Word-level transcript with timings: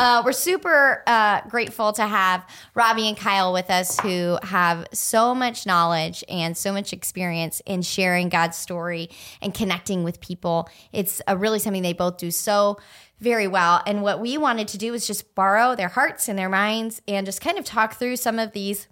uh, 0.00 0.22
we're 0.24 0.32
super 0.32 1.02
uh, 1.06 1.42
grateful 1.42 1.92
to 1.92 2.06
have 2.06 2.42
Robbie 2.74 3.06
and 3.06 3.18
Kyle 3.18 3.52
with 3.52 3.68
us 3.68 4.00
who 4.00 4.38
have 4.42 4.86
so 4.94 5.34
much 5.34 5.66
knowledge 5.66 6.24
and 6.26 6.56
so 6.56 6.72
much 6.72 6.94
experience 6.94 7.60
in 7.66 7.82
sharing 7.82 8.30
God's 8.30 8.56
story 8.56 9.10
and 9.42 9.52
connecting 9.52 10.02
with 10.02 10.18
people. 10.22 10.70
It's 10.90 11.20
uh, 11.28 11.36
really 11.36 11.58
something 11.58 11.82
they 11.82 11.92
both 11.92 12.16
do 12.16 12.30
so 12.30 12.78
very 13.18 13.46
well. 13.46 13.82
And 13.86 14.00
what 14.00 14.20
we 14.20 14.38
wanted 14.38 14.68
to 14.68 14.78
do 14.78 14.92
was 14.92 15.06
just 15.06 15.34
borrow 15.34 15.76
their 15.76 15.88
hearts 15.88 16.30
and 16.30 16.38
their 16.38 16.48
minds 16.48 17.02
and 17.06 17.26
just 17.26 17.42
kind 17.42 17.58
of 17.58 17.66
talk 17.66 17.96
through 17.96 18.16
some 18.16 18.38
of 18.38 18.52
these 18.52 18.88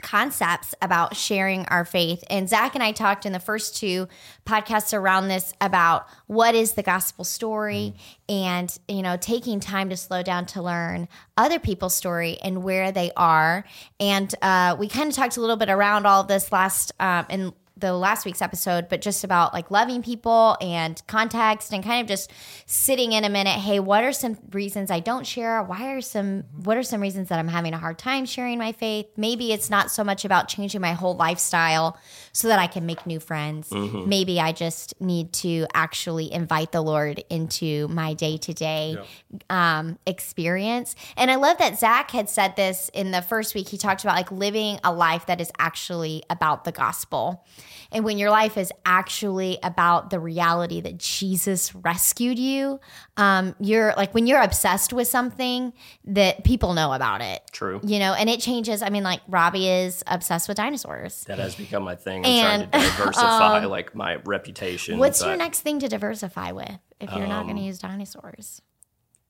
concepts 0.00 0.74
about 0.80 1.16
sharing 1.16 1.66
our 1.66 1.84
faith. 1.84 2.24
And 2.30 2.48
Zach 2.48 2.74
and 2.74 2.82
I 2.82 2.92
talked 2.92 3.26
in 3.26 3.32
the 3.32 3.40
first 3.40 3.76
two 3.76 4.08
podcasts 4.46 4.96
around 4.96 5.28
this 5.28 5.52
about 5.60 6.06
what 6.26 6.54
is 6.54 6.72
the 6.72 6.82
gospel 6.82 7.24
story 7.24 7.94
mm. 8.28 8.34
and, 8.34 8.78
you 8.88 9.02
know, 9.02 9.16
taking 9.16 9.60
time 9.60 9.90
to 9.90 9.96
slow 9.96 10.22
down 10.22 10.46
to 10.46 10.62
learn 10.62 11.08
other 11.36 11.58
people's 11.58 11.94
story 11.94 12.38
and 12.42 12.62
where 12.62 12.90
they 12.90 13.10
are. 13.16 13.64
And 14.00 14.34
uh, 14.40 14.76
we 14.78 14.88
kind 14.88 15.08
of 15.08 15.14
talked 15.14 15.36
a 15.36 15.40
little 15.40 15.56
bit 15.56 15.68
around 15.68 16.06
all 16.06 16.22
of 16.22 16.28
this 16.28 16.50
last 16.50 16.92
um, 16.98 17.26
in 17.28 17.52
the 17.76 17.92
last 17.92 18.24
week's 18.24 18.42
episode, 18.42 18.88
but 18.88 19.00
just 19.00 19.24
about 19.24 19.52
like 19.52 19.70
loving 19.70 20.02
people 20.02 20.56
and 20.60 21.02
context 21.06 21.72
and 21.72 21.82
kind 21.82 22.00
of 22.00 22.06
just 22.06 22.30
sitting 22.66 23.12
in 23.12 23.24
a 23.24 23.28
minute. 23.28 23.58
Hey, 23.58 23.80
what 23.80 24.04
are 24.04 24.12
some 24.12 24.38
reasons 24.52 24.90
I 24.90 25.00
don't 25.00 25.26
share? 25.26 25.62
Why 25.62 25.92
are 25.94 26.00
some, 26.00 26.44
what 26.64 26.76
are 26.76 26.82
some 26.82 27.00
reasons 27.00 27.28
that 27.28 27.38
I'm 27.38 27.48
having 27.48 27.74
a 27.74 27.78
hard 27.78 27.98
time 27.98 28.26
sharing 28.26 28.58
my 28.58 28.72
faith? 28.72 29.06
Maybe 29.16 29.52
it's 29.52 29.70
not 29.70 29.90
so 29.90 30.04
much 30.04 30.24
about 30.24 30.48
changing 30.48 30.80
my 30.80 30.92
whole 30.92 31.16
lifestyle 31.16 31.98
so 32.32 32.48
that 32.48 32.58
I 32.58 32.66
can 32.66 32.86
make 32.86 33.06
new 33.06 33.20
friends. 33.20 33.68
Mm-hmm. 33.70 34.08
Maybe 34.08 34.40
I 34.40 34.52
just 34.52 34.98
need 35.00 35.32
to 35.34 35.66
actually 35.74 36.32
invite 36.32 36.72
the 36.72 36.80
Lord 36.80 37.22
into 37.28 37.88
my 37.88 38.14
day 38.14 38.38
to 38.38 38.54
day 38.54 38.98
experience. 40.06 40.96
And 41.16 41.30
I 41.30 41.36
love 41.36 41.58
that 41.58 41.78
Zach 41.78 42.10
had 42.10 42.28
said 42.30 42.56
this 42.56 42.90
in 42.94 43.10
the 43.10 43.22
first 43.22 43.54
week. 43.54 43.68
He 43.68 43.76
talked 43.76 44.02
about 44.02 44.16
like 44.16 44.32
living 44.32 44.78
a 44.82 44.92
life 44.92 45.26
that 45.26 45.40
is 45.40 45.52
actually 45.58 46.22
about 46.30 46.64
the 46.64 46.72
gospel. 46.72 47.44
And 47.92 48.04
when 48.04 48.16
your 48.16 48.30
life 48.30 48.56
is 48.56 48.72
actually 48.86 49.58
about 49.62 50.08
the 50.08 50.18
reality 50.18 50.80
that 50.80 50.96
Jesus 50.96 51.74
rescued 51.74 52.38
you, 52.38 52.80
um, 53.18 53.54
you're 53.60 53.92
like 53.96 54.14
when 54.14 54.26
you're 54.26 54.40
obsessed 54.40 54.94
with 54.94 55.08
something 55.08 55.74
that 56.06 56.44
people 56.44 56.72
know 56.72 56.92
about 56.92 57.20
it. 57.20 57.42
True. 57.52 57.80
You 57.84 57.98
know, 57.98 58.14
and 58.14 58.30
it 58.30 58.40
changes. 58.40 58.82
I 58.82 58.88
mean, 58.88 59.02
like 59.02 59.20
Robbie 59.28 59.68
is 59.68 60.02
obsessed 60.06 60.48
with 60.48 60.56
dinosaurs. 60.56 61.24
That 61.24 61.38
has 61.38 61.54
become 61.54 61.82
my 61.82 61.94
thing. 61.94 62.21
And, 62.24 62.70
trying 62.70 62.82
to 62.82 62.88
diversify 62.88 63.58
um, 63.64 63.70
like 63.70 63.94
my 63.94 64.16
reputation. 64.16 64.98
What's 64.98 65.20
but, 65.20 65.28
your 65.28 65.36
next 65.36 65.60
thing 65.60 65.78
to 65.80 65.88
diversify 65.88 66.52
with 66.52 66.78
if 67.00 67.10
you're 67.10 67.24
um, 67.24 67.28
not 67.28 67.44
going 67.44 67.56
to 67.56 67.62
use 67.62 67.78
dinosaurs? 67.78 68.62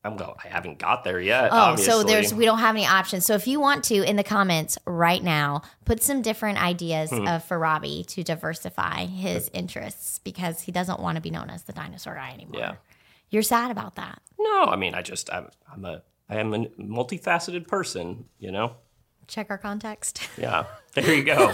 I'm 0.04 0.16
going. 0.16 0.34
I 0.42 0.48
haven't 0.48 0.78
got 0.78 1.04
there 1.04 1.20
yet. 1.20 1.50
Oh, 1.52 1.56
obviously. 1.56 1.92
so 1.92 2.02
there's 2.02 2.34
we 2.34 2.44
don't 2.44 2.58
have 2.58 2.74
any 2.74 2.86
options. 2.86 3.24
So 3.24 3.34
if 3.34 3.46
you 3.46 3.60
want 3.60 3.84
to, 3.84 4.02
in 4.02 4.16
the 4.16 4.24
comments 4.24 4.76
right 4.84 5.22
now, 5.22 5.62
put 5.84 6.02
some 6.02 6.22
different 6.22 6.60
ideas 6.60 7.10
hmm. 7.10 7.26
uh, 7.26 7.38
for 7.38 7.58
Robbie 7.58 8.04
to 8.08 8.24
diversify 8.24 9.04
his 9.04 9.48
interests 9.52 10.18
because 10.18 10.62
he 10.62 10.72
doesn't 10.72 10.98
want 10.98 11.16
to 11.16 11.22
be 11.22 11.30
known 11.30 11.50
as 11.50 11.62
the 11.64 11.72
dinosaur 11.72 12.16
guy 12.16 12.32
anymore. 12.32 12.60
Yeah, 12.60 12.74
you're 13.30 13.42
sad 13.42 13.70
about 13.70 13.94
that. 13.94 14.20
No, 14.40 14.64
I 14.64 14.76
mean, 14.76 14.94
I 14.94 15.02
just 15.02 15.32
I'm, 15.32 15.48
I'm 15.72 15.84
a 15.84 16.02
I 16.28 16.36
am 16.36 16.52
a 16.52 16.66
multifaceted 16.80 17.68
person. 17.68 18.24
You 18.40 18.50
know. 18.50 18.76
Check 19.32 19.48
our 19.50 19.58
context. 19.58 20.28
Yeah, 20.38 20.64
there 20.94 21.14
you 21.14 21.24
go. 21.24 21.50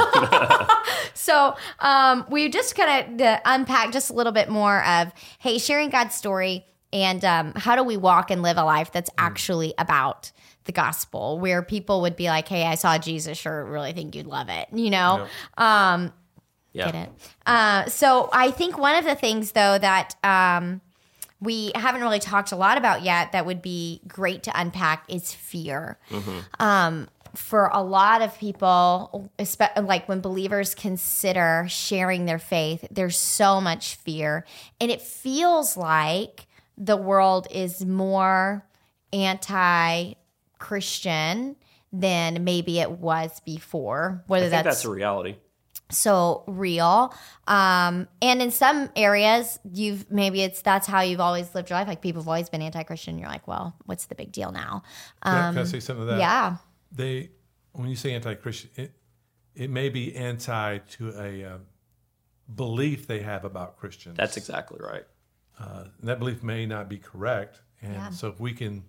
so 1.15 1.55
um, 1.79 2.25
we 2.29 2.49
just 2.49 2.75
kind 2.75 3.21
of 3.21 3.41
unpack 3.45 3.93
just 3.93 4.11
a 4.11 4.13
little 4.13 4.33
bit 4.33 4.49
more 4.49 4.85
of 4.85 5.13
hey, 5.39 5.59
sharing 5.59 5.89
God's 5.89 6.15
story 6.15 6.65
and 6.93 7.25
um, 7.25 7.53
how 7.55 7.77
do 7.77 7.83
we 7.83 7.97
walk 7.97 8.31
and 8.31 8.43
live 8.43 8.57
a 8.57 8.65
life 8.65 8.91
that's 8.93 9.11
mm. 9.11 9.15
actually 9.19 9.75
about 9.79 10.33
the 10.65 10.73
gospel 10.73 11.39
where 11.39 11.63
people 11.63 12.03
would 12.03 12.15
be 12.15 12.27
like 12.27 12.47
hey 12.47 12.65
i 12.67 12.75
saw 12.75 12.99
jesus 12.99 13.39
sure 13.39 13.65
really 13.65 13.95
think 13.95 14.15
you'd 14.15 14.27
love 14.27 14.51
it 14.51 14.69
you 14.71 14.91
know 14.91 15.27
yeah. 15.59 15.95
um 15.95 16.13
yeah. 16.75 16.85
get 16.91 16.95
it 16.95 17.11
uh, 17.47 17.87
so 17.87 18.29
i 18.35 18.51
think 18.51 18.77
one 18.77 18.95
of 18.95 19.05
the 19.05 19.15
things 19.15 19.53
though 19.53 19.79
that 19.79 20.15
um 20.23 20.83
we 21.41 21.73
haven't 21.75 22.03
really 22.03 22.19
talked 22.19 22.53
a 22.53 22.57
lot 22.57 22.77
about 22.77 23.03
yet 23.03 23.33
that 23.33 23.47
would 23.47 23.63
be 23.63 24.03
great 24.07 24.43
to 24.43 24.61
unpack 24.61 25.05
is 25.09 25.33
fear 25.33 25.99
mm-hmm. 26.11 26.39
um 26.61 27.09
for 27.35 27.71
a 27.73 27.83
lot 27.83 28.23
of 28.23 28.37
people, 28.39 29.31
like 29.81 30.09
when 30.09 30.21
believers 30.21 30.75
consider 30.75 31.67
sharing 31.69 32.27
their 32.27 32.39
faith, 32.39 32.87
there's 32.91 33.19
so 33.19 33.61
much 33.61 33.97
fear. 33.97 34.45
And 34.81 34.91
it 34.91 35.01
feels 35.01 35.77
like 35.77 36.47
the 36.77 36.97
world 36.97 37.47
is 37.51 37.85
more 37.85 38.65
anti 39.13 40.15
Christian 40.59 41.57
than 41.93 42.45
maybe 42.45 42.81
it 42.81 42.91
was 42.91 43.41
before. 43.41 44.23
Whether 44.27 44.49
that's, 44.49 44.65
that's 44.65 44.85
a 44.85 44.91
reality. 44.91 45.37
So 45.91 46.45
real. 46.47 47.15
Um, 47.47 48.09
and 48.21 48.43
in 48.43 48.51
some 48.51 48.91
areas, 48.95 49.59
you've 49.73 50.11
maybe 50.11 50.43
it's 50.43 50.61
that's 50.61 50.87
how 50.87 51.01
you've 51.01 51.21
always 51.21 51.55
lived 51.55 51.71
your 51.71 51.79
life. 51.79 51.89
Like 51.89 52.03
people 52.03 52.21
have 52.21 52.29
always 52.29 52.51
been 52.51 52.61
anti 52.61 52.83
Christian. 52.83 53.19
You're 53.19 53.29
like, 53.29 53.49
well, 53.49 53.75
what's 53.87 54.07
the 54.07 54.15
big 54.15 54.31
deal 54.31 54.53
now? 54.53 54.83
Um, 55.23 55.33
can, 55.33 55.45
I, 55.45 55.53
can 55.53 55.59
I 55.61 55.65
say 55.65 55.81
something 55.81 56.03
of 56.03 56.09
that? 56.09 56.19
Yeah. 56.19 56.57
They, 56.91 57.31
when 57.73 57.89
you 57.89 57.97
say 57.97 58.15
anti 58.15 58.35
Christian, 58.35 58.71
it, 58.77 58.93
it 59.55 59.71
may 59.71 59.89
be 59.89 60.15
anti 60.15 60.79
to 60.79 61.11
a 61.21 61.45
uh, 61.45 61.59
belief 62.55 63.07
they 63.07 63.21
have 63.21 63.45
about 63.45 63.77
Christians. 63.77 64.17
That's 64.17 64.37
exactly 64.37 64.79
right 64.81 65.05
uh, 65.61 65.85
that 66.03 66.19
belief 66.19 66.43
may 66.43 66.67
not 66.67 66.89
be 66.89 66.99
correct. 66.99 67.61
And 67.83 67.95
yeah. 67.95 68.11
so 68.11 68.29
if 68.29 68.41
we 68.41 68.53
can, 68.53 68.85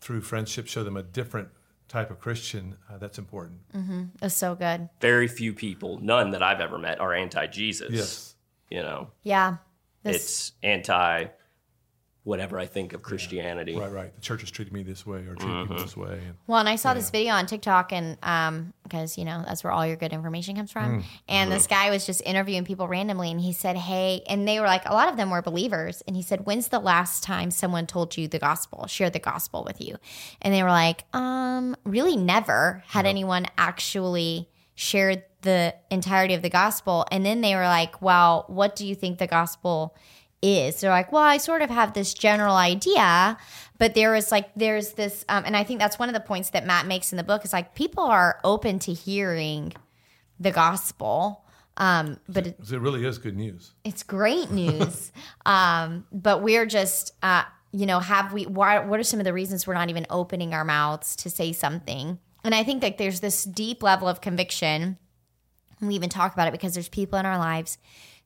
through 0.00 0.22
friendship, 0.22 0.66
show 0.66 0.84
them 0.84 0.96
a 0.96 1.02
different 1.02 1.48
type 1.88 2.10
of 2.10 2.20
Christian, 2.20 2.76
uh, 2.88 2.98
that's 2.98 3.18
important. 3.18 3.60
Mm-hmm. 3.74 4.04
That's 4.20 4.36
so 4.36 4.54
good. 4.54 4.88
Very 5.00 5.28
few 5.28 5.52
people, 5.52 5.98
none 6.00 6.30
that 6.30 6.42
I've 6.42 6.60
ever 6.60 6.78
met, 6.78 7.00
are 7.00 7.12
anti 7.12 7.46
Jesus. 7.46 7.90
Yes. 7.90 8.34
You 8.70 8.82
know? 8.82 9.10
Yeah. 9.22 9.56
This... 10.02 10.16
It's 10.16 10.52
anti 10.62 11.26
whatever 12.24 12.58
I 12.58 12.66
think 12.66 12.92
of 12.92 13.02
Christianity. 13.02 13.72
Yeah. 13.72 13.80
Right, 13.80 13.92
right. 13.92 14.14
The 14.14 14.20
church 14.20 14.42
has 14.42 14.50
treated 14.50 14.72
me 14.72 14.82
this 14.82 15.06
way 15.06 15.20
or 15.20 15.34
treated 15.34 15.46
mm-hmm. 15.46 15.62
people 15.62 15.82
this 15.82 15.96
way. 15.96 16.20
And, 16.26 16.34
well, 16.46 16.60
and 16.60 16.68
I 16.68 16.76
saw 16.76 16.90
yeah. 16.90 16.94
this 16.94 17.10
video 17.10 17.32
on 17.32 17.46
TikTok, 17.46 17.92
and 17.92 18.18
um, 18.22 18.74
because 18.82 19.16
you 19.16 19.24
know 19.24 19.42
that's 19.46 19.64
where 19.64 19.72
all 19.72 19.86
your 19.86 19.96
good 19.96 20.12
information 20.12 20.56
comes 20.56 20.70
from. 20.70 21.00
Mm. 21.00 21.04
And 21.28 21.48
mm-hmm. 21.48 21.56
this 21.56 21.66
guy 21.66 21.90
was 21.90 22.04
just 22.04 22.22
interviewing 22.24 22.64
people 22.64 22.88
randomly, 22.88 23.30
and 23.30 23.40
he 23.40 23.52
said, 23.52 23.76
"Hey," 23.76 24.22
and 24.28 24.46
they 24.46 24.60
were 24.60 24.66
like, 24.66 24.82
a 24.86 24.92
lot 24.92 25.08
of 25.08 25.16
them 25.16 25.30
were 25.30 25.42
believers, 25.42 26.02
and 26.06 26.14
he 26.14 26.22
said, 26.22 26.46
"When's 26.46 26.68
the 26.68 26.78
last 26.78 27.22
time 27.22 27.50
someone 27.50 27.86
told 27.86 28.16
you 28.16 28.28
the 28.28 28.38
gospel, 28.38 28.86
shared 28.86 29.14
the 29.14 29.18
gospel 29.18 29.64
with 29.64 29.80
you?" 29.80 29.96
And 30.42 30.52
they 30.52 30.62
were 30.62 30.70
like, 30.70 31.04
"Um, 31.14 31.76
really, 31.84 32.16
never 32.16 32.82
had 32.88 33.04
no. 33.04 33.10
anyone 33.10 33.46
actually." 33.56 34.48
shared 34.76 35.22
the 35.42 35.74
entirety 35.90 36.32
of 36.32 36.40
the 36.40 36.48
gospel 36.48 37.04
and 37.10 37.24
then 37.24 37.42
they 37.42 37.54
were 37.54 37.64
like 37.64 38.00
well 38.00 38.44
what 38.48 38.74
do 38.74 38.86
you 38.86 38.94
think 38.94 39.18
the 39.18 39.26
gospel 39.26 39.94
is. 40.42 40.80
They're 40.80 40.90
like, 40.90 41.12
well, 41.12 41.22
I 41.22 41.36
sort 41.36 41.62
of 41.62 41.70
have 41.70 41.92
this 41.92 42.14
general 42.14 42.56
idea, 42.56 43.36
but 43.78 43.94
there 43.94 44.14
is 44.14 44.30
like, 44.30 44.50
there's 44.56 44.92
this, 44.92 45.24
um, 45.28 45.44
and 45.46 45.56
I 45.56 45.64
think 45.64 45.80
that's 45.80 45.98
one 45.98 46.08
of 46.08 46.14
the 46.14 46.20
points 46.20 46.50
that 46.50 46.66
Matt 46.66 46.86
makes 46.86 47.12
in 47.12 47.16
the 47.16 47.24
book 47.24 47.44
is 47.44 47.52
like 47.52 47.74
people 47.74 48.04
are 48.04 48.40
open 48.44 48.78
to 48.80 48.92
hearing 48.92 49.72
the 50.38 50.50
gospel. 50.50 51.44
Um, 51.76 52.18
but 52.28 52.46
it, 52.46 52.58
it 52.70 52.80
really 52.80 53.06
is 53.06 53.18
good 53.18 53.36
news. 53.36 53.72
It's 53.84 54.02
great 54.02 54.50
news. 54.50 55.12
um, 55.46 56.06
but 56.12 56.42
we're 56.42 56.66
just, 56.66 57.12
uh, 57.22 57.44
you 57.72 57.86
know, 57.86 58.00
have 58.00 58.32
we, 58.32 58.46
why, 58.46 58.80
what 58.80 59.00
are 59.00 59.04
some 59.04 59.20
of 59.20 59.24
the 59.24 59.32
reasons 59.32 59.66
we're 59.66 59.74
not 59.74 59.90
even 59.90 60.06
opening 60.10 60.52
our 60.52 60.64
mouths 60.64 61.16
to 61.16 61.30
say 61.30 61.52
something? 61.52 62.18
And 62.42 62.54
I 62.54 62.64
think 62.64 62.80
that 62.80 62.98
there's 62.98 63.20
this 63.20 63.44
deep 63.44 63.82
level 63.82 64.08
of 64.08 64.20
conviction. 64.20 64.98
We 65.80 65.94
even 65.94 66.08
talk 66.08 66.32
about 66.32 66.48
it 66.48 66.52
because 66.52 66.74
there's 66.74 66.88
people 66.88 67.18
in 67.18 67.26
our 67.26 67.38
lives 67.38 67.78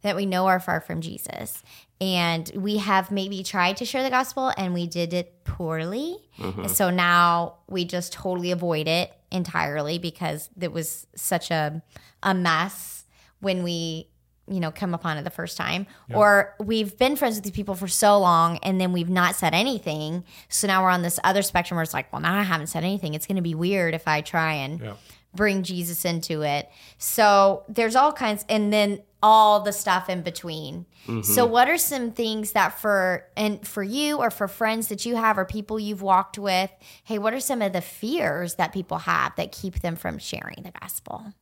that 0.05 0.15
we 0.15 0.27
know 0.27 0.47
are 0.47 0.61
far 0.61 0.81
from 0.83 1.01
Jesus. 1.01 1.63
And 1.99 2.51
we 2.55 2.77
have 2.77 3.11
maybe 3.11 3.43
tried 3.43 3.79
to 3.79 3.87
share 3.87 4.03
the 4.03 4.11
gospel 4.11 4.53
and 4.59 4.75
we 4.75 4.87
did 4.87 5.15
it 5.15 5.45
poorly. 5.45 6.19
Mm-hmm. 6.39 6.67
So 6.67 6.91
now 6.91 7.55
we 7.69 7.87
just 7.87 8.13
totally 8.13 8.51
avoid 8.51 8.87
it 8.87 9.13
entirely 9.33 9.99
because 9.99 10.51
it 10.61 10.73
was 10.73 11.07
such 11.17 11.51
a, 11.51 11.83
a 12.23 12.35
mess 12.35 13.07
when 13.41 13.63
we 13.63 14.09
you 14.47 14.61
know 14.61 14.71
come 14.71 14.93
upon 14.93 15.17
it 15.17 15.23
the 15.23 15.31
first 15.31 15.57
time 15.57 15.87
yep. 16.07 16.19
or 16.19 16.55
we've 16.61 16.99
been 16.99 17.17
friends 17.17 17.37
with 17.37 17.45
these 17.45 17.53
people 17.55 17.75
for 17.75 17.89
so 17.89 18.19
long 18.19 18.59
and 18.59 18.79
then 18.79 18.93
we've 18.93 19.09
not 19.09 19.35
said 19.35 19.55
anything 19.55 20.23
so 20.51 20.67
now 20.67 20.83
we're 20.83 20.91
on 20.91 21.01
this 21.01 21.19
other 21.25 21.41
spectrum 21.41 21.77
where 21.77 21.83
it's 21.83 21.95
like 21.95 22.13
well 22.13 22.21
now 22.21 22.39
i 22.39 22.43
haven't 22.43 22.67
said 22.67 22.85
anything 22.85 23.15
it's 23.15 23.27
going 23.27 23.37
to 23.37 23.43
be 23.43 23.55
weird 23.55 23.95
if 23.95 24.07
i 24.07 24.21
try 24.21 24.53
and 24.53 24.81
yep. 24.81 24.99
Bring 25.35 25.63
jesus 25.63 26.05
into 26.05 26.43
it 26.43 26.71
so 26.99 27.65
there's 27.69 27.97
all 27.97 28.13
kinds 28.13 28.45
and 28.49 28.73
then 28.73 29.01
all 29.25 29.61
the 29.61 29.73
stuff 29.73 30.11
in 30.11 30.21
between. 30.21 30.85
Mm-hmm. 31.07 31.23
So 31.23 31.47
what 31.47 31.67
are 31.67 31.79
some 31.79 32.13
things 32.13 32.53
that 32.53 32.79
for 32.79 33.27
and 33.39 33.67
for 33.67 33.83
you 33.83 34.19
or 34.19 34.31
for 34.31 34.47
friends 34.49 34.89
that 34.89 35.07
you 35.07 35.17
have 35.17 35.39
or 35.39 35.47
people 35.47 35.81
you've 35.81 36.03
walked 36.03 36.37
with, 36.39 36.71
hey, 37.05 37.19
what 37.19 37.33
are 37.33 37.41
some 37.41 37.63
of 37.63 37.73
the 37.73 37.81
fears 37.81 38.57
that 38.57 38.75
people 38.75 38.99
have 38.99 39.35
that 39.37 39.51
keep 39.51 39.81
them 39.81 39.97
from 39.97 40.19
sharing 40.19 40.63
the 40.63 40.73
gospel? 40.79 41.33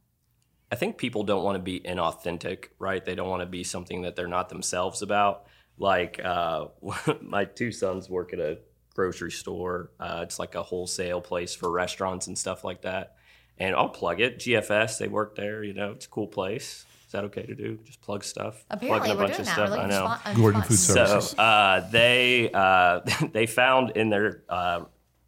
I 0.71 0.77
think 0.77 0.97
people 0.97 1.25
don't 1.25 1.43
want 1.43 1.57
to 1.57 1.63
be 1.63 1.81
inauthentic, 1.81 2.67
right? 2.79 3.05
They 3.05 3.17
don't 3.17 3.29
want 3.29 3.43
to 3.43 3.47
be 3.47 3.65
something 3.65 4.03
that 4.03 4.15
they're 4.15 4.29
not 4.29 4.49
themselves 4.49 5.03
about. 5.03 5.47
Like 5.77 6.21
uh, 6.25 6.67
my 7.21 7.47
two 7.47 7.73
sons 7.73 8.09
work 8.09 8.33
at 8.33 8.39
a 8.39 8.59
grocery 8.95 9.33
store. 9.33 9.91
Uh, 9.99 10.21
it's 10.23 10.39
like 10.39 10.55
a 10.55 10.63
wholesale 10.63 11.21
place 11.21 11.53
for 11.53 11.69
restaurants 11.69 12.29
and 12.29 12.39
stuff 12.39 12.63
like 12.63 12.83
that. 12.83 13.17
And 13.63 13.77
I'll 13.77 13.89
plug 13.89 14.21
it. 14.21 14.41
GFS, 14.41 14.99
they 14.99 15.07
work 15.07 15.37
there. 15.37 15.63
You 15.63 15.73
know, 15.73 15.93
it's 15.93 16.07
a 16.07 16.09
cool 16.09 16.27
place. 16.27 16.85
Is 17.07 17.13
that 17.13 17.23
okay 17.25 17.47
to 17.47 17.55
do? 17.55 17.79
Just 17.85 18.01
plug 18.01 18.25
stuff. 18.25 18.65
Apparently, 18.69 19.11
Plugging 19.11 19.23
we're 19.23 19.33
doing 19.33 19.45
that. 19.45 19.71
We're 19.71 19.77
I 19.77 19.87
know. 19.87 20.09
for 20.09 20.21
spon- 20.21 20.35
Gordon 20.37 20.61
spon- 20.63 20.69
Food 20.69 20.79
Services. 20.79 21.31
So 21.31 21.37
uh, 21.43 21.91
they 21.91 22.51
uh, 22.53 23.01
they 23.33 23.47
found 23.47 23.91
in 23.91 24.09
their 24.11 24.43
uh, 24.49 24.85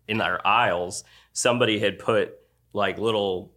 in 0.09 0.19
their 0.19 0.45
aisles 0.45 1.05
somebody 1.33 1.79
had 1.79 2.01
put 2.01 2.35
like 2.73 2.99
little 2.99 3.53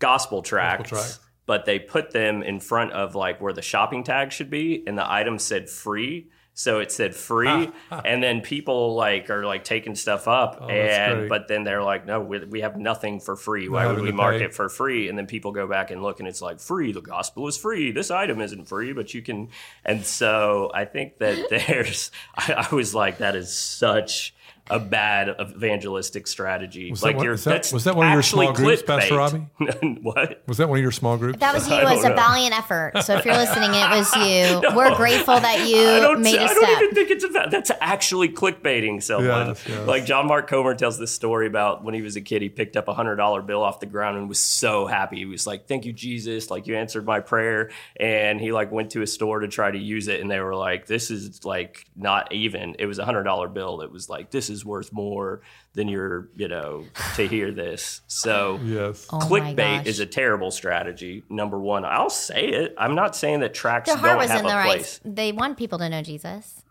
gospel 0.00 0.42
tracts, 0.42 0.90
tracts. 0.90 1.20
but 1.46 1.64
they 1.64 1.78
put 1.78 2.10
them 2.10 2.42
in 2.42 2.60
front 2.60 2.92
of 2.92 3.14
like 3.14 3.40
where 3.40 3.54
the 3.54 3.62
shopping 3.62 4.04
tag 4.04 4.32
should 4.32 4.50
be, 4.50 4.82
and 4.86 4.98
the 4.98 5.10
item 5.10 5.38
said 5.38 5.70
free. 5.70 6.28
So 6.52 6.80
it 6.80 6.92
said 6.92 7.14
free, 7.14 7.70
and 8.04 8.22
then 8.22 8.42
people 8.42 8.94
like 8.94 9.30
are 9.30 9.46
like 9.46 9.64
taking 9.64 9.94
stuff 9.94 10.28
up, 10.28 10.58
Oh, 10.60 10.68
and 10.68 11.28
but 11.28 11.48
then 11.48 11.64
they're 11.64 11.82
like, 11.82 12.04
no, 12.04 12.20
we, 12.20 12.44
we 12.44 12.60
have 12.60 12.76
nothing 12.76 13.20
for 13.20 13.34
free. 13.34 13.68
Why 13.68 13.86
would 13.86 14.00
we 14.00 14.08
to 14.08 14.12
mark 14.12 14.38
pay. 14.38 14.44
it 14.44 14.54
for 14.54 14.68
free? 14.68 15.08
And 15.08 15.16
then 15.16 15.26
people 15.26 15.52
go 15.52 15.66
back 15.66 15.90
and 15.90 16.02
look, 16.02 16.18
and 16.18 16.28
it's 16.28 16.42
like 16.42 16.60
free. 16.60 16.92
The 16.92 17.00
gospel 17.00 17.48
is 17.48 17.56
free. 17.56 17.92
This 17.92 18.10
item 18.10 18.40
isn't 18.40 18.66
free, 18.66 18.92
but 18.92 19.14
you 19.14 19.22
can. 19.22 19.48
And 19.84 20.04
so 20.04 20.70
I 20.74 20.84
think 20.84 21.18
that 21.18 21.48
there's. 21.68 22.10
I, 22.34 22.66
I 22.70 22.74
was 22.74 22.94
like, 22.94 23.18
that 23.18 23.36
is 23.36 23.56
such 23.56 24.34
a 24.70 24.78
bad 24.78 25.34
evangelistic 25.40 26.26
strategy. 26.26 26.90
Was 26.90 27.02
like 27.02 27.14
that 27.14 27.16
one- 27.18 27.24
you're 27.26 27.36
that- 27.36 27.70
was 27.72 27.84
that 27.84 27.96
one 27.96 28.06
of 28.06 28.12
your 28.12 28.22
small 28.22 28.52
groups, 28.52 28.82
Pastor 28.82 29.14
clickbait. 29.16 29.48
what? 30.02 30.42
Was 30.46 30.58
that 30.58 30.68
one 30.68 30.78
of 30.78 30.82
your 30.82 30.92
small 30.92 31.16
groups? 31.16 31.38
That 31.40 31.54
was 31.54 31.68
you. 31.68 31.74
I 31.74 31.84
It 31.92 32.04
a 32.04 32.14
valiant 32.14 32.56
effort. 32.56 32.92
So 33.02 33.16
if 33.16 33.24
you're 33.24 33.34
listening, 33.36 33.70
it 33.74 33.90
was 33.90 34.14
you. 34.16 34.76
We're 34.76 34.94
grateful 34.96 35.38
that 35.38 35.68
you 35.68 36.18
made 36.18 36.36
a 36.36 36.42
I 36.42 36.46
step. 36.46 36.62
I 36.62 36.64
don't 36.66 36.82
even 36.82 36.94
think 36.94 37.10
it's 37.10 37.24
about 37.24 37.50
that's 37.50 37.70
actually 37.80 38.28
clickbaiting 38.28 39.02
someone. 39.02 39.48
Yes, 39.48 39.64
yes. 39.68 39.86
Like 39.86 40.04
John 40.04 40.26
Mark 40.26 40.48
Comer 40.48 40.74
tells 40.74 40.98
this 40.98 41.12
story 41.12 41.46
about 41.46 41.84
when 41.84 41.94
he 41.94 42.02
was 42.02 42.16
a 42.16 42.20
kid, 42.20 42.42
he 42.42 42.48
picked 42.48 42.76
up 42.76 42.88
a 42.88 42.94
hundred 42.94 43.16
dollar 43.16 43.42
bill 43.42 43.62
off 43.62 43.80
the 43.80 43.86
ground 43.86 44.16
and 44.18 44.28
was 44.28 44.38
so 44.38 44.86
happy. 44.86 45.16
He 45.16 45.24
was 45.26 45.46
like, 45.46 45.66
Thank 45.66 45.84
you, 45.84 45.92
Jesus, 45.92 46.50
like 46.50 46.66
you 46.66 46.76
answered 46.76 47.04
my 47.04 47.20
prayer. 47.20 47.70
And 47.96 48.40
he 48.40 48.52
like 48.52 48.70
went 48.70 48.90
to 48.92 49.02
a 49.02 49.06
store 49.06 49.40
to 49.40 49.48
try 49.48 49.70
to 49.70 49.78
use 49.78 50.08
it 50.08 50.20
and 50.20 50.30
they 50.30 50.40
were 50.40 50.54
like, 50.54 50.86
This 50.86 51.10
is 51.10 51.44
like 51.44 51.86
not 51.96 52.32
even. 52.32 52.76
It 52.78 52.86
was 52.86 52.98
a 52.98 53.04
hundred 53.04 53.24
dollar 53.24 53.48
bill. 53.48 53.80
It 53.82 53.90
was 53.90 54.08
like, 54.08 54.30
this 54.30 54.50
is 54.50 54.59
worth 54.64 54.92
more 54.92 55.40
than 55.74 55.88
your, 55.88 56.28
you 56.36 56.48
know, 56.48 56.84
to 57.16 57.26
hear 57.26 57.52
this. 57.52 58.00
So 58.06 58.58
yes. 58.64 59.06
Oh 59.12 59.18
clickbait 59.18 59.56
gosh. 59.78 59.86
is 59.86 60.00
a 60.00 60.06
terrible 60.06 60.50
strategy. 60.50 61.22
Number 61.28 61.58
one, 61.58 61.84
I'll 61.84 62.10
say 62.10 62.48
it. 62.48 62.74
I'm 62.78 62.94
not 62.94 63.14
saying 63.16 63.40
that 63.40 63.54
tracts 63.54 63.88
Their 63.90 63.96
heart 63.98 64.10
don't 64.12 64.18
was 64.18 64.30
have 64.30 64.40
in 64.40 64.46
a 64.46 64.48
the 64.48 64.54
right. 64.54 64.66
place. 64.66 65.00
They 65.04 65.32
want 65.32 65.56
people 65.58 65.78
to 65.78 65.88
know 65.88 66.02
Jesus. 66.02 66.62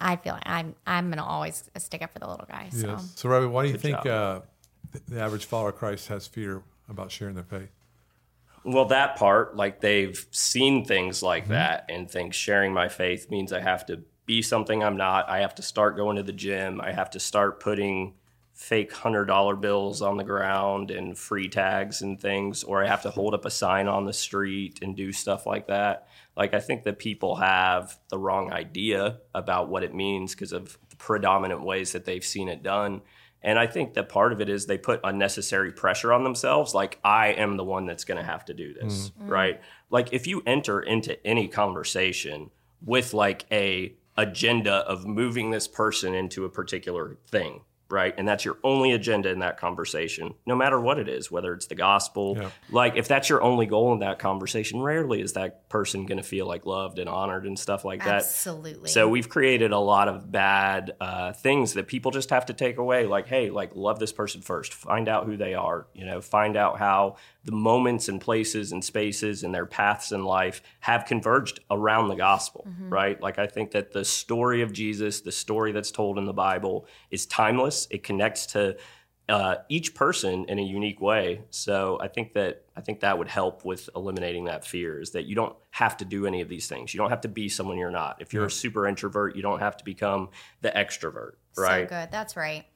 I 0.00 0.16
feel 0.16 0.34
like 0.34 0.42
I'm. 0.46 0.74
I'm 0.86 1.08
gonna 1.08 1.24
always 1.24 1.70
stick 1.78 2.02
up 2.02 2.12
for 2.12 2.18
the 2.18 2.28
little 2.28 2.46
guy. 2.46 2.68
So 2.70 2.88
Yes. 2.88 3.12
So, 3.16 3.28
Robbie, 3.28 3.46
why 3.46 3.62
do 3.62 3.68
you 3.68 3.74
Good 3.74 3.80
think 3.82 4.06
uh, 4.06 4.40
the, 4.90 5.00
the 5.08 5.20
average 5.20 5.44
follower 5.46 5.70
of 5.70 5.76
Christ 5.76 6.08
has 6.08 6.26
fear 6.26 6.62
about 6.88 7.10
sharing 7.10 7.34
their 7.36 7.44
faith? 7.44 7.70
Well, 8.64 8.86
that 8.86 9.16
part, 9.16 9.56
like 9.56 9.80
they've 9.80 10.26
seen 10.30 10.84
things 10.84 11.18
Mm-hmm. 11.18 11.26
like 11.26 11.48
that 11.48 11.86
and 11.88 12.10
think 12.10 12.34
sharing 12.34 12.72
my 12.72 12.88
faith 12.88 13.30
means 13.30 13.52
I 13.52 13.60
have 13.60 13.86
to 13.86 14.02
be 14.26 14.42
something 14.42 14.82
I'm 14.82 14.96
not. 14.96 15.28
I 15.28 15.40
have 15.40 15.54
to 15.56 15.62
start 15.62 15.96
going 15.96 16.16
to 16.16 16.22
the 16.22 16.32
gym. 16.32 16.80
I 16.80 16.92
have 16.92 17.10
to 17.10 17.20
start 17.20 17.60
putting 17.60 18.14
fake 18.54 18.92
hundred 18.92 19.24
dollar 19.24 19.56
bills 19.56 20.00
on 20.00 20.16
the 20.16 20.24
ground 20.24 20.90
and 20.90 21.18
free 21.18 21.48
tags 21.48 22.02
and 22.02 22.20
things, 22.20 22.62
or 22.62 22.82
I 22.82 22.86
have 22.86 23.02
to 23.02 23.10
hold 23.10 23.34
up 23.34 23.44
a 23.44 23.50
sign 23.50 23.88
on 23.88 24.06
the 24.06 24.12
street 24.12 24.78
and 24.80 24.96
do 24.96 25.12
stuff 25.12 25.44
like 25.44 25.66
that. 25.66 26.08
Like, 26.36 26.54
I 26.54 26.60
think 26.60 26.84
that 26.84 26.98
people 26.98 27.36
have 27.36 27.98
the 28.08 28.18
wrong 28.18 28.52
idea 28.52 29.18
about 29.34 29.68
what 29.68 29.82
it 29.82 29.94
means 29.94 30.34
because 30.34 30.52
of 30.52 30.78
the 30.88 30.96
predominant 30.96 31.62
ways 31.62 31.92
that 31.92 32.04
they've 32.04 32.24
seen 32.24 32.48
it 32.48 32.62
done. 32.62 33.02
And 33.42 33.58
I 33.58 33.66
think 33.66 33.94
that 33.94 34.08
part 34.08 34.32
of 34.32 34.40
it 34.40 34.48
is 34.48 34.64
they 34.64 34.78
put 34.78 35.00
unnecessary 35.04 35.70
pressure 35.70 36.12
on 36.12 36.24
themselves. 36.24 36.74
Like, 36.74 36.98
I 37.04 37.28
am 37.28 37.56
the 37.56 37.64
one 37.64 37.86
that's 37.86 38.04
going 38.04 38.16
to 38.18 38.24
have 38.24 38.44
to 38.46 38.54
do 38.54 38.72
this, 38.72 39.10
mm. 39.10 39.28
right? 39.28 39.60
Like, 39.90 40.12
if 40.12 40.26
you 40.26 40.42
enter 40.46 40.80
into 40.80 41.24
any 41.26 41.48
conversation 41.48 42.50
with 42.82 43.12
like 43.14 43.46
a 43.52 43.94
agenda 44.16 44.74
of 44.74 45.06
moving 45.06 45.50
this 45.50 45.66
person 45.66 46.14
into 46.14 46.44
a 46.44 46.48
particular 46.48 47.16
thing, 47.28 47.62
right? 47.90 48.14
And 48.16 48.26
that's 48.26 48.44
your 48.44 48.58
only 48.62 48.92
agenda 48.92 49.30
in 49.30 49.40
that 49.40 49.56
conversation, 49.56 50.34
no 50.46 50.54
matter 50.54 50.80
what 50.80 50.98
it 50.98 51.08
is, 51.08 51.30
whether 51.30 51.52
it's 51.52 51.66
the 51.66 51.74
gospel. 51.74 52.36
Yeah. 52.38 52.50
Like, 52.70 52.96
if 52.96 53.08
that's 53.08 53.28
your 53.28 53.42
only 53.42 53.66
goal 53.66 53.92
in 53.92 54.00
that 54.00 54.18
conversation, 54.18 54.80
rarely 54.80 55.20
is 55.20 55.32
that 55.34 55.68
person 55.68 56.06
going 56.06 56.18
to 56.18 56.24
feel 56.24 56.46
like 56.46 56.64
loved 56.64 56.98
and 56.98 57.08
honored 57.08 57.44
and 57.44 57.58
stuff 57.58 57.84
like 57.84 58.04
that. 58.04 58.22
absolutely. 58.22 58.88
So 58.88 59.08
we've 59.08 59.28
created 59.28 59.72
a 59.72 59.78
lot 59.78 60.08
of 60.08 60.30
bad 60.30 60.94
uh, 61.00 61.32
things 61.32 61.74
that 61.74 61.88
people 61.88 62.10
just 62.10 62.30
have 62.30 62.46
to 62.46 62.52
take 62.52 62.78
away. 62.78 63.06
Like, 63.06 63.26
hey, 63.26 63.50
like 63.50 63.72
love 63.74 63.98
this 63.98 64.12
person 64.12 64.42
first. 64.42 64.74
Find 64.74 65.08
out 65.08 65.26
who 65.26 65.36
they 65.36 65.54
are. 65.54 65.86
You 65.92 66.06
know, 66.06 66.20
find 66.20 66.56
out 66.56 66.78
how 66.78 67.16
the 67.44 67.52
moments 67.52 68.08
and 68.08 68.20
places 68.20 68.72
and 68.72 68.82
spaces 68.82 69.42
and 69.42 69.54
their 69.54 69.66
paths 69.66 70.12
in 70.12 70.24
life 70.24 70.62
have 70.80 71.04
converged 71.04 71.60
around 71.70 72.08
the 72.08 72.16
gospel. 72.16 72.66
Right? 72.88 73.20
Like, 73.20 73.38
I 73.38 73.46
think 73.46 73.72
that 73.72 73.92
the 73.92 74.04
story 74.04 74.62
of 74.62 74.72
Jesus, 74.72 75.20
the 75.20 75.32
story 75.32 75.72
that's 75.72 75.90
told 75.90 76.18
in 76.18 76.24
the 76.24 76.32
Bible, 76.32 76.86
is 77.10 77.26
timeless. 77.26 77.86
It 77.90 78.02
connects 78.02 78.46
to 78.46 78.76
uh, 79.28 79.56
each 79.68 79.94
person 79.94 80.44
in 80.48 80.58
a 80.58 80.62
unique 80.62 81.00
way. 81.00 81.42
So 81.50 81.98
I 82.00 82.08
think 82.08 82.34
that 82.34 82.64
I 82.76 82.80
think 82.80 83.00
that 83.00 83.18
would 83.18 83.28
help 83.28 83.64
with 83.64 83.88
eliminating 83.96 84.44
that 84.44 84.64
fear. 84.66 85.00
Is 85.00 85.10
that 85.12 85.24
you 85.24 85.34
don't 85.34 85.56
have 85.70 85.96
to 85.98 86.04
do 86.04 86.26
any 86.26 86.40
of 86.40 86.48
these 86.48 86.66
things. 86.66 86.92
You 86.92 86.98
don't 86.98 87.10
have 87.10 87.22
to 87.22 87.28
be 87.28 87.48
someone 87.48 87.78
you're 87.78 87.90
not. 87.90 88.20
If 88.20 88.32
you're 88.32 88.44
a 88.44 88.50
super 88.50 88.86
introvert, 88.86 89.36
you 89.36 89.42
don't 89.42 89.60
have 89.60 89.76
to 89.78 89.84
become 89.84 90.30
the 90.60 90.70
extrovert. 90.70 91.32
Right? 91.56 91.88
So 91.88 91.96
good. 91.96 92.10
That's 92.10 92.36
right. 92.36 92.66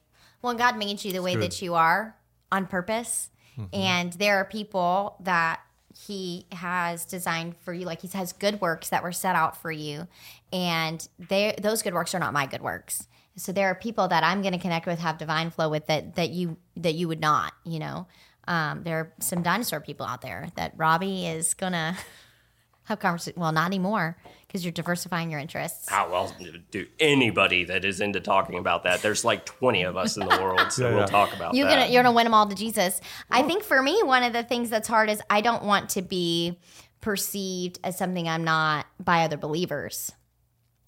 Well, 0.41 0.53
God 0.53 0.77
made 0.77 1.03
you 1.03 1.11
the 1.11 1.21
way 1.21 1.35
that 1.35 1.61
you 1.61 1.75
are 1.75 2.15
on 2.51 2.65
purpose. 2.65 3.29
And 3.73 4.13
there 4.13 4.37
are 4.37 4.45
people 4.45 5.15
that 5.21 5.61
He 6.05 6.45
has 6.51 7.05
designed 7.05 7.55
for 7.57 7.73
you. 7.73 7.85
Like 7.85 8.01
He 8.01 8.07
has 8.09 8.33
good 8.33 8.61
works 8.61 8.89
that 8.89 9.03
were 9.03 9.11
set 9.11 9.35
out 9.35 9.61
for 9.61 9.71
you. 9.71 10.07
And 10.51 11.07
they, 11.17 11.55
those 11.61 11.81
good 11.81 11.93
works 11.93 12.13
are 12.13 12.19
not 12.19 12.33
my 12.33 12.45
good 12.45 12.61
works. 12.61 13.07
So 13.35 13.51
there 13.51 13.67
are 13.67 13.75
people 13.75 14.07
that 14.07 14.23
I'm 14.23 14.41
going 14.41 14.53
to 14.53 14.59
connect 14.59 14.85
with, 14.85 14.99
have 14.99 15.17
divine 15.17 15.49
flow 15.49 15.69
with 15.69 15.87
that 15.87 16.15
that 16.15 16.31
you 16.31 16.57
that 16.75 16.95
you 16.95 17.07
would 17.07 17.21
not. 17.21 17.53
You 17.63 17.79
know, 17.79 18.07
um, 18.47 18.83
there 18.83 18.97
are 18.99 19.13
some 19.19 19.43
dinosaur 19.43 19.79
people 19.79 20.05
out 20.05 20.21
there 20.21 20.49
that 20.55 20.73
Robbie 20.75 21.25
is 21.25 21.53
gonna 21.53 21.95
have 22.83 22.99
conversation. 22.99 23.39
Well, 23.39 23.51
not 23.51 23.67
anymore 23.67 24.17
because 24.49 24.65
you're 24.65 24.71
diversifying 24.71 25.29
your 25.29 25.39
interests. 25.39 25.87
How 25.87 26.09
well 26.09 26.33
do 26.71 26.87
anybody 26.99 27.65
that 27.65 27.85
is 27.85 28.01
into 28.01 28.19
talking 28.19 28.57
about 28.57 28.83
that? 28.83 29.03
There's 29.03 29.23
like 29.23 29.45
20 29.45 29.83
of 29.83 29.95
us 29.95 30.17
in 30.17 30.27
the 30.27 30.41
world, 30.41 30.71
so 30.71 30.83
Yeah, 30.89 30.89
we'll 30.89 30.99
yeah. 31.01 31.05
talk 31.05 31.35
about 31.35 31.53
You're 31.53 31.67
that. 31.67 31.75
gonna 31.81 31.91
you're 31.91 32.01
gonna 32.01 32.15
win 32.15 32.23
them 32.23 32.33
all 32.33 32.47
to 32.47 32.55
Jesus. 32.55 32.99
I 33.29 33.43
think 33.43 33.63
for 33.63 33.79
me, 33.83 34.01
one 34.03 34.23
of 34.23 34.33
the 34.33 34.41
things 34.41 34.71
that's 34.71 34.87
hard 34.87 35.11
is 35.11 35.21
I 35.29 35.41
don't 35.41 35.63
want 35.63 35.89
to 35.91 36.01
be 36.01 36.59
perceived 36.99 37.79
as 37.83 37.95
something 37.95 38.27
I'm 38.27 38.43
not 38.43 38.87
by 38.99 39.23
other 39.23 39.37
believers. 39.37 40.11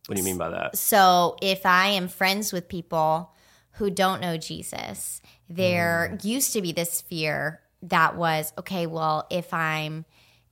what 0.07 0.15
do 0.15 0.21
you 0.21 0.25
mean 0.25 0.39
by 0.39 0.49
that? 0.49 0.75
So 0.75 1.35
if 1.39 1.63
I 1.63 1.89
am 1.89 2.07
friends 2.07 2.51
with 2.51 2.67
people 2.67 3.31
who 3.73 3.91
don't 3.91 4.21
know 4.21 4.37
Jesus, 4.37 5.21
there 5.47 6.17
mm. 6.17 6.25
used 6.25 6.53
to 6.53 6.63
be 6.63 6.71
this 6.71 6.99
fear 6.99 7.61
that 7.83 8.15
was 8.17 8.53
okay. 8.57 8.87
Well, 8.87 9.27
if 9.29 9.53
I'm 9.53 10.05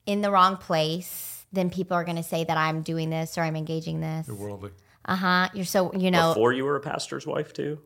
in 0.06 0.22
the 0.22 0.30
wrong 0.32 0.58
place, 0.58 1.39
then 1.52 1.70
people 1.70 1.96
are 1.96 2.04
going 2.04 2.18
to 2.18 2.24
say 2.24 2.44
that 2.44 2.58
I'm 2.58 2.82
doing 2.82 3.10
this 3.10 3.38
or 3.38 3.42
I'm 3.42 3.56
engaging 3.56 4.02
this. 4.02 4.28
They're 4.28 4.36
worldly. 4.36 4.72
Uh 5.06 5.16
huh. 5.16 5.50
You're 5.54 5.66
so 5.66 5.94
you 5.94 6.12
know. 6.12 6.34
Before 6.34 6.54
you 6.54 6.66
were 6.66 6.76
a 6.76 6.82
pastor's 6.82 7.26
wife, 7.26 7.54
too? 7.54 7.80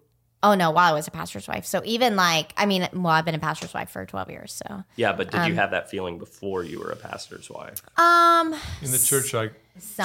oh 0.46 0.56
no, 0.56 0.72
while 0.72 0.92
I 0.92 0.94
was 0.94 1.08
a 1.08 1.12
pastor's 1.12 1.48
wife. 1.48 1.66
So 1.66 1.82
even 1.86 2.18
like 2.18 2.54
I 2.58 2.66
mean, 2.66 2.86
well, 2.94 3.08
I've 3.08 3.24
been 3.24 3.34
a 3.36 3.40
pastor's 3.40 3.74
wife 3.74 3.90
for 3.90 4.06
12 4.06 4.30
years. 4.30 4.62
So 4.68 4.84
Yeah, 4.98 5.14
but 5.14 5.32
did 5.32 5.46
you 5.48 5.56
have 5.56 5.72
that 5.72 5.90
feeling 5.90 6.18
before 6.18 6.64
you 6.66 6.80
were 6.80 6.90
a 6.90 6.98
pastor's 6.98 7.50
wife? 7.50 7.82
um. 7.98 8.54
In 8.82 8.92
the 8.92 9.00
church 9.00 9.34
I 9.34 9.52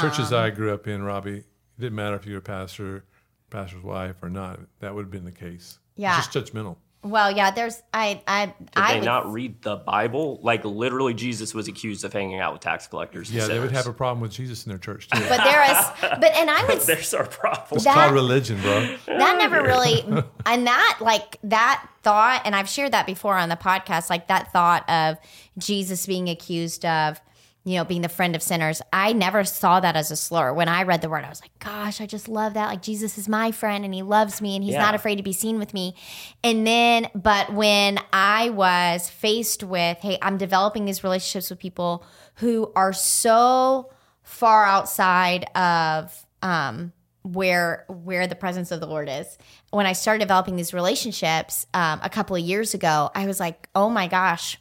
churches 0.00 0.32
I 0.32 0.50
grew 0.50 0.72
up 0.72 0.86
in, 0.86 1.02
Robbie, 1.02 1.38
it 1.38 1.44
didn't 1.80 1.96
matter 1.96 2.14
if 2.14 2.24
you 2.24 2.34
were 2.34 2.38
a 2.38 2.42
pastor, 2.42 3.04
pastor's 3.50 3.82
wife 3.82 4.22
or 4.22 4.30
not. 4.30 4.60
That 4.78 4.94
would 4.94 5.02
have 5.06 5.10
been 5.10 5.24
the 5.24 5.32
case. 5.32 5.78
It's 5.96 6.02
Yeah. 6.02 6.16
just 6.24 6.30
judgmental. 6.32 6.76
Well, 7.02 7.30
yeah. 7.30 7.52
There's 7.52 7.80
I 7.94 8.20
I 8.26 8.46
Did 8.46 8.54
I 8.76 8.92
they 8.94 8.98
would- 9.00 9.04
not 9.06 9.32
read 9.32 9.62
the 9.62 9.76
Bible? 9.76 10.40
Like 10.42 10.64
literally, 10.64 11.14
Jesus 11.14 11.54
was 11.54 11.68
accused 11.68 12.04
of 12.04 12.12
hanging 12.12 12.40
out 12.40 12.52
with 12.52 12.60
tax 12.60 12.86
collectors. 12.88 13.30
And 13.30 13.38
Yeah, 13.38 13.46
they 13.46 13.60
would 13.60 13.70
have 13.70 13.86
a 13.86 13.92
problem 13.92 14.20
with 14.20 14.32
Jesus 14.32 14.66
in 14.66 14.70
their 14.70 14.78
church 14.78 15.08
too. 15.08 15.20
But 15.28 15.44
there 15.44 15.62
is, 15.70 15.86
but 16.20 16.34
and 16.34 16.50
I 16.50 16.64
would 16.66 16.80
There's 16.86 17.14
our 17.14 17.24
problem. 17.26 17.66
It's 17.72 17.84
that- 17.84 17.94
called 17.94 18.14
religion, 18.14 18.60
bro. 18.60 18.96
that 19.06 19.38
never 19.38 19.62
really 19.62 20.02
and 20.46 20.66
that 20.66 20.98
like 21.00 21.38
that 21.44 21.88
thought 22.02 22.42
and 22.44 22.54
i've 22.56 22.68
shared 22.68 22.92
that 22.92 23.06
before 23.06 23.36
on 23.36 23.48
the 23.48 23.56
podcast 23.56 24.08
like 24.08 24.28
that 24.28 24.50
thought 24.52 24.88
of 24.88 25.18
jesus 25.58 26.06
being 26.06 26.28
accused 26.28 26.84
of 26.84 27.20
you 27.68 27.76
know 27.76 27.84
being 27.84 28.02
the 28.02 28.08
friend 28.08 28.34
of 28.34 28.42
sinners 28.42 28.80
i 28.92 29.12
never 29.12 29.44
saw 29.44 29.78
that 29.80 29.94
as 29.96 30.10
a 30.10 30.16
slur 30.16 30.52
when 30.52 30.68
i 30.68 30.82
read 30.82 31.02
the 31.02 31.08
word 31.08 31.24
i 31.24 31.28
was 31.28 31.40
like 31.40 31.50
gosh 31.58 32.00
i 32.00 32.06
just 32.06 32.28
love 32.28 32.54
that 32.54 32.66
like 32.66 32.82
jesus 32.82 33.18
is 33.18 33.28
my 33.28 33.50
friend 33.50 33.84
and 33.84 33.92
he 33.92 34.02
loves 34.02 34.40
me 34.40 34.54
and 34.54 34.64
he's 34.64 34.74
Yeah. 34.74 34.82
not 34.82 34.94
afraid 34.94 35.16
to 35.16 35.22
be 35.22 35.32
seen 35.32 35.58
with 35.58 35.74
me 35.74 35.94
and 36.42 36.66
then 36.66 37.08
but 37.14 37.52
when 37.52 37.98
i 38.12 38.50
was 38.50 39.10
faced 39.10 39.62
with 39.62 39.98
hey 39.98 40.18
i'm 40.22 40.38
developing 40.38 40.84
these 40.84 41.04
relationships 41.04 41.50
with 41.50 41.58
people 41.58 42.04
who 42.36 42.72
are 42.74 42.92
so 42.92 43.90
far 44.22 44.64
outside 44.64 45.44
of 45.56 46.26
um 46.42 46.92
where 47.22 47.84
where 47.88 48.26
the 48.26 48.34
presence 48.36 48.70
of 48.70 48.80
the 48.80 48.86
Lord 48.86 49.06
is. 49.10 49.36
When 49.70 49.84
I 49.84 49.92
started 49.92 50.20
developing 50.20 50.56
these 50.56 50.72
relationships 50.72 51.66
um, 51.74 52.00
a 52.02 52.08
couple 52.08 52.36
of 52.36 52.42
years 52.42 52.72
ago, 52.72 53.10
I 53.14 53.26
was 53.26 53.38
like, 53.38 53.68
oh 53.74 53.90
my 53.90 54.06
gosh, 54.06 54.56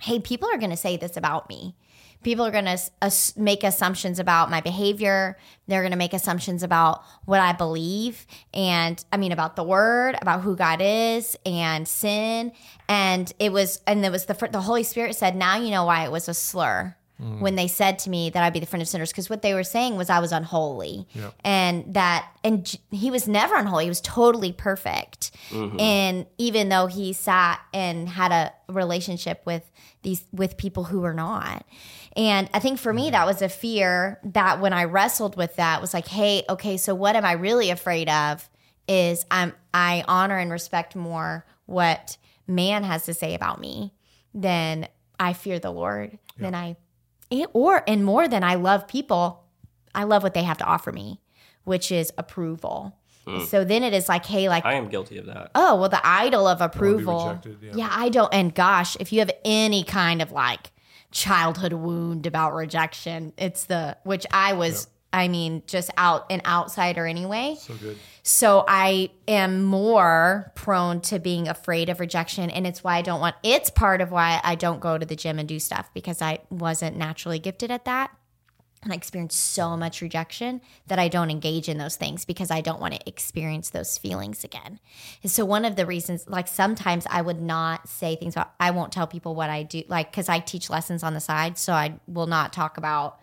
hey, 0.00 0.20
people 0.20 0.48
are 0.48 0.58
going 0.58 0.70
to 0.70 0.76
say 0.76 0.96
this 0.96 1.16
about 1.16 1.48
me. 1.48 1.74
People 2.22 2.44
are 2.44 2.50
going 2.50 2.64
to 2.64 2.78
make 3.36 3.64
assumptions 3.64 4.18
about 4.18 4.50
my 4.50 4.60
behavior. 4.60 5.36
They're 5.66 5.82
going 5.82 5.92
to 5.92 5.98
make 5.98 6.12
assumptions 6.12 6.62
about 6.62 7.02
what 7.24 7.40
I 7.40 7.52
believe 7.52 8.26
and 8.52 9.02
I 9.12 9.16
mean 9.16 9.32
about 9.32 9.56
the 9.56 9.64
word, 9.64 10.16
about 10.20 10.42
who 10.42 10.56
God 10.56 10.80
is 10.82 11.36
and 11.44 11.86
sin. 11.86 12.52
And 12.88 13.32
it 13.38 13.52
was 13.52 13.80
and 13.86 14.04
it 14.04 14.12
was 14.12 14.26
the 14.26 14.48
the 14.50 14.60
Holy 14.60 14.82
Spirit 14.82 15.16
said, 15.16 15.36
"Now 15.36 15.56
you 15.56 15.70
know 15.70 15.84
why 15.84 16.04
it 16.04 16.12
was 16.12 16.28
a 16.28 16.34
slur." 16.34 16.96
Hmm. 17.22 17.38
when 17.38 17.54
they 17.54 17.68
said 17.68 18.00
to 18.00 18.10
me 18.10 18.30
that 18.30 18.42
I'd 18.42 18.52
be 18.52 18.58
the 18.58 18.66
friend 18.66 18.82
of 18.82 18.88
sinners. 18.88 19.10
Because 19.10 19.30
what 19.30 19.42
they 19.42 19.54
were 19.54 19.62
saying 19.62 19.96
was 19.96 20.10
I 20.10 20.18
was 20.18 20.32
unholy. 20.32 21.06
And 21.44 21.94
that 21.94 22.28
and 22.42 22.64
J- 22.64 22.80
he 22.90 23.12
was 23.12 23.28
never 23.28 23.54
unholy. 23.54 23.84
He 23.84 23.90
was 23.90 24.00
totally 24.00 24.52
perfect. 24.52 25.30
Mm-hmm. 25.50 25.78
And 25.78 26.26
even 26.38 26.68
though 26.68 26.86
he 26.86 27.12
sat 27.12 27.60
and 27.72 28.08
had 28.08 28.32
a 28.32 28.52
relationship 28.72 29.42
with 29.44 29.70
these 30.02 30.24
with 30.32 30.56
people 30.56 30.84
who 30.84 31.00
were 31.00 31.14
not 31.14 31.64
and 32.16 32.48
I 32.52 32.58
think 32.58 32.78
for 32.78 32.92
me 32.92 33.04
mm-hmm. 33.04 33.12
that 33.12 33.26
was 33.26 33.42
a 33.42 33.48
fear 33.48 34.20
that 34.24 34.60
when 34.60 34.72
I 34.72 34.84
wrestled 34.84 35.36
with 35.36 35.56
that 35.56 35.80
was 35.80 35.94
like 35.94 36.08
hey 36.08 36.44
okay 36.48 36.76
so 36.76 36.94
what 36.94 37.16
am 37.16 37.24
I 37.24 37.32
really 37.32 37.70
afraid 37.70 38.08
of 38.08 38.48
is 38.88 39.24
I'm 39.30 39.52
I 39.72 40.04
honor 40.08 40.38
and 40.38 40.50
respect 40.50 40.96
more 40.96 41.46
what 41.66 42.16
man 42.46 42.84
has 42.84 43.04
to 43.04 43.14
say 43.14 43.34
about 43.34 43.60
me 43.60 43.92
than 44.34 44.88
I 45.18 45.32
fear 45.32 45.58
the 45.58 45.70
Lord 45.70 46.18
than 46.38 46.54
I 46.54 46.76
or 47.52 47.82
and 47.86 48.04
more 48.04 48.28
than 48.28 48.44
I 48.44 48.56
love 48.56 48.86
people, 48.86 49.44
I 49.94 50.04
love 50.04 50.22
what 50.22 50.34
they 50.34 50.42
have 50.42 50.58
to 50.58 50.64
offer 50.64 50.92
me, 50.92 51.20
which 51.64 51.90
is 51.90 52.12
approval. 52.18 52.98
Hmm. 53.26 53.44
So 53.44 53.64
then 53.64 53.82
it 53.84 53.94
is 53.94 54.08
like, 54.08 54.26
hey, 54.26 54.48
like, 54.48 54.64
I 54.64 54.74
am 54.74 54.88
guilty 54.88 55.18
of 55.18 55.26
that. 55.26 55.52
oh, 55.54 55.76
well, 55.76 55.88
the 55.88 56.04
idol 56.04 56.48
of 56.48 56.60
approval. 56.60 57.38
rejected, 57.40 57.76
yeah. 57.76 57.88
I 57.90 58.08
don't. 58.08 58.32
And 58.34 58.54
gosh, 58.54 58.96
if 58.98 59.12
you 59.12 59.20
have 59.20 59.30
any 59.44 59.84
kind 59.84 60.20
of 60.20 60.32
like 60.32 60.71
childhood 61.12 61.72
wound 61.72 62.26
about 62.26 62.54
rejection, 62.54 63.32
it's 63.36 63.64
the 63.66 63.96
which 64.02 64.26
I 64.30 64.54
was. 64.54 64.88
I 65.14 65.28
mean, 65.28 65.62
just 65.66 65.90
out 65.98 66.32
an 66.32 66.40
outsider 66.46 67.06
anyway. 67.06 67.56
So 67.58 67.74
good. 67.74 67.98
So 68.22 68.64
I 68.66 69.10
am 69.28 69.62
more 69.62 70.50
prone 70.54 71.02
to 71.02 71.18
being 71.18 71.48
afraid 71.48 71.90
of 71.90 72.00
rejection. 72.00 72.48
And 72.48 72.66
it's 72.66 72.82
why 72.82 72.96
I 72.96 73.02
don't 73.02 73.20
want, 73.20 73.36
it's 73.42 73.68
part 73.68 74.00
of 74.00 74.10
why 74.10 74.40
I 74.42 74.54
don't 74.54 74.80
go 74.80 74.96
to 74.96 75.04
the 75.04 75.14
gym 75.14 75.38
and 75.38 75.46
do 75.46 75.58
stuff 75.58 75.90
because 75.92 76.22
I 76.22 76.38
wasn't 76.48 76.96
naturally 76.96 77.38
gifted 77.38 77.70
at 77.70 77.84
that. 77.84 78.10
And 78.82 78.92
I 78.92 78.96
experience 78.96 79.36
so 79.36 79.76
much 79.76 80.02
rejection 80.02 80.60
that 80.88 80.98
I 80.98 81.06
don't 81.06 81.30
engage 81.30 81.68
in 81.68 81.78
those 81.78 81.94
things 81.94 82.24
because 82.24 82.50
I 82.50 82.60
don't 82.60 82.80
want 82.80 82.94
to 82.94 83.08
experience 83.08 83.70
those 83.70 83.96
feelings 83.96 84.42
again. 84.42 84.80
And 85.22 85.30
so, 85.30 85.44
one 85.44 85.64
of 85.64 85.76
the 85.76 85.86
reasons, 85.86 86.28
like 86.28 86.48
sometimes 86.48 87.06
I 87.08 87.22
would 87.22 87.40
not 87.40 87.88
say 87.88 88.16
things 88.16 88.34
about, 88.34 88.52
I 88.58 88.72
won't 88.72 88.92
tell 88.92 89.06
people 89.06 89.36
what 89.36 89.50
I 89.50 89.62
do, 89.62 89.84
like, 89.86 90.10
because 90.10 90.28
I 90.28 90.40
teach 90.40 90.68
lessons 90.68 91.04
on 91.04 91.14
the 91.14 91.20
side. 91.20 91.58
So 91.58 91.72
I 91.72 92.00
will 92.08 92.26
not 92.26 92.52
talk 92.52 92.76
about 92.76 93.20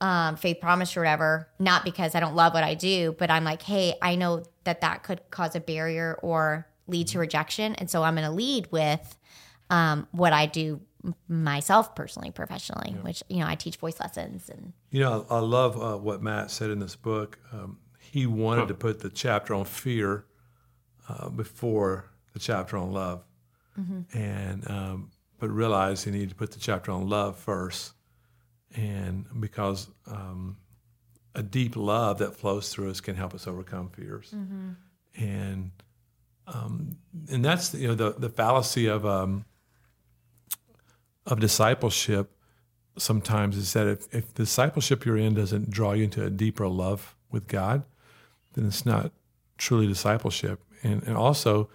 um, 0.00 0.36
faith 0.36 0.60
promise 0.60 0.96
or 0.96 1.00
whatever, 1.00 1.48
not 1.58 1.84
because 1.84 2.14
I 2.14 2.20
don't 2.20 2.34
love 2.34 2.52
what 2.52 2.64
I 2.64 2.74
do, 2.74 3.14
but 3.18 3.30
I'm 3.30 3.44
like, 3.44 3.62
hey, 3.62 3.94
I 4.02 4.16
know 4.16 4.42
that 4.64 4.80
that 4.80 5.02
could 5.02 5.20
cause 5.30 5.54
a 5.54 5.60
barrier 5.60 6.18
or 6.22 6.66
lead 6.88 7.08
to 7.08 7.18
rejection. 7.18 7.74
And 7.76 7.90
so 7.90 8.02
I'm 8.02 8.14
going 8.14 8.26
to 8.26 8.32
lead 8.32 8.68
with 8.70 9.16
um, 9.70 10.06
what 10.12 10.32
I 10.32 10.46
do 10.46 10.80
myself 11.28 11.94
personally, 11.94 12.30
professionally, 12.30 12.96
which, 13.02 13.22
you 13.28 13.38
know, 13.38 13.46
I 13.46 13.54
teach 13.54 13.76
voice 13.76 14.00
lessons 14.00 14.48
and 14.48 14.72
You 14.96 15.02
know, 15.02 15.26
I 15.28 15.34
I 15.34 15.38
love 15.40 15.76
uh, 15.76 15.98
what 15.98 16.22
Matt 16.22 16.50
said 16.50 16.70
in 16.70 16.78
this 16.78 16.96
book. 16.96 17.38
Um, 17.52 17.76
he 18.00 18.24
wanted 18.24 18.68
to 18.68 18.74
put 18.74 19.00
the 19.00 19.10
chapter 19.10 19.52
on 19.52 19.66
fear 19.66 20.24
uh, 21.06 21.28
before 21.28 22.06
the 22.32 22.38
chapter 22.38 22.78
on 22.78 22.92
love, 22.92 23.22
and 24.14 24.70
um, 24.70 25.10
but 25.38 25.50
realized 25.50 26.06
he 26.06 26.10
needed 26.10 26.30
to 26.30 26.34
put 26.34 26.52
the 26.52 26.58
chapter 26.58 26.92
on 26.92 27.10
love 27.10 27.36
first, 27.36 27.92
and 28.74 29.26
because 29.38 29.90
um, 30.06 30.56
a 31.34 31.42
deep 31.42 31.76
love 31.76 32.16
that 32.20 32.34
flows 32.34 32.72
through 32.72 32.88
us 32.88 33.02
can 33.02 33.16
help 33.16 33.34
us 33.34 33.46
overcome 33.46 33.90
fears, 33.90 34.30
and 35.14 35.72
um, 36.46 36.96
and 37.30 37.44
that's 37.44 37.74
you 37.74 37.88
know 37.88 37.94
the 37.94 38.12
the 38.12 38.30
fallacy 38.30 38.86
of 38.86 39.04
um, 39.04 39.44
of 41.26 41.38
discipleship 41.38 42.30
sometimes 42.96 43.56
is 43.56 43.72
that 43.74 43.86
if, 43.86 44.14
if 44.14 44.34
the 44.34 44.44
discipleship 44.44 45.04
you're 45.04 45.16
in 45.16 45.34
doesn't 45.34 45.70
draw 45.70 45.92
you 45.92 46.04
into 46.04 46.24
a 46.24 46.30
deeper 46.30 46.66
love 46.68 47.14
with 47.30 47.46
God, 47.46 47.84
then 48.54 48.66
it's 48.66 48.86
not 48.86 49.12
truly 49.58 49.86
discipleship. 49.86 50.60
And, 50.82 51.02
and 51.04 51.16
also, 51.16 51.68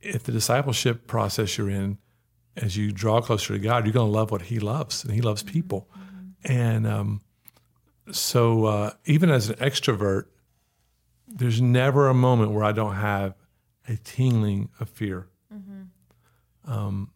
if 0.00 0.22
the 0.24 0.32
discipleship 0.32 1.06
process 1.06 1.58
you're 1.58 1.70
in, 1.70 1.98
as 2.56 2.76
you 2.76 2.92
draw 2.92 3.20
closer 3.20 3.54
to 3.54 3.58
God, 3.58 3.84
you're 3.84 3.92
going 3.92 4.10
to 4.10 4.12
love 4.12 4.30
what 4.30 4.42
He 4.42 4.58
loves, 4.58 5.04
and 5.04 5.12
He 5.14 5.20
loves 5.20 5.42
people. 5.42 5.88
And 6.44 6.86
um, 6.86 7.20
so, 8.10 8.64
uh, 8.64 8.90
even 9.04 9.30
as 9.30 9.50
an 9.50 9.56
extrovert, 9.56 10.24
there's 11.26 11.60
never 11.60 12.08
a 12.08 12.14
moment 12.14 12.52
where 12.52 12.64
I 12.64 12.72
don't 12.72 12.94
have 12.94 13.34
a 13.86 13.96
tingling 13.96 14.70
of 14.80 14.88
fear. 14.88 15.28
Um, 16.64 17.10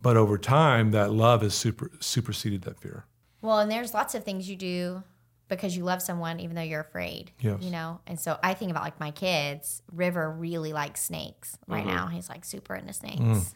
but 0.00 0.16
over 0.16 0.38
time, 0.38 0.90
that 0.92 1.12
love 1.12 1.42
has 1.42 1.54
super, 1.54 1.90
superseded 2.00 2.62
that 2.62 2.78
fear. 2.80 3.04
Well, 3.40 3.58
and 3.58 3.70
there's 3.70 3.92
lots 3.92 4.14
of 4.14 4.24
things 4.24 4.48
you 4.48 4.56
do 4.56 5.02
because 5.48 5.76
you 5.76 5.84
love 5.84 6.00
someone 6.00 6.40
even 6.40 6.56
though 6.56 6.62
you're 6.62 6.80
afraid. 6.80 7.32
Yes. 7.40 7.60
You 7.60 7.70
know? 7.70 8.00
And 8.06 8.18
so 8.18 8.38
I 8.42 8.54
think 8.54 8.70
about 8.70 8.84
like 8.84 8.98
my 9.00 9.10
kids. 9.10 9.82
River 9.92 10.30
really 10.30 10.72
likes 10.72 11.02
snakes 11.02 11.58
right 11.66 11.84
Mm-hmm. 11.84 11.94
now. 11.94 12.06
He's 12.06 12.28
like 12.28 12.44
super 12.44 12.74
into 12.74 12.92
snakes. 12.92 13.20
Mm. 13.20 13.54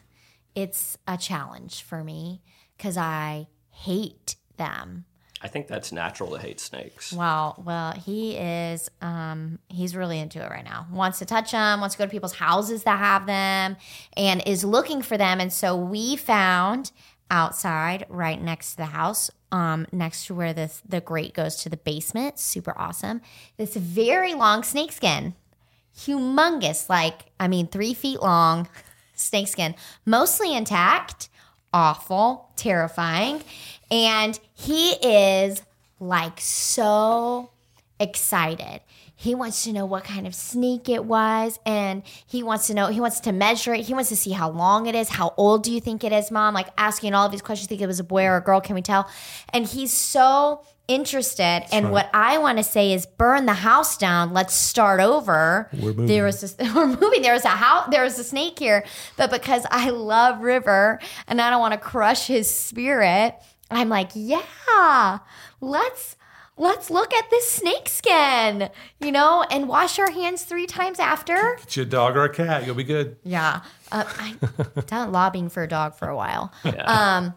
It's 0.55 0.97
a 1.07 1.17
challenge 1.17 1.81
for 1.83 2.03
me 2.03 2.41
because 2.77 2.97
I 2.97 3.47
hate 3.69 4.35
them. 4.57 5.05
I 5.41 5.47
think 5.47 5.67
that's 5.67 5.91
natural 5.91 6.31
to 6.31 6.39
hate 6.39 6.59
snakes. 6.59 7.13
Well, 7.13 7.61
well, 7.63 7.91
he 7.91 8.35
is. 8.35 8.89
Um, 9.01 9.59
he's 9.69 9.95
really 9.95 10.19
into 10.19 10.43
it 10.43 10.49
right 10.49 10.65
now. 10.65 10.87
Wants 10.91 11.19
to 11.19 11.25
touch 11.25 11.51
them. 11.51 11.79
Wants 11.79 11.95
to 11.95 11.99
go 11.99 12.05
to 12.05 12.11
people's 12.11 12.35
houses 12.35 12.83
that 12.83 12.97
have 12.97 13.27
them, 13.27 13.77
and 14.15 14.41
is 14.47 14.63
looking 14.63 15.01
for 15.01 15.17
them. 15.17 15.39
And 15.39 15.53
so 15.53 15.75
we 15.75 16.15
found 16.15 16.91
outside, 17.29 18.05
right 18.09 18.41
next 18.41 18.71
to 18.71 18.77
the 18.77 18.85
house, 18.85 19.29
um, 19.51 19.85
next 19.91 20.25
to 20.27 20.33
where 20.35 20.53
the 20.53 20.71
the 20.87 21.01
grate 21.01 21.33
goes 21.33 21.55
to 21.57 21.69
the 21.69 21.77
basement. 21.77 22.39
Super 22.39 22.73
awesome. 22.77 23.21
This 23.57 23.75
very 23.75 24.33
long 24.33 24.63
snakeskin, 24.63 25.35
humongous, 25.95 26.89
like 26.89 27.31
I 27.39 27.47
mean, 27.47 27.67
three 27.67 27.93
feet 27.93 28.21
long 28.21 28.67
snakeskin, 29.13 29.75
mostly 30.05 30.55
intact. 30.55 31.29
Awful, 31.73 32.49
terrifying, 32.55 33.43
and 33.91 34.39
he 34.53 34.93
is 34.93 35.61
like 35.99 36.39
so 36.39 37.51
excited. 37.99 38.81
He 39.19 39.33
wants 39.33 39.63
to 39.63 39.73
know 39.73 39.85
what 39.85 40.03
kind 40.03 40.27
of 40.27 40.35
snake 40.35 40.87
it 40.89 41.03
was, 41.03 41.59
and 41.65 42.03
he 42.25 42.43
wants 42.43 42.67
to 42.67 42.75
know. 42.75 42.87
He 42.87 43.01
wants 43.01 43.19
to 43.21 43.31
measure 43.31 43.73
it. 43.73 43.81
He 43.81 43.93
wants 43.93 44.09
to 44.09 44.15
see 44.15 44.31
how 44.31 44.51
long 44.51 44.85
it 44.85 44.93
is. 44.93 45.09
How 45.09 45.33
old 45.37 45.63
do 45.63 45.71
you 45.71 45.81
think 45.81 46.03
it 46.03 46.13
is, 46.13 46.29
mom? 46.29 46.53
Like 46.53 46.67
asking 46.77 47.15
all 47.15 47.25
of 47.25 47.31
these 47.31 47.41
questions. 47.41 47.67
Think 47.67 47.81
it 47.81 47.87
was 47.87 47.99
a 47.99 48.03
boy 48.03 48.25
or 48.25 48.37
a 48.37 48.41
girl? 48.41 48.61
Can 48.61 48.75
we 48.75 48.83
tell? 48.83 49.09
And 49.49 49.65
he's 49.65 49.91
so 49.91 50.61
interested. 50.87 51.65
and 51.71 51.91
what 51.91 52.09
I 52.13 52.37
want 52.37 52.57
to 52.57 52.63
say 52.63 52.93
is, 52.93 53.05
burn 53.05 53.45
the 53.45 53.53
house 53.53 53.97
down. 53.97 54.33
Let's 54.33 54.53
start 54.53 54.99
over. 54.99 55.69
We're 55.73 55.79
moving. 55.93 56.05
There 56.07 56.23
was 56.23 56.41
this, 56.41 56.55
we're 56.75 56.87
moving. 56.87 57.21
There 57.21 57.33
was 57.33 57.45
a 57.45 57.49
house. 57.49 57.87
There 57.91 58.03
was 58.03 58.17
a 58.19 58.23
snake 58.23 58.59
here, 58.59 58.83
but 59.15 59.29
because 59.31 59.65
I 59.69 59.89
love 59.89 60.41
River 60.41 60.99
and 61.27 61.41
I 61.41 61.49
don't 61.49 61.59
want 61.59 61.73
to 61.73 61.79
crush 61.79 62.27
his 62.27 62.49
spirit, 62.49 63.35
I'm 63.69 63.89
like, 63.89 64.11
yeah, 64.13 65.19
let's 65.61 66.15
let's 66.57 66.89
look 66.89 67.13
at 67.13 67.29
this 67.29 67.49
snake 67.51 67.87
skin, 67.87 68.69
you 68.99 69.11
know, 69.11 69.45
and 69.51 69.67
wash 69.67 69.99
our 69.99 70.09
hands 70.09 70.43
three 70.43 70.65
times 70.65 70.99
after. 70.99 71.57
Get 71.59 71.75
you 71.77 71.83
a 71.83 71.85
dog 71.85 72.17
or 72.17 72.23
a 72.23 72.33
cat, 72.33 72.65
you'll 72.65 72.75
be 72.75 72.83
good. 72.83 73.17
Yeah, 73.23 73.61
uh, 73.91 74.05
I 74.07 74.35
done 74.87 75.11
lobbying 75.11 75.49
for 75.49 75.63
a 75.63 75.67
dog 75.67 75.95
for 75.95 76.07
a 76.07 76.15
while. 76.15 76.51
Yeah. 76.63 76.83
Um, 76.83 77.33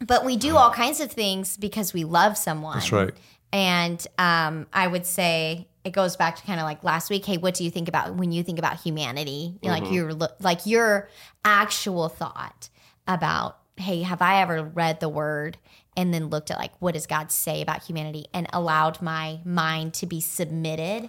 but 0.00 0.24
we 0.24 0.36
do 0.36 0.56
all 0.56 0.70
kinds 0.70 1.00
of 1.00 1.10
things 1.10 1.56
because 1.56 1.92
we 1.92 2.04
love 2.04 2.36
someone. 2.36 2.74
That's 2.74 2.92
right. 2.92 3.14
And 3.52 4.04
um, 4.18 4.66
I 4.72 4.86
would 4.86 5.06
say 5.06 5.68
it 5.84 5.92
goes 5.92 6.16
back 6.16 6.36
to 6.36 6.42
kind 6.42 6.60
of 6.60 6.64
like 6.64 6.82
last 6.84 7.10
week. 7.10 7.24
Hey, 7.24 7.38
what 7.38 7.54
do 7.54 7.64
you 7.64 7.70
think 7.70 7.88
about 7.88 8.14
when 8.16 8.32
you 8.32 8.42
think 8.42 8.58
about 8.58 8.80
humanity? 8.80 9.58
Know, 9.62 9.70
Like 9.70 9.90
your 9.90 10.12
like 10.40 10.66
your 10.66 11.08
actual 11.44 12.08
thought 12.08 12.68
about 13.06 13.58
hey, 13.76 14.02
have 14.02 14.22
I 14.22 14.40
ever 14.40 14.64
read 14.64 15.00
the 15.00 15.08
word 15.08 15.58
and 15.96 16.12
then 16.12 16.26
looked 16.26 16.50
at 16.50 16.58
like 16.58 16.72
what 16.80 16.94
does 16.94 17.06
God 17.06 17.30
say 17.30 17.62
about 17.62 17.82
humanity 17.82 18.26
and 18.32 18.46
allowed 18.52 19.00
my 19.00 19.40
mind 19.44 19.94
to 19.94 20.06
be 20.06 20.20
submitted 20.20 21.08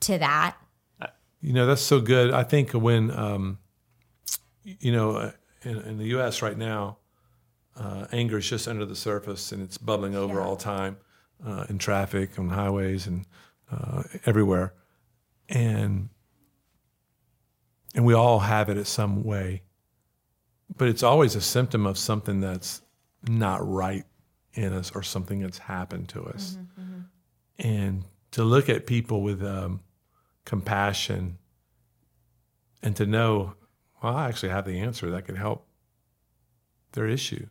to 0.00 0.18
that? 0.18 0.56
You 1.40 1.52
know, 1.52 1.66
that's 1.66 1.82
so 1.82 2.00
good. 2.00 2.32
I 2.32 2.44
think 2.44 2.70
when, 2.70 3.10
um, 3.10 3.58
you 4.62 4.92
know, 4.92 5.16
uh, 5.16 5.32
in, 5.62 5.78
in 5.80 5.98
the 5.98 6.06
U.S. 6.08 6.40
right 6.40 6.56
now, 6.56 6.98
uh, 7.76 8.06
anger 8.12 8.38
is 8.38 8.48
just 8.48 8.68
under 8.68 8.84
the 8.84 8.96
surface 8.96 9.52
and 9.52 9.62
it's 9.62 9.78
bubbling 9.78 10.14
over 10.14 10.34
Yeah. 10.34 10.44
all 10.46 10.56
time 10.56 10.96
uh, 11.44 11.64
in 11.68 11.78
traffic, 11.78 12.38
on 12.38 12.48
highways, 12.50 13.06
and 13.06 13.26
uh, 13.70 14.02
everywhere, 14.26 14.74
and 15.48 16.08
and 17.94 18.04
we 18.04 18.14
all 18.14 18.38
have 18.40 18.68
it 18.70 18.76
in 18.78 18.84
some 18.84 19.22
way, 19.22 19.62
but 20.76 20.88
it's 20.88 21.02
always 21.02 21.34
a 21.36 21.40
symptom 21.40 21.84
of 21.86 21.98
something 21.98 22.40
that's 22.40 22.80
not 23.28 23.66
right 23.66 24.04
in 24.54 24.72
us 24.72 24.90
or 24.94 25.02
something 25.02 25.40
that's 25.40 25.58
happened 25.58 26.08
to 26.10 26.22
us, 26.24 26.56
and 27.58 28.04
to 28.32 28.44
look 28.44 28.68
at 28.68 28.86
people 28.86 29.22
with 29.22 29.42
um, 29.42 29.80
compassion 30.44 31.38
and 32.82 32.96
to 32.96 33.06
know, 33.06 33.54
well, 34.02 34.16
I 34.16 34.28
actually 34.28 34.48
have 34.50 34.64
the 34.64 34.78
answer 34.80 35.10
that 35.10 35.24
could 35.26 35.36
help 35.36 35.66
their 36.92 37.06
issue. 37.06 37.46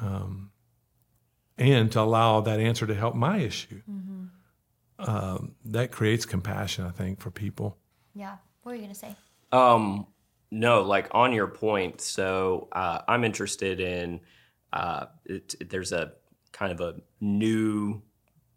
Um, 0.00 0.50
and 1.58 1.90
to 1.92 2.00
allow 2.00 2.40
that 2.42 2.60
answer 2.60 2.86
to 2.86 2.94
help 2.94 3.14
my 3.14 3.38
issue. 3.38 3.82
Um, 5.00 5.54
that 5.66 5.92
creates 5.92 6.24
compassion, 6.24 6.84
I 6.84 6.90
think, 6.90 7.20
for 7.20 7.30
people. 7.30 7.76
Yeah. 8.14 8.36
What 8.62 8.72
were 8.72 8.76
you 8.76 8.82
gonna 8.82 8.94
say? 8.94 9.14
Um, 9.52 10.06
no, 10.50 10.82
like 10.82 11.08
on 11.12 11.32
your 11.32 11.46
point. 11.46 12.00
So 12.00 12.68
uh, 12.72 13.00
I'm 13.08 13.24
interested 13.24 13.80
in. 13.80 14.20
Uh, 14.72 15.06
it, 15.24 15.54
there's 15.70 15.92
a 15.92 16.12
kind 16.52 16.72
of 16.72 16.80
a 16.80 17.00
new 17.20 18.02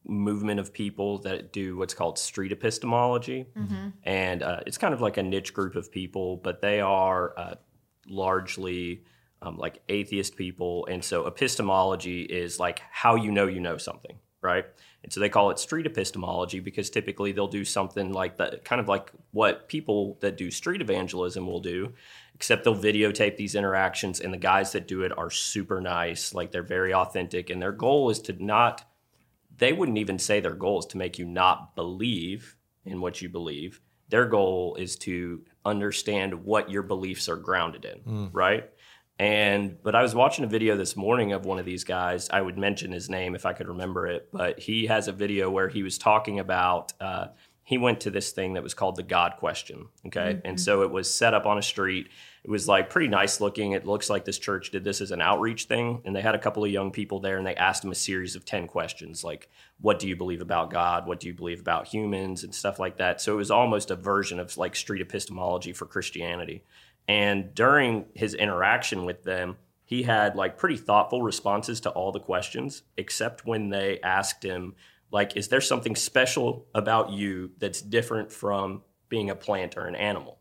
movement 0.03 0.59
of 0.59 0.73
people 0.73 1.19
that 1.19 1.53
do 1.53 1.77
what's 1.77 1.93
called 1.93 2.17
street 2.17 2.51
epistemology, 2.51 3.45
and 4.03 4.43
uh, 4.43 4.59
it's 4.65 4.77
kind 4.77 4.93
of 4.93 5.01
like 5.01 5.17
a 5.17 5.23
niche 5.23 5.53
group 5.53 5.75
of 5.75 5.91
people, 5.91 6.37
but 6.37 6.61
they 6.61 6.81
are 6.81 7.33
uh, 7.37 7.55
largely 8.07 9.03
um, 9.41 9.57
like 9.57 9.81
atheist 9.89 10.35
people, 10.35 10.85
and 10.87 11.03
so 11.03 11.25
epistemology 11.25 12.21
is 12.23 12.59
like 12.59 12.81
how 12.91 13.15
you 13.15 13.31
know 13.31 13.47
you 13.47 13.59
know 13.59 13.77
something, 13.77 14.17
right? 14.41 14.65
And 15.03 15.11
so 15.11 15.19
they 15.19 15.29
call 15.29 15.49
it 15.49 15.57
street 15.57 15.87
epistemology 15.87 16.59
because 16.59 16.89
typically 16.89 17.31
they'll 17.31 17.47
do 17.47 17.65
something 17.65 18.13
like 18.13 18.37
that, 18.37 18.63
kind 18.63 18.79
of 18.79 18.87
like 18.87 19.11
what 19.31 19.67
people 19.67 20.17
that 20.21 20.37
do 20.37 20.51
street 20.51 20.81
evangelism 20.81 21.47
will 21.47 21.59
do, 21.59 21.93
except 22.35 22.63
they'll 22.63 22.75
videotape 22.75 23.35
these 23.35 23.55
interactions. 23.55 24.19
And 24.19 24.31
the 24.31 24.37
guys 24.37 24.73
that 24.73 24.87
do 24.87 25.01
it 25.01 25.17
are 25.17 25.31
super 25.31 25.81
nice, 25.81 26.35
like 26.35 26.51
they're 26.51 26.61
very 26.61 26.93
authentic. 26.93 27.49
And 27.49 27.59
their 27.59 27.71
goal 27.71 28.11
is 28.11 28.19
to 28.19 28.43
not, 28.43 28.83
they 29.57 29.73
wouldn't 29.73 29.97
even 29.97 30.19
say 30.19 30.39
their 30.39 30.53
goal 30.53 30.79
is 30.79 30.85
to 30.87 30.97
make 30.97 31.17
you 31.17 31.25
not 31.25 31.75
believe 31.75 32.55
in 32.85 33.01
what 33.01 33.23
you 33.23 33.29
believe. 33.29 33.81
Their 34.09 34.25
goal 34.25 34.75
is 34.75 34.97
to 34.97 35.41
understand 35.65 36.45
what 36.45 36.69
your 36.69 36.83
beliefs 36.83 37.27
are 37.27 37.37
grounded 37.37 37.85
in, 37.85 38.29
right? 38.33 38.69
And 39.21 39.77
but 39.83 39.93
I 39.93 40.01
was 40.01 40.15
watching 40.15 40.45
a 40.45 40.47
video 40.47 40.75
this 40.75 40.95
morning 40.95 41.31
of 41.31 41.45
one 41.45 41.59
of 41.59 41.65
these 41.65 41.83
guys. 41.83 42.27
I 42.31 42.41
would 42.41 42.57
mention 42.57 42.91
his 42.91 43.07
name 43.07 43.35
if 43.35 43.45
I 43.45 43.53
could 43.53 43.67
remember 43.67 44.07
it, 44.07 44.29
but 44.33 44.59
he 44.59 44.87
has 44.87 45.07
a 45.07 45.11
video 45.11 45.51
where 45.51 45.69
he 45.69 45.83
was 45.83 45.99
talking 45.99 46.39
about. 46.39 46.93
Uh, 46.99 47.27
he 47.63 47.77
went 47.77 48.01
to 48.01 48.09
this 48.09 48.31
thing 48.31 48.53
that 48.53 48.63
was 48.63 48.73
called 48.73 48.95
the 48.95 49.03
God 49.03 49.33
question. 49.37 49.89
Okay, 50.07 50.41
and 50.43 50.59
so 50.59 50.81
it 50.81 50.89
was 50.89 51.13
set 51.13 51.35
up 51.35 51.45
on 51.45 51.59
a 51.59 51.61
street. 51.61 52.09
It 52.43 52.49
was 52.49 52.67
like 52.67 52.89
pretty 52.89 53.09
nice 53.09 53.39
looking. 53.39 53.73
It 53.73 53.85
looks 53.85 54.09
like 54.09 54.25
this 54.25 54.39
church 54.39 54.71
did 54.71 54.83
this 54.83 55.01
as 55.01 55.11
an 55.11 55.21
outreach 55.21 55.65
thing, 55.65 56.01
and 56.03 56.15
they 56.15 56.21
had 56.21 56.33
a 56.33 56.39
couple 56.39 56.65
of 56.65 56.71
young 56.71 56.89
people 56.89 57.19
there, 57.19 57.37
and 57.37 57.45
they 57.45 57.53
asked 57.53 57.85
him 57.85 57.91
a 57.91 57.95
series 57.95 58.35
of 58.35 58.43
ten 58.43 58.65
questions, 58.65 59.23
like 59.23 59.49
what 59.79 59.99
do 59.99 60.07
you 60.07 60.15
believe 60.15 60.41
about 60.41 60.71
God, 60.71 61.05
what 61.05 61.19
do 61.19 61.27
you 61.27 61.35
believe 61.35 61.59
about 61.59 61.87
humans, 61.87 62.43
and 62.43 62.55
stuff 62.55 62.79
like 62.79 62.97
that. 62.97 63.21
So 63.21 63.33
it 63.33 63.37
was 63.37 63.51
almost 63.51 63.91
a 63.91 63.95
version 63.95 64.39
of 64.39 64.57
like 64.57 64.75
street 64.75 65.01
epistemology 65.01 65.73
for 65.73 65.85
Christianity. 65.85 66.63
And 67.07 67.53
during 67.53 68.05
his 68.13 68.33
interaction 68.33 69.05
with 69.05 69.23
them, 69.23 69.57
he 69.83 70.03
had 70.03 70.35
like 70.35 70.57
pretty 70.57 70.77
thoughtful 70.77 71.21
responses 71.21 71.81
to 71.81 71.89
all 71.89 72.11
the 72.11 72.19
questions, 72.19 72.83
except 72.95 73.45
when 73.45 73.69
they 73.69 73.99
asked 74.01 74.43
him, 74.43 74.75
like, 75.11 75.35
is 75.35 75.49
there 75.49 75.59
something 75.61 75.95
special 75.95 76.65
about 76.73 77.11
you 77.11 77.51
that's 77.57 77.81
different 77.81 78.31
from 78.31 78.83
being 79.09 79.29
a 79.29 79.35
plant 79.35 79.75
or 79.75 79.87
an 79.87 79.95
animal? 79.95 80.37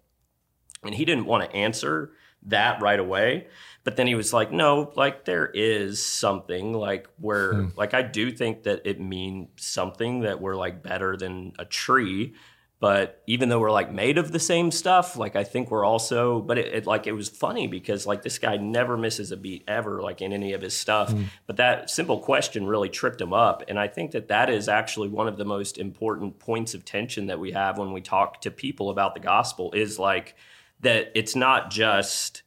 And 0.84 0.94
he 0.94 1.04
didn't 1.04 1.26
want 1.26 1.44
to 1.44 1.56
answer 1.56 2.12
that 2.44 2.80
right 2.80 2.98
away. 2.98 3.48
But 3.84 3.96
then 3.96 4.06
he 4.06 4.14
was 4.14 4.32
like, 4.32 4.52
no, 4.52 4.92
like 4.94 5.24
there 5.24 5.50
is 5.52 6.04
something 6.04 6.72
like 6.72 7.08
where, 7.18 7.54
hmm. 7.54 7.68
like, 7.76 7.94
I 7.94 8.02
do 8.02 8.30
think 8.30 8.62
that 8.62 8.82
it 8.84 9.00
means 9.00 9.48
something 9.56 10.20
that 10.20 10.40
we're 10.40 10.56
like 10.56 10.82
better 10.82 11.16
than 11.16 11.52
a 11.58 11.64
tree. 11.64 12.34
But 12.80 13.22
even 13.26 13.50
though 13.50 13.60
we're 13.60 13.70
like 13.70 13.92
made 13.92 14.16
of 14.16 14.32
the 14.32 14.38
same 14.38 14.70
stuff, 14.70 15.14
like 15.14 15.36
I 15.36 15.44
think 15.44 15.70
we're 15.70 15.84
also, 15.84 16.40
but 16.40 16.56
it, 16.56 16.74
it 16.74 16.86
like 16.86 17.06
it 17.06 17.12
was 17.12 17.28
funny 17.28 17.66
because 17.66 18.06
like 18.06 18.22
this 18.22 18.38
guy 18.38 18.56
never 18.56 18.96
misses 18.96 19.32
a 19.32 19.36
beat 19.36 19.64
ever, 19.68 20.00
like 20.00 20.22
in 20.22 20.32
any 20.32 20.54
of 20.54 20.62
his 20.62 20.74
stuff. 20.74 21.12
But 21.46 21.58
that 21.58 21.90
simple 21.90 22.20
question 22.20 22.66
really 22.66 22.88
tripped 22.88 23.20
him 23.20 23.34
up. 23.34 23.62
And 23.68 23.78
I 23.78 23.86
think 23.86 24.12
that 24.12 24.28
that 24.28 24.48
is 24.48 24.66
actually 24.66 25.08
one 25.10 25.28
of 25.28 25.36
the 25.36 25.44
most 25.44 25.76
important 25.76 26.38
points 26.38 26.72
of 26.72 26.86
tension 26.86 27.26
that 27.26 27.38
we 27.38 27.52
have 27.52 27.76
when 27.76 27.92
we 27.92 28.00
talk 28.00 28.40
to 28.40 28.50
people 28.50 28.88
about 28.88 29.12
the 29.12 29.20
gospel 29.20 29.72
is 29.72 29.98
like 29.98 30.34
that 30.80 31.12
it's 31.14 31.36
not 31.36 31.70
just 31.70 32.42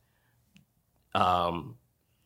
um, 1.14 1.76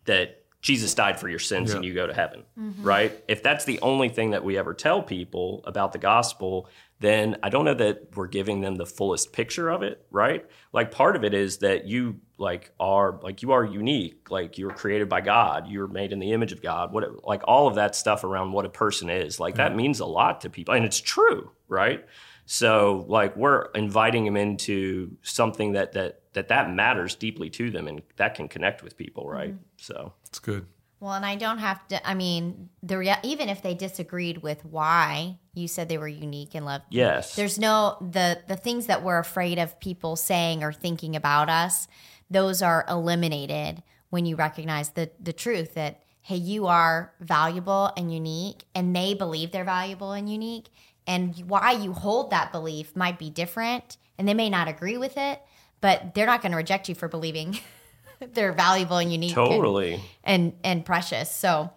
that 0.06 0.46
Jesus 0.62 0.94
died 0.94 1.20
for 1.20 1.30
your 1.30 1.40
sins 1.40 1.72
and 1.74 1.86
you 1.86 1.94
go 1.94 2.08
to 2.08 2.14
heaven, 2.14 2.44
right? 2.82 3.12
If 3.28 3.44
that's 3.44 3.66
the 3.66 3.80
only 3.82 4.10
thing 4.10 4.32
that 4.32 4.44
we 4.44 4.58
ever 4.58 4.74
tell 4.74 5.02
people 5.04 5.62
about 5.66 5.92
the 5.92 6.00
gospel, 6.00 6.70
then 7.00 7.38
I 7.44 7.50
don't 7.50 7.66
know 7.66 7.76
that 7.76 8.16
we're 8.16 8.28
giving 8.28 8.62
them 8.62 8.76
the 8.76 8.86
fullest 8.86 9.32
picture 9.32 9.70
of 9.70 9.84
it, 9.84 10.06
right? 10.10 10.46
Like 10.74 10.92
part 10.92 11.16
of 11.16 11.24
it 11.24 11.34
is 11.34 11.60
that 11.60 11.86
you 11.86 12.20
like 12.38 12.72
are 12.80 13.20
like 13.22 13.42
you 13.42 13.52
are 13.52 13.64
unique, 13.64 14.32
like 14.32 14.58
you 14.58 14.66
were 14.66 14.74
created 14.74 15.08
by 15.08 15.22
God, 15.22 15.68
you 15.68 15.80
were 15.80 15.88
made 15.88 16.12
in 16.12 16.20
the 16.20 16.32
image 16.32 16.52
of 16.52 16.62
God. 16.62 16.92
What 16.92 17.26
like 17.26 17.42
all 17.46 17.68
of 17.68 17.76
that 17.76 17.96
stuff 17.96 18.24
around 18.24 18.52
what 18.52 18.66
a 18.66 18.70
person 18.70 19.10
is, 19.10 19.40
like 19.40 19.56
that 19.56 19.70
mm-hmm. 19.70 19.78
means 19.78 20.00
a 20.00 20.06
lot 20.06 20.42
to 20.42 20.50
people, 20.50 20.74
and 20.74 20.86
it's 20.86 21.00
true, 21.00 21.52
right? 21.68 22.06
So 22.46 23.06
like 23.08 23.36
we're 23.36 23.66
inviting 23.76 24.26
them 24.26 24.38
into 24.38 25.12
something 25.22 25.74
that 25.74 25.92
that 25.94 26.22
that 26.34 26.48
that 26.48 26.74
matters 26.74 27.14
deeply 27.14 27.50
to 27.52 27.70
them, 27.70 27.88
and 27.88 28.02
that 28.16 28.34
can 28.34 28.48
connect 28.48 28.84
with 28.84 28.98
people, 28.98 29.30
right? 29.30 29.52
Mm-hmm. 29.52 29.64
So 29.78 30.14
It's 30.28 30.40
good. 30.40 30.66
Well, 31.00 31.14
and 31.14 31.26
I 31.26 31.36
don't 31.36 31.60
have 31.60 31.88
to. 31.90 32.08
I 32.08 32.16
mean, 32.16 32.70
the 32.82 32.98
rea- 32.98 33.20
even 33.24 33.50
if 33.50 33.62
they 33.62 33.76
disagreed 33.76 34.40
with 34.40 34.66
why 34.66 35.38
you 35.54 35.68
said 35.68 35.90
they 35.90 35.98
were 35.98 36.08
unique 36.08 36.56
and 36.56 36.66
loved, 36.66 36.86
yes, 36.90 37.36
there's 37.36 37.60
no 37.60 37.98
the 38.02 38.42
the 38.48 38.56
things 38.56 38.88
that 38.88 39.04
we're 39.04 39.20
afraid 39.20 39.60
of 39.60 39.80
people 39.80 40.16
saying 40.16 40.64
or 40.64 40.74
thinking 40.74 41.16
about 41.16 41.50
us. 41.50 41.88
Those 42.30 42.62
are 42.62 42.84
eliminated 42.90 43.84
when 44.10 44.26
you 44.26 44.36
recognize 44.36 44.92
the 44.92 45.12
the 45.20 45.34
truth 45.34 45.76
that 45.76 46.02
hey, 46.22 46.36
you 46.36 46.68
are 46.68 47.14
valuable 47.22 47.94
and 47.96 48.14
unique, 48.14 48.66
and 48.76 48.94
they 48.94 49.14
believe 49.14 49.52
they're 49.52 49.64
valuable 49.64 50.12
and 50.12 50.30
unique, 50.30 50.68
and 51.06 51.34
why 51.48 51.72
you 51.72 51.94
hold 51.94 52.32
that 52.32 52.52
belief 52.52 52.96
might 52.98 53.18
be 53.18 53.30
different, 53.30 53.96
and 54.18 54.28
they 54.28 54.34
may 54.34 54.50
not 54.50 54.68
agree 54.68 54.98
with 54.98 55.16
it, 55.16 55.42
but 55.80 56.14
they're 56.16 56.26
not 56.26 56.42
going 56.42 56.52
to 56.52 56.58
reject 56.58 56.90
you 56.90 56.96
for 56.96 57.08
believing 57.08 57.60
they're 58.34 58.54
valuable 58.54 58.98
and 58.98 59.12
unique. 59.12 59.36
and- 59.36 59.50
totally. 59.50 60.02
and 60.24 60.54
and 60.64 60.86
precious. 60.86 61.32
So 61.32 61.72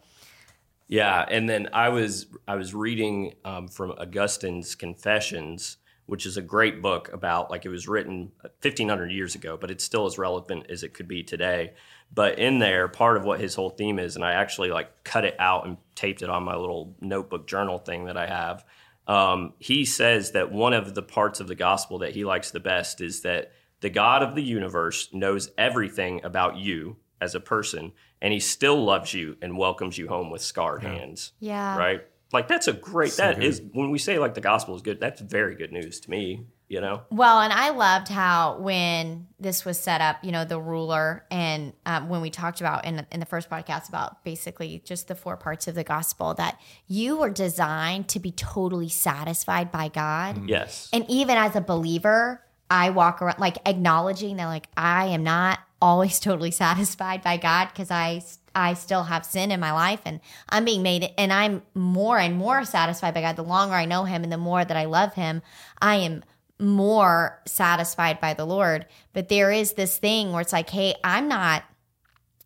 Yeah, 0.89 1.25
and 1.29 1.49
then 1.49 1.69
I 1.73 1.89
was 1.91 2.27
I 2.49 2.57
was 2.57 2.75
reading 2.75 3.35
um, 3.45 3.69
from 3.69 3.93
Augustine's 3.93 4.75
Confessions, 4.75 5.77
which 6.07 6.27
is 6.27 6.37
a 6.37 6.43
great 6.43 6.83
book 6.83 7.13
about 7.13 7.51
like 7.51 7.65
it 7.65 7.69
was 7.69 7.87
written 7.87 8.33
1500 8.43 9.13
years 9.13 9.35
ago, 9.35 9.57
but 9.57 9.71
it's 9.71 9.85
still 9.85 10.07
as 10.07 10.19
relevant 10.19 10.67
as 10.69 10.83
it 10.83 10.95
could 10.95 11.09
be 11.09 11.23
today. 11.23 11.73
But 12.13 12.41
in 12.41 12.59
there, 12.59 12.89
part 12.89 13.17
of 13.17 13.25
what 13.25 13.41
his 13.41 13.55
whole 13.55 13.71
theme 13.71 14.01
is, 14.01 14.17
and 14.17 14.25
I 14.25 14.33
actually 14.33 14.71
like 14.71 15.05
cut 15.05 15.25
it 15.25 15.37
out 15.39 15.67
and 15.67 15.77
taped 15.95 16.23
it 16.23 16.31
on 16.31 16.43
my 16.43 16.57
little 16.57 16.97
notebook 17.01 17.47
journal 17.47 17.79
thing 17.79 18.07
that 18.07 18.17
I 18.17 18.27
have. 18.27 18.65
Um, 19.07 19.55
he 19.59 19.85
says 19.85 20.33
that 20.33 20.53
one 20.53 20.73
of 20.73 20.95
the 20.95 21.03
parts 21.03 21.41
of 21.41 21.49
the 21.49 21.55
gospel 21.55 21.99
that 21.99 22.13
he 22.13 22.25
likes 22.25 22.51
the 22.51 22.61
best 22.61 23.01
is 23.01 23.23
that 23.23 23.53
the 23.81 23.91
God 23.91 24.23
of 24.23 24.35
the 24.35 24.43
universe 24.43 25.09
knows 25.13 25.51
everything 25.57 26.25
about 26.25 26.57
you 26.57 26.97
as 27.21 27.35
a 27.35 27.41
person, 27.41 27.93
and 28.23 28.33
he 28.33 28.41
still 28.41 28.83
loves 28.83 29.13
you 29.15 29.37
and 29.43 29.57
welcomes 29.57 29.97
you 29.99 30.09
home 30.09 30.31
with 30.31 30.43
scarred 30.43 30.83
hands. 30.83 31.33
yeah, 31.41 31.77
Right? 31.77 32.03
Like 32.33 32.47
that's 32.47 32.69
a 32.69 32.73
great 32.73 33.11
So 33.13 33.23
That 33.25 33.37
good. 33.37 33.45
is 33.45 33.61
when 33.73 33.91
we 33.91 33.99
say 33.99 34.19
like 34.19 34.35
the 34.35 34.41
gospel 34.41 34.77
is 34.77 34.83
good, 34.83 35.01
that's 35.01 35.21
very 35.21 35.57
good 35.57 35.73
news 35.73 35.99
to 36.01 36.11
me, 36.11 36.47
you 36.69 36.81
know? 36.81 37.03
Well, 37.11 37.41
and 37.41 37.53
I 37.53 37.71
loved 37.71 38.07
how 38.09 38.59
when 38.61 39.27
this 39.41 39.65
was 39.65 39.81
set 39.81 40.01
up, 40.01 40.23
you 40.23 40.31
know, 40.31 40.45
the 40.45 40.61
ruler, 40.61 41.25
and 41.31 41.73
um, 41.87 42.09
when 42.09 42.21
we 42.21 42.31
talked 42.31 42.61
about 42.61 42.85
in 42.85 43.05
in 43.11 43.19
the 43.19 43.27
first 43.27 43.51
podcast 43.51 43.89
about 43.89 44.23
basically 44.23 44.81
just 44.85 45.09
the 45.09 45.17
four 45.17 45.37
parts 45.37 45.67
of 45.67 45.75
the 45.75 45.83
gospel, 45.83 46.33
that 46.35 46.61
you 46.87 47.17
were 47.17 47.31
designed 47.31 48.07
to 48.11 48.21
be 48.21 48.31
totally 48.31 48.89
satisfied 48.89 49.73
by 49.73 49.89
God, 49.89 50.49
Yes. 50.49 50.89
and 50.93 51.05
even 51.09 51.37
as 51.37 51.57
a 51.57 51.61
believer, 51.61 52.45
I 52.71 52.91
walk 52.91 53.21
around 53.21 53.41
like 53.41 53.59
acknowledging 53.67 54.37
that 54.37 54.47
like 54.47 54.69
I 54.77 55.07
am 55.07 55.25
not 55.25 55.59
always 55.83 56.21
totally 56.21 56.51
satisfied 56.51 57.23
by 57.23 57.37
God 57.37 57.67
because 57.67 57.91
I 57.91 58.23
I 58.55 58.75
still 58.75 59.05
have 59.05 59.25
sin 59.25 59.53
in 59.53 59.61
my 59.61 59.73
life 59.73 60.01
and 60.05 60.21
I'm 60.49 60.65
being 60.65 60.83
made 60.83 61.13
and 61.19 61.33
I'm 61.33 61.63
more 61.75 62.19
and 62.19 62.37
more 62.37 62.65
satisfied 62.65 63.15
by 63.15 63.21
God. 63.21 63.37
The 63.37 63.43
longer 63.43 63.75
I 63.75 63.85
know 63.85 64.05
him 64.05 64.23
and 64.23 64.33
the 64.33 64.39
more 64.39 64.65
that 64.65 64.77
I 64.77 64.85
love 64.85 65.15
him 65.15 65.43
I 65.81 65.97
am 65.97 66.25
more 66.59 67.41
satisfied 67.47 68.21
by 68.21 68.35
the 68.35 68.45
Lord. 68.45 68.87
But 69.13 69.29
there 69.29 69.51
is 69.51 69.73
this 69.73 69.99
thing 69.99 70.33
where 70.33 70.41
it's 70.41 70.53
like 70.53 70.71
hey 70.71 70.95
I'm 71.03 71.29
not 71.29 71.65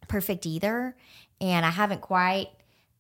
perfect 0.08 0.46
either 0.46 0.96
and 1.40 1.66
I 1.66 1.70
haven't 1.70 2.00
quite 2.00 2.48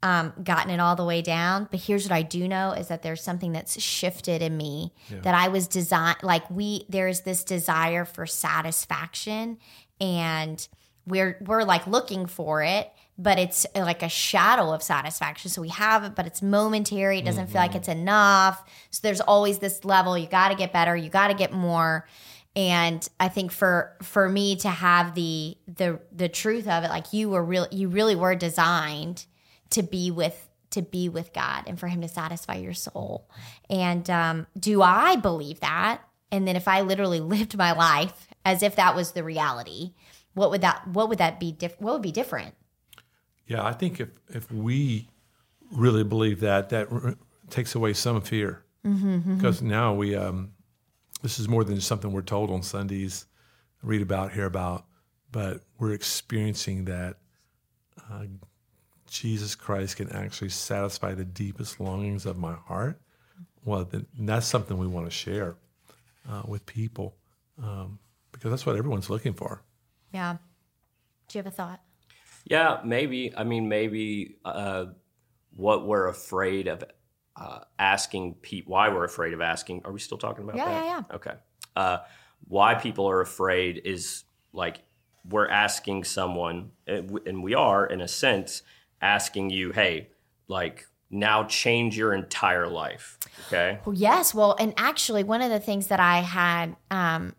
um, 0.04 0.34
gotten 0.44 0.70
it 0.70 0.80
all 0.80 0.96
the 0.96 1.04
way 1.04 1.22
down. 1.22 1.66
But 1.70 1.80
here's 1.80 2.04
what 2.04 2.12
I 2.12 2.20
do 2.20 2.46
know 2.46 2.72
is 2.72 2.88
that 2.88 3.02
there's 3.02 3.22
something 3.22 3.52
that's 3.52 3.80
shifted 3.80 4.42
in 4.42 4.54
me 4.54 4.92
that 5.22 5.34
I 5.34 5.48
was 5.48 5.66
designed 5.66 6.18
like 6.22 6.48
we 6.50 6.84
there's 6.90 7.22
this 7.22 7.42
desire 7.42 8.04
for 8.04 8.26
satisfaction 8.26 9.56
and 9.98 10.68
we're 11.06 11.38
we're 11.40 11.64
like 11.64 11.86
looking 11.86 12.26
for 12.26 12.62
it 12.62 12.92
but 13.16 13.38
it's 13.38 13.64
like 13.74 14.02
a 14.02 14.08
shadow 14.08 14.74
of 14.74 14.82
satisfaction. 14.82 15.50
So 15.50 15.62
we 15.62 15.70
have 15.70 16.04
it 16.04 16.14
but 16.14 16.26
it's 16.26 16.42
momentary. 16.42 17.20
It 17.20 17.24
doesn't 17.24 17.46
feel 17.46 17.62
like 17.62 17.74
it's 17.74 17.88
enough. 17.88 18.62
So 18.90 19.00
there's 19.02 19.22
always 19.22 19.58
this 19.58 19.86
level 19.86 20.18
you 20.18 20.26
got 20.26 20.50
to 20.50 20.54
get 20.54 20.70
better 20.70 20.94
you 20.94 21.08
got 21.08 21.28
to 21.28 21.34
get 21.34 21.50
more. 21.50 22.06
And 22.54 23.08
i 23.18 23.28
think 23.28 23.52
for 23.52 23.96
for 24.02 24.28
me 24.28 24.56
to 24.56 24.68
have 24.68 25.14
the 25.14 25.56
the 25.66 25.98
the 26.12 26.28
truth 26.28 26.68
of 26.68 26.84
it 26.84 26.88
like 26.90 27.12
you 27.14 27.30
were 27.30 27.42
real 27.42 27.66
you 27.72 27.88
really 27.88 28.14
were 28.14 28.34
designed 28.34 29.24
to 29.70 29.82
be 29.82 30.10
with 30.10 30.48
to 30.70 30.82
be 30.82 31.08
with 31.08 31.32
god 31.32 31.64
and 31.66 31.78
for 31.78 31.86
him 31.86 32.00
to 32.00 32.08
satisfy 32.08 32.56
your 32.56 32.74
soul. 32.74 33.28
And 33.70 34.08
um, 34.10 34.46
do 34.58 34.82
i 34.82 35.16
believe 35.16 35.60
that? 35.60 36.02
And 36.32 36.46
then 36.48 36.56
if 36.56 36.68
i 36.68 36.80
literally 36.80 37.20
lived 37.34 37.56
my 37.56 37.72
life 37.72 38.28
as 38.44 38.62
if 38.62 38.76
that 38.76 38.94
was 38.94 39.12
the 39.12 39.24
reality 39.24 39.94
what 40.34 40.50
would 40.50 40.60
that 40.60 40.86
what 40.88 41.08
would 41.08 41.18
that 41.18 41.40
be 41.40 41.52
diff- 41.52 41.80
what 41.80 41.94
would 41.94 42.02
be 42.02 42.12
different? 42.12 42.54
Yeah, 43.46 43.64
I 43.64 43.72
think 43.72 44.00
if 44.00 44.08
if 44.28 44.50
we 44.50 45.08
really 45.70 46.04
believe 46.04 46.40
that, 46.40 46.68
that 46.70 46.88
r- 46.90 47.14
takes 47.50 47.74
away 47.74 47.92
some 47.92 48.20
fear. 48.20 48.64
Because 48.82 49.62
now 49.62 49.94
we, 49.94 50.14
um, 50.14 50.52
this 51.22 51.38
is 51.38 51.48
more 51.48 51.64
than 51.64 51.76
just 51.76 51.88
something 51.88 52.12
we're 52.12 52.20
told 52.20 52.50
on 52.50 52.62
Sundays, 52.62 53.24
read 53.82 54.02
about, 54.02 54.32
hear 54.32 54.44
about, 54.44 54.84
but 55.32 55.62
we're 55.78 55.92
experiencing 55.92 56.84
that 56.84 57.16
uh, 58.10 58.24
Jesus 59.14 59.54
Christ 59.54 59.96
can 59.96 60.10
actually 60.12 60.48
satisfy 60.50 61.14
the 61.14 61.24
deepest 61.24 61.78
longings 61.80 62.26
of 62.26 62.36
my 62.36 62.54
heart. 62.54 63.00
Well, 63.64 63.84
then 63.84 64.06
that's 64.18 64.46
something 64.46 64.76
we 64.76 64.88
want 64.88 65.06
to 65.06 65.10
share 65.12 65.54
uh, 66.28 66.42
with 66.46 66.66
people 66.66 67.14
um, 67.62 67.98
because 68.32 68.50
that's 68.50 68.66
what 68.66 68.76
everyone's 68.76 69.08
looking 69.08 69.32
for. 69.34 69.62
yeah 70.12 70.36
do 71.28 71.38
you 71.38 71.42
have 71.44 71.52
a 71.52 71.56
thought 71.56 71.80
Yeah, 72.44 72.80
maybe. 72.84 73.32
I 73.34 73.44
mean, 73.44 73.68
maybe 73.68 74.36
uh, 74.44 74.86
what 75.56 75.86
we're 75.86 76.08
afraid 76.08 76.66
of 76.68 76.84
uh, 77.36 77.60
asking 77.78 78.34
people, 78.42 78.72
why 78.74 78.88
we're 78.90 79.04
afraid 79.04 79.32
of 79.32 79.40
asking. 79.40 79.82
Are 79.86 79.92
we 79.92 80.00
still 80.00 80.18
talking 80.18 80.44
about 80.44 80.56
Yeah, 80.56 80.66
that? 80.66 80.84
yeah, 80.84 81.02
yeah. 81.08 81.16
Okay. 81.16 81.34
Uh, 81.74 81.98
why 82.48 82.74
people 82.74 83.08
are 83.08 83.20
afraid 83.22 83.80
is 83.84 84.24
like 84.52 84.82
we're 85.30 85.48
asking 85.48 86.04
someone, 86.04 86.70
and 86.86 87.10
we- 87.10 87.22
and 87.26 87.42
we 87.42 87.54
are, 87.54 87.86
in 87.86 88.00
a 88.02 88.08
sense, 88.08 88.62
asking 89.04 89.50
you, 89.50 89.70
hey, 89.70 90.08
like, 90.48 90.86
now 91.10 91.44
change 91.44 91.96
your 91.96 92.14
entire 92.14 92.66
life. 92.66 93.18
Okay. 93.46 93.78
Well, 93.84 93.94
yes. 93.94 94.34
Well, 94.34 94.56
and 94.58 94.72
actually, 94.76 95.22
one 95.22 95.42
of 95.42 95.50
the 95.50 95.60
things 95.60 95.88
that 95.88 96.00
I 96.00 96.18
had, 96.20 96.74
um, 96.90 97.36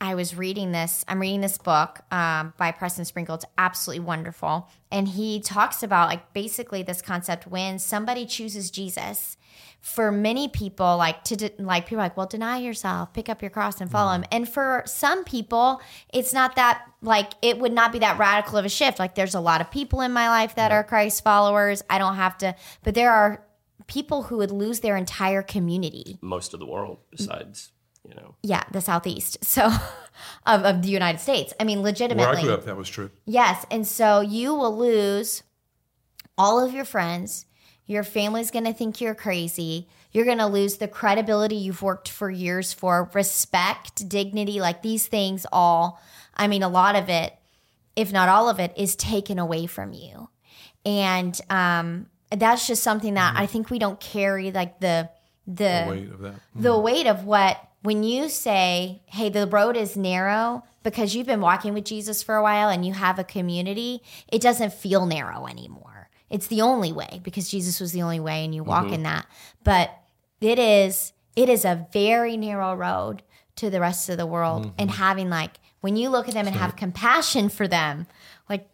I 0.00 0.14
was 0.14 0.36
reading 0.36 0.72
this. 0.72 1.04
I'm 1.08 1.20
reading 1.20 1.40
this 1.40 1.56
book 1.56 2.00
um, 2.10 2.52
by 2.58 2.70
Preston 2.70 3.04
Sprinkle. 3.06 3.36
It's 3.36 3.46
absolutely 3.56 4.04
wonderful, 4.04 4.68
and 4.92 5.08
he 5.08 5.40
talks 5.40 5.82
about 5.82 6.08
like 6.08 6.32
basically 6.32 6.82
this 6.82 7.00
concept 7.00 7.46
when 7.46 7.78
somebody 7.78 8.26
chooses 8.26 8.70
Jesus. 8.70 9.36
For 9.80 10.10
many 10.10 10.48
people, 10.48 10.96
like 10.96 11.22
to 11.24 11.36
de- 11.36 11.52
like 11.58 11.86
people 11.86 12.00
are 12.00 12.06
like, 12.06 12.16
well, 12.16 12.26
deny 12.26 12.58
yourself, 12.58 13.12
pick 13.12 13.28
up 13.28 13.40
your 13.40 13.50
cross, 13.50 13.80
and 13.80 13.90
follow 13.90 14.12
him. 14.12 14.24
And 14.32 14.48
for 14.48 14.82
some 14.84 15.24
people, 15.24 15.80
it's 16.12 16.32
not 16.32 16.56
that 16.56 16.84
like 17.00 17.32
it 17.40 17.58
would 17.58 17.72
not 17.72 17.92
be 17.92 18.00
that 18.00 18.18
radical 18.18 18.58
of 18.58 18.64
a 18.64 18.68
shift. 18.68 18.98
Like 18.98 19.14
there's 19.14 19.34
a 19.34 19.40
lot 19.40 19.60
of 19.60 19.70
people 19.70 20.00
in 20.00 20.12
my 20.12 20.28
life 20.28 20.56
that 20.56 20.72
are 20.72 20.84
Christ 20.84 21.22
followers. 21.22 21.82
I 21.88 21.98
don't 21.98 22.16
have 22.16 22.36
to, 22.38 22.54
but 22.82 22.94
there 22.94 23.12
are 23.12 23.46
people 23.86 24.24
who 24.24 24.38
would 24.38 24.50
lose 24.50 24.80
their 24.80 24.96
entire 24.96 25.42
community. 25.42 26.18
Most 26.20 26.52
of 26.52 26.60
the 26.60 26.66
world, 26.66 26.98
besides, 27.10 27.72
you 28.08 28.14
know, 28.14 28.34
Yeah, 28.42 28.64
the 28.72 28.80
southeast. 28.80 29.38
So 29.44 29.70
of, 30.46 30.62
of 30.64 30.82
the 30.82 30.88
United 30.88 31.18
States. 31.20 31.52
I 31.60 31.64
mean, 31.64 31.82
Where 31.82 31.90
I 31.92 32.40
grew 32.40 32.54
up, 32.54 32.64
that 32.64 32.76
was 32.76 32.88
true. 32.88 33.10
Yes. 33.26 33.66
And 33.70 33.86
so 33.86 34.20
you 34.20 34.54
will 34.54 34.76
lose 34.76 35.42
all 36.38 36.64
of 36.64 36.72
your 36.72 36.84
friends. 36.84 37.44
Your 37.86 38.02
family's 38.02 38.50
going 38.50 38.64
to 38.64 38.72
think 38.72 39.00
you're 39.00 39.14
crazy. 39.14 39.88
You're 40.12 40.24
going 40.24 40.38
to 40.38 40.46
lose 40.46 40.78
the 40.78 40.88
credibility 40.88 41.56
you've 41.56 41.82
worked 41.82 42.08
for 42.08 42.30
years 42.30 42.72
for, 42.72 43.10
respect, 43.14 44.08
dignity, 44.08 44.60
like 44.60 44.82
these 44.82 45.06
things 45.06 45.46
all. 45.52 46.00
I 46.34 46.48
mean, 46.48 46.62
a 46.62 46.68
lot 46.68 46.96
of 46.96 47.08
it, 47.10 47.34
if 47.94 48.12
not 48.12 48.28
all 48.28 48.48
of 48.48 48.58
it, 48.58 48.72
is 48.76 48.96
taken 48.96 49.38
away 49.38 49.66
from 49.66 49.92
you. 49.92 50.28
And 50.86 51.38
um, 51.50 52.06
that's 52.30 52.66
just 52.66 52.82
something 52.82 53.14
that 53.14 53.34
I 53.36 53.46
think 53.46 53.70
we 53.70 53.78
don't 53.78 54.00
carry 54.00 54.50
like 54.50 54.80
the 54.80 55.10
the 55.46 55.84
The 55.84 55.90
weight 55.90 56.10
of 56.10 56.20
that. 56.20 56.34
the 56.54 56.78
weight 56.78 57.06
of 57.06 57.24
what 57.24 57.60
when 57.86 58.02
you 58.02 58.28
say 58.28 59.00
hey 59.06 59.28
the 59.28 59.46
road 59.46 59.76
is 59.76 59.96
narrow 59.96 60.64
because 60.82 61.14
you've 61.14 61.26
been 61.26 61.40
walking 61.40 61.72
with 61.72 61.84
jesus 61.84 62.22
for 62.22 62.34
a 62.34 62.42
while 62.42 62.68
and 62.68 62.84
you 62.84 62.92
have 62.92 63.18
a 63.18 63.24
community 63.24 64.02
it 64.28 64.42
doesn't 64.42 64.72
feel 64.72 65.06
narrow 65.06 65.46
anymore. 65.46 66.08
It's 66.28 66.48
the 66.48 66.62
only 66.62 66.92
way 66.92 67.20
because 67.22 67.48
jesus 67.48 67.80
was 67.80 67.92
the 67.92 68.02
only 68.02 68.20
way 68.20 68.44
and 68.44 68.52
you 68.52 68.64
walk 68.64 68.86
mm-hmm. 68.86 68.94
in 68.94 69.02
that. 69.04 69.26
But 69.62 69.96
it 70.40 70.58
is 70.58 71.12
it 71.36 71.48
is 71.48 71.64
a 71.64 71.86
very 71.92 72.36
narrow 72.36 72.74
road 72.74 73.22
to 73.56 73.70
the 73.70 73.80
rest 73.80 74.08
of 74.08 74.18
the 74.18 74.26
world 74.26 74.66
mm-hmm. 74.66 74.74
and 74.78 74.90
having 74.90 75.30
like 75.30 75.52
when 75.80 75.96
you 75.96 76.08
look 76.08 76.26
at 76.28 76.34
them 76.34 76.46
and 76.46 76.56
have 76.56 76.76
compassion 76.76 77.48
for 77.48 77.68
them 77.68 78.06
like 78.48 78.68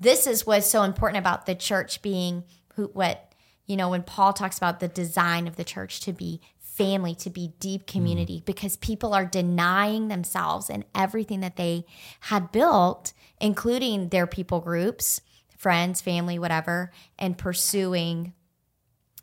this 0.00 0.26
is 0.26 0.46
what's 0.46 0.66
so 0.66 0.82
important 0.82 1.18
about 1.18 1.46
the 1.46 1.54
church 1.54 2.02
being 2.02 2.44
who 2.74 2.86
what 2.94 3.32
you 3.66 3.76
know 3.76 3.90
when 3.90 4.02
paul 4.02 4.32
talks 4.32 4.58
about 4.58 4.80
the 4.80 4.88
design 4.88 5.46
of 5.46 5.56
the 5.56 5.64
church 5.64 6.00
to 6.00 6.12
be 6.12 6.40
family 6.74 7.14
to 7.14 7.30
be 7.30 7.52
deep 7.60 7.86
community 7.86 8.42
because 8.44 8.76
people 8.76 9.14
are 9.14 9.24
denying 9.24 10.08
themselves 10.08 10.68
and 10.68 10.84
everything 10.92 11.40
that 11.40 11.56
they 11.56 11.84
had 12.20 12.50
built 12.50 13.12
including 13.40 14.08
their 14.08 14.26
people 14.26 14.58
groups 14.58 15.20
friends 15.56 16.00
family 16.00 16.36
whatever 16.36 16.90
and 17.16 17.38
pursuing 17.38 18.32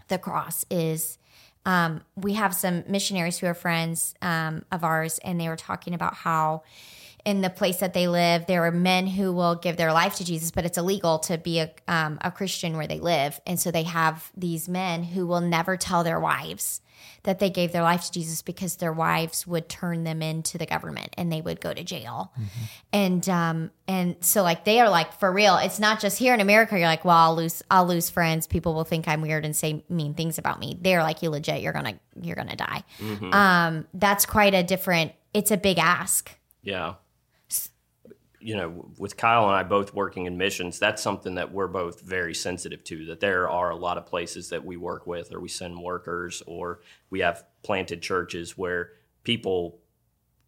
the 0.08 0.18
cross 0.18 0.66
is 0.70 1.18
um, 1.64 2.02
we 2.16 2.34
have 2.34 2.56
some 2.56 2.84
missionaries 2.88 3.38
who 3.38 3.48
are 3.48 3.54
friends 3.54 4.16
um, 4.22 4.64
of 4.72 4.84
ours 4.84 5.20
and 5.24 5.40
they 5.40 5.50
were 5.50 5.58
talking 5.58 5.94
about 5.94 6.16
how 6.16 6.64
in 7.26 7.42
the 7.42 7.50
place 7.50 7.78
that 7.82 7.94
they 7.94 8.08
live 8.08 8.46
there 8.46 8.66
are 8.66 8.72
men 8.72 9.08
who 9.08 9.34
will 9.34 9.56
give 9.56 9.76
their 9.76 9.92
life 9.92 10.16
to 10.16 10.24
jesus 10.24 10.52
but 10.52 10.66
it's 10.66 10.78
illegal 10.78 11.20
to 11.20 11.38
be 11.38 11.60
a, 11.60 11.70
um, 11.90 12.18
a 12.22 12.32
christian 12.32 12.78
where 12.78 12.88
they 12.88 13.00
live. 13.00 13.42
And 13.46 13.60
so 13.60 13.72
they 13.72 13.84
have 13.84 14.32
these 14.38 14.70
men 14.70 15.04
who 15.04 15.28
will 15.28 15.42
never 15.42 15.76
tell 15.76 16.06
their 16.06 16.20
wives 16.20 16.82
that 17.24 17.40
they 17.40 17.50
gave 17.50 17.72
their 17.72 17.84
life 17.84 18.06
to 18.06 18.12
jesus 18.12 18.42
because 18.42 18.78
their 18.78 18.94
wives 18.94 19.46
would 19.46 19.70
turn 19.70 20.04
them 20.04 20.22
into 20.22 20.58
the 20.58 20.66
government 20.66 21.14
and 21.18 21.32
they 21.32 21.42
would 21.42 21.60
go 21.62 21.74
to 21.74 21.84
jail. 21.84 22.34
And 22.94 23.28
um 23.30 23.72
and 23.88 24.16
so 24.22 24.44
like 24.44 24.66
they 24.66 24.80
are 24.80 24.90
like 24.90 25.14
for 25.20 25.32
real 25.32 25.58
it's 25.58 25.80
not 25.80 26.00
just 26.00 26.18
here 26.18 26.34
in 26.34 26.40
america 26.40 26.78
you're 26.78 26.88
like 26.88 27.04
well 27.06 27.18
i'll 27.18 27.36
lose 27.36 27.62
i'll 27.70 27.86
lose 27.86 28.10
friends 28.10 28.48
people 28.48 28.74
will 28.74 28.84
think 28.84 29.08
i'm 29.08 29.22
weird 29.22 29.44
and 29.46 29.56
say 29.56 29.84
mean 29.90 30.14
things 30.14 30.38
about 30.38 30.60
me. 30.60 30.78
They're 30.82 31.04
like 31.04 31.22
you 31.22 31.30
legit 31.30 31.62
you're 31.62 31.74
gonna 31.74 32.00
you're 32.22 32.36
gonna 32.36 32.56
die. 32.56 32.84
Um 33.32 33.88
that's 33.94 34.26
quite 34.26 34.54
a 34.54 34.64
different 34.64 35.14
it's 35.34 35.52
a 35.52 35.58
big 35.58 35.78
ask. 35.80 36.32
Yeah. 36.64 36.96
You 38.42 38.58
know, 38.58 38.92
with 38.98 39.18
Kyle 39.18 39.46
and 39.46 39.56
I 39.56 39.64
both 39.64 39.94
working 39.94 40.26
in 40.26 40.38
missions, 40.38 40.80
that's 40.80 41.02
something 41.02 41.36
that 41.36 41.54
we're 41.54 41.68
both 41.68 42.02
very 42.02 42.34
sensitive 42.34 42.84
to. 42.86 43.06
That 43.06 43.20
there 43.20 43.50
are 43.50 43.70
a 43.70 43.76
lot 43.76 43.98
of 43.98 44.06
places 44.06 44.50
that 44.50 44.66
we 44.66 44.78
work 44.78 45.06
with, 45.06 45.32
or 45.34 45.40
we 45.40 45.48
send 45.50 45.80
workers, 45.80 46.42
or 46.48 46.82
we 47.10 47.20
have 47.20 47.46
planted 47.64 48.02
churches 48.02 48.58
where 48.58 48.92
people 49.24 49.80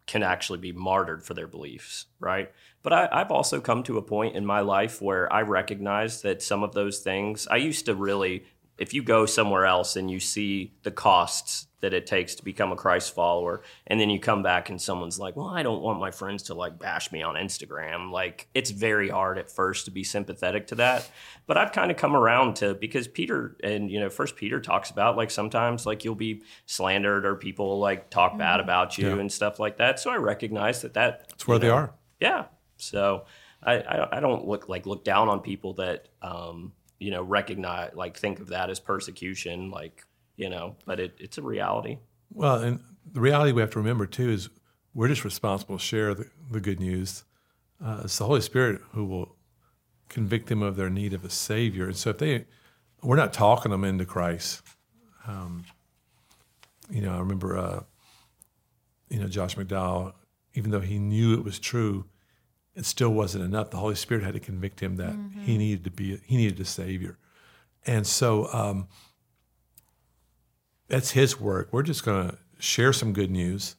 can 0.06 0.22
actually 0.22 0.58
be 0.58 0.72
martyred 0.72 1.22
for 1.22 1.34
their 1.34 1.46
beliefs, 1.46 2.06
right? 2.20 2.52
But 2.82 2.92
I, 2.92 3.08
I've 3.10 3.30
also 3.30 3.60
come 3.60 3.82
to 3.84 3.96
a 3.96 4.02
point 4.02 4.36
in 4.36 4.44
my 4.44 4.60
life 4.60 5.00
where 5.00 5.32
I 5.32 5.42
recognize 5.42 6.22
that 6.22 6.42
some 6.42 6.62
of 6.62 6.74
those 6.74 6.98
things, 6.98 7.46
I 7.50 7.56
used 7.56 7.86
to 7.86 7.94
really, 7.94 8.44
if 8.78 8.92
you 8.92 9.02
go 9.02 9.26
somewhere 9.26 9.66
else 9.66 9.96
and 9.96 10.10
you 10.10 10.18
see 10.20 10.72
the 10.82 10.90
costs 10.90 11.66
that 11.80 11.92
it 11.92 12.06
takes 12.06 12.34
to 12.34 12.42
become 12.42 12.72
a 12.72 12.76
Christ 12.76 13.14
follower, 13.14 13.62
and 13.86 14.00
then 14.00 14.08
you 14.08 14.18
come 14.18 14.42
back 14.42 14.70
and 14.70 14.80
someone's 14.80 15.18
like, 15.18 15.36
well, 15.36 15.48
I 15.48 15.62
don't 15.62 15.82
want 15.82 16.00
my 16.00 16.10
friends 16.10 16.44
to 16.44 16.54
like 16.54 16.78
bash 16.78 17.12
me 17.12 17.22
on 17.22 17.34
Instagram. 17.34 18.10
Like, 18.10 18.48
it's 18.54 18.70
very 18.70 19.10
hard 19.10 19.36
at 19.36 19.50
first 19.50 19.84
to 19.84 19.90
be 19.90 20.02
sympathetic 20.02 20.66
to 20.68 20.76
that. 20.76 21.08
But 21.46 21.58
I've 21.58 21.72
kind 21.72 21.90
of 21.90 21.98
come 21.98 22.16
around 22.16 22.56
to 22.56 22.72
because 22.74 23.06
Peter 23.06 23.56
and, 23.62 23.90
you 23.90 24.00
know, 24.00 24.08
First 24.08 24.34
Peter 24.34 24.60
talks 24.60 24.90
about 24.90 25.16
like 25.16 25.30
sometimes 25.30 25.84
like 25.84 26.04
you'll 26.04 26.14
be 26.14 26.42
slandered 26.64 27.26
or 27.26 27.36
people 27.36 27.78
like 27.78 28.08
talk 28.08 28.38
bad 28.38 28.60
about 28.60 28.96
you 28.96 29.08
Yeah. 29.10 29.20
and 29.20 29.30
stuff 29.30 29.60
like 29.60 29.76
that. 29.76 30.00
So 30.00 30.10
I 30.10 30.16
recognize 30.16 30.80
that 30.82 30.94
that 30.94 31.28
That's 31.28 31.46
where 31.46 31.56
you 31.56 31.60
they 31.60 31.68
are. 31.70 31.92
yeah. 32.18 32.46
So 32.78 33.26
I, 33.62 33.74
I 33.74 34.16
I 34.16 34.20
don't 34.20 34.46
look 34.48 34.68
like 34.70 34.86
look 34.86 35.04
down 35.04 35.28
on 35.28 35.40
people 35.40 35.74
that 35.74 36.08
um 36.22 36.72
you 37.04 37.10
know 37.10 37.22
recognize 37.22 37.90
like 37.94 38.16
think 38.16 38.40
of 38.40 38.48
that 38.48 38.70
as 38.70 38.80
persecution 38.80 39.70
like 39.70 40.06
you 40.36 40.48
know 40.48 40.74
but 40.86 40.98
it, 40.98 41.14
it's 41.18 41.36
a 41.36 41.42
reality. 41.42 41.98
Well, 42.32 42.56
and 42.56 42.80
the 43.12 43.20
reality 43.20 43.52
we 43.52 43.60
have 43.60 43.70
to 43.70 43.78
remember 43.78 44.06
too 44.06 44.30
is 44.30 44.48
we're 44.94 45.08
just 45.08 45.24
responsible 45.24 45.76
to 45.76 45.84
share 45.84 46.14
the, 46.14 46.30
the 46.50 46.60
good 46.60 46.80
news. 46.80 47.24
Uh, 47.84 48.02
it's 48.04 48.16
the 48.18 48.24
Holy 48.24 48.40
Spirit 48.40 48.80
who 48.92 49.04
will 49.04 49.36
convict 50.08 50.48
them 50.48 50.62
of 50.62 50.76
their 50.76 50.88
need 50.88 51.12
of 51.12 51.24
a 51.24 51.30
Savior. 51.30 51.86
And 51.86 51.96
so 51.96 52.10
if 52.10 52.18
they 52.18 52.46
we're 53.02 53.16
not 53.16 53.34
talking 53.34 53.70
them 53.70 53.84
into 53.84 54.06
Christ. 54.06 54.62
Um, 55.26 55.64
you 56.90 57.02
know, 57.02 57.14
I 57.14 57.18
remember, 57.18 57.58
uh, 57.58 57.82
you 59.10 59.20
know, 59.20 59.26
Josh 59.26 59.56
McDowell, 59.56 60.14
even 60.54 60.70
though 60.70 60.80
he 60.80 60.98
knew 60.98 61.34
it 61.34 61.44
was 61.44 61.58
true, 61.58 62.06
it 62.74 62.86
still 62.86 63.10
wasn't 63.10 63.44
enough. 63.44 63.70
The 63.70 63.76
Holy 63.76 63.94
Spirit 63.94 64.24
had 64.24 64.34
to 64.34 64.40
convict 64.40 64.80
him 64.80 64.96
that 64.96 65.14
he 65.40 65.58
needed 65.58 65.84
to 65.84 65.90
be, 65.90 66.20
he 66.24 66.36
needed 66.36 66.60
a 66.60 66.64
Savior. 66.64 67.18
And 67.86 68.06
so 68.06 68.52
um, 68.52 68.88
that's 70.88 71.10
his 71.12 71.40
work. 71.40 71.68
We're 71.70 71.82
just 71.82 72.04
going 72.04 72.30
to 72.30 72.38
share 72.58 72.92
some 72.92 73.12
good 73.12 73.30
news 73.30 73.76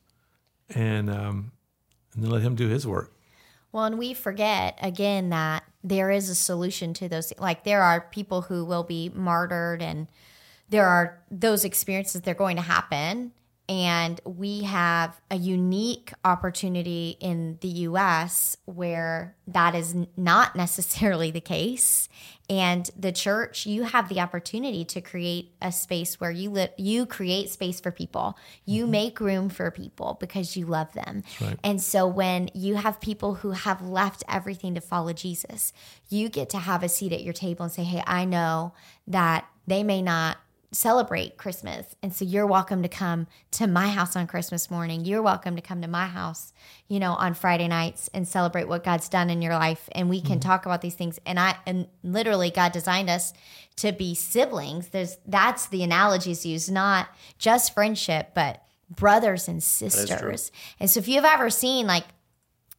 and, 0.70 1.10
um, 1.10 1.52
and 2.14 2.24
then 2.24 2.32
let 2.32 2.42
him 2.42 2.56
do 2.56 2.68
his 2.68 2.88
work. 2.88 3.12
Well, 3.72 3.84
and 3.84 3.98
we 3.98 4.14
forget 4.14 4.80
again 4.82 5.30
that 5.32 5.66
there 5.84 6.10
is 6.10 6.30
a 6.30 6.36
solution 6.36 6.94
to 6.94 7.10
those. 7.10 7.34
Like 7.38 7.66
there 7.66 7.84
are 7.84 8.00
people 8.00 8.44
who 8.44 8.64
will 8.64 8.84
be 8.84 9.12
martyred, 9.14 9.82
and 9.82 10.08
there 10.70 10.88
are 10.88 11.22
those 11.30 11.66
experiences. 11.66 12.22
They're 12.22 12.34
going 12.34 12.56
to 12.56 12.62
happen, 12.62 13.34
and 13.68 14.22
we 14.26 14.62
have 14.64 15.20
a 15.32 15.38
unique 15.38 16.14
opportunity 16.24 17.18
in 17.20 17.58
the 17.62 17.68
U.S. 17.68 18.58
where 18.66 19.36
that 19.48 19.74
is 19.74 19.96
not 20.16 20.56
necessarily 20.56 21.32
the 21.32 21.42
case. 21.42 22.08
And 22.48 22.88
the 22.96 23.12
church, 23.12 23.66
you 23.66 23.84
have 23.84 24.08
the 24.08 24.20
opportunity 24.20 24.86
to 24.86 25.02
create 25.02 25.56
a 25.64 25.72
space 25.72 26.20
where 26.20 26.30
you 26.30 26.68
you 26.78 27.08
create 27.08 27.50
space 27.50 27.80
for 27.80 27.90
people. 27.90 28.38
You 28.66 28.84
mm-hmm. 28.84 28.92
make 28.92 29.20
room 29.20 29.50
for 29.50 29.72
people 29.72 30.18
because 30.20 30.56
you 30.56 30.68
love 30.68 30.94
them. 30.94 31.24
right. 31.42 31.60
And 31.64 31.82
so 31.82 32.06
when 32.06 32.52
you 32.54 32.76
have 32.76 33.02
people 33.02 33.36
who 33.36 33.52
have 33.52 33.82
left 33.82 34.24
everything 34.30 34.76
to 34.76 34.82
follow 34.82 35.12
Jesus, 35.12 35.74
you 36.08 36.30
get 36.30 36.52
to 36.52 36.60
have 36.60 36.84
a 36.84 36.90
seat 36.90 37.14
at 37.14 37.24
your 37.24 37.34
table 37.34 37.64
and 37.64 37.72
say, 37.72 37.84
"Hey, 37.84 38.04
I 38.06 38.26
know 38.26 38.74
that 39.08 39.48
they 39.66 39.82
may 39.82 40.04
not 40.04 40.38
celebrate 40.76 41.38
Christmas. 41.38 41.96
And 42.04 42.14
so 42.14 42.26
you're 42.26 42.46
welcome 42.46 42.84
to 42.84 42.90
come 42.90 43.28
to 43.52 43.66
my 43.66 43.88
house 43.88 44.16
on 44.16 44.28
Christmas 44.28 44.70
morning. 44.70 45.06
You're 45.06 45.22
welcome 45.22 45.56
to 45.56 45.62
come 45.62 45.82
to 45.82 45.88
my 45.88 46.06
house, 46.06 46.52
you 46.88 47.00
know, 47.00 47.14
on 47.14 47.34
Friday 47.34 47.68
nights 47.68 48.10
and 48.14 48.28
celebrate 48.28 48.68
what 48.68 48.84
God's 48.84 49.08
done 49.08 49.30
in 49.30 49.42
your 49.42 49.54
life. 49.54 49.88
And 49.94 50.10
we 50.10 50.22
can 50.22 50.40
talk 50.40 50.66
about 50.66 50.82
these 50.82 50.96
things. 50.96 51.20
And 51.26 51.40
I 51.40 51.56
and 51.66 51.88
literally 52.04 52.52
God 52.52 52.74
designed 52.74 53.10
us 53.10 53.34
to 53.78 53.92
be 53.94 54.16
siblings. 54.16 54.90
There's 54.90 55.18
that's 55.26 55.68
the 55.68 55.84
analogies 55.84 56.46
used, 56.46 56.72
not 56.72 57.08
just 57.38 57.74
friendship, 57.74 58.32
but 58.36 58.62
brothers 58.90 59.48
and 59.48 59.64
sisters. 59.64 60.52
And 60.80 60.90
so 60.90 61.00
if 61.00 61.08
you've 61.08 61.26
ever 61.26 61.50
seen 61.50 61.88
like 61.88 62.04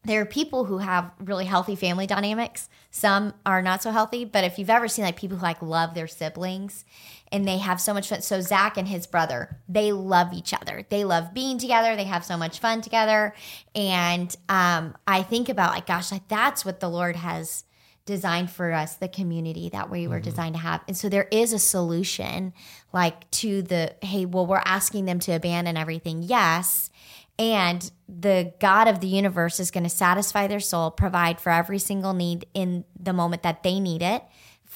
there 0.06 0.20
are 0.20 0.26
people 0.26 0.64
who 0.64 0.78
have 0.78 1.10
really 1.18 1.44
healthy 1.44 1.74
family 1.74 2.06
dynamics. 2.06 2.68
Some 2.90 3.34
are 3.44 3.60
not 3.60 3.82
so 3.82 3.90
healthy, 3.90 4.24
but 4.24 4.44
if 4.44 4.58
you've 4.58 4.70
ever 4.70 4.86
seen 4.86 5.04
like 5.04 5.16
people 5.16 5.36
who 5.36 5.42
like 5.42 5.60
love 5.60 5.94
their 5.94 6.06
siblings 6.06 6.84
and 7.32 7.46
they 7.46 7.58
have 7.58 7.80
so 7.80 7.92
much 7.92 8.08
fun. 8.08 8.22
So 8.22 8.40
Zach 8.40 8.76
and 8.76 8.86
his 8.86 9.06
brother, 9.06 9.58
they 9.68 9.92
love 9.92 10.32
each 10.32 10.54
other. 10.54 10.86
They 10.88 11.04
love 11.04 11.34
being 11.34 11.58
together. 11.58 11.96
They 11.96 12.04
have 12.04 12.24
so 12.24 12.36
much 12.36 12.60
fun 12.60 12.80
together. 12.80 13.34
And 13.74 14.34
um, 14.48 14.96
I 15.06 15.22
think 15.22 15.48
about 15.48 15.72
like, 15.72 15.86
gosh, 15.86 16.12
like 16.12 16.28
that's 16.28 16.64
what 16.64 16.80
the 16.80 16.88
Lord 16.88 17.16
has 17.16 17.64
designed 18.04 18.50
for 18.50 18.72
us, 18.72 18.94
the 18.94 19.08
community 19.08 19.68
that 19.70 19.90
we 19.90 20.06
were 20.06 20.20
designed 20.20 20.54
to 20.54 20.60
have. 20.60 20.82
And 20.86 20.96
so 20.96 21.08
there 21.08 21.26
is 21.32 21.52
a 21.52 21.58
solution 21.58 22.52
like 22.92 23.28
to 23.32 23.62
the, 23.62 23.94
hey, 24.00 24.24
well, 24.24 24.46
we're 24.46 24.62
asking 24.64 25.06
them 25.06 25.18
to 25.20 25.32
abandon 25.32 25.76
everything. 25.76 26.22
Yes. 26.22 26.90
And 27.38 27.90
the 28.08 28.54
God 28.60 28.86
of 28.86 29.00
the 29.00 29.08
universe 29.08 29.58
is 29.58 29.72
going 29.72 29.84
to 29.84 29.90
satisfy 29.90 30.46
their 30.46 30.60
soul, 30.60 30.92
provide 30.92 31.40
for 31.40 31.50
every 31.50 31.80
single 31.80 32.14
need 32.14 32.46
in 32.54 32.84
the 32.98 33.12
moment 33.12 33.42
that 33.42 33.64
they 33.64 33.80
need 33.80 34.02
it 34.02 34.22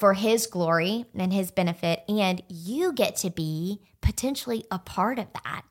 for 0.01 0.15
his 0.15 0.47
glory 0.47 1.05
and 1.13 1.31
his 1.31 1.51
benefit. 1.51 2.03
And 2.09 2.41
you 2.49 2.91
get 2.91 3.15
to 3.17 3.29
be 3.29 3.79
potentially 4.01 4.65
a 4.71 4.79
part 4.79 5.19
of 5.19 5.27
that. 5.33 5.61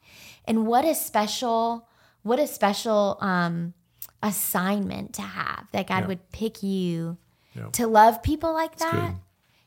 And 0.45 0.69
what 0.69 0.85
a 0.85 0.95
special, 0.95 1.89
what 2.23 2.39
a 2.39 2.47
special 2.47 3.19
um, 3.21 3.75
assignment 4.23 5.15
to 5.15 5.23
have 5.23 5.67
that 5.73 5.89
God 5.89 6.03
Yeah. 6.03 6.07
would 6.07 6.31
pick 6.31 6.63
you 6.63 7.19
Yeah. 7.57 7.71
to 7.73 7.89
love 7.89 8.23
people 8.23 8.53
like 8.53 8.77
that. 8.77 9.09
good. 9.15 9.17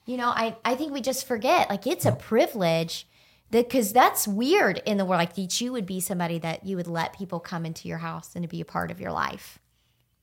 You 0.05 0.15
know, 0.15 0.29
I, 0.29 0.55
I 0.63 0.75
think 0.75 0.93
we 0.93 1.01
just 1.01 1.27
forget 1.27 1.69
like 1.69 1.85
it's 1.85 2.05
a 2.05 2.13
privilege 2.13 3.05
that 3.51 3.67
because 3.67 3.91
that's 3.91 4.29
weird 4.29 4.81
in 4.85 4.97
the 4.97 5.03
world. 5.03 5.19
Like 5.19 5.35
that 5.35 5.59
you 5.59 5.73
would 5.73 5.85
be 5.85 5.99
somebody 5.99 6.39
that 6.39 6.65
you 6.65 6.77
would 6.77 6.87
let 6.87 7.11
people 7.17 7.41
come 7.41 7.65
into 7.65 7.89
your 7.89 7.97
house 7.97 8.31
and 8.33 8.43
to 8.43 8.47
be 8.47 8.61
a 8.61 8.65
part 8.65 8.91
of 8.91 9.01
your 9.01 9.11
life. 9.11 9.59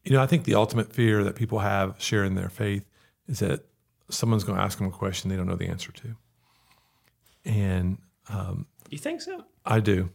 You 0.02 0.12
know, 0.12 0.22
I 0.22 0.26
think 0.26 0.44
the 0.44 0.54
ultimate 0.54 0.94
fear 0.94 1.22
that 1.24 1.36
people 1.36 1.58
have 1.58 1.96
sharing 1.98 2.36
their 2.36 2.48
faith 2.48 2.86
is 3.28 3.40
that 3.40 3.66
someone's 4.10 4.44
going 4.44 4.58
to 4.58 4.64
ask 4.64 4.78
them 4.78 4.86
a 4.86 4.90
question 4.90 5.30
they 5.30 5.36
don't 5.36 5.46
know 5.46 5.56
the 5.56 5.68
answer 5.68 5.92
to. 5.92 6.16
And 7.44 7.98
You 8.90 8.98
think 8.98 9.20
so? 9.22 9.44
I 9.64 9.80
do. 9.80 10.10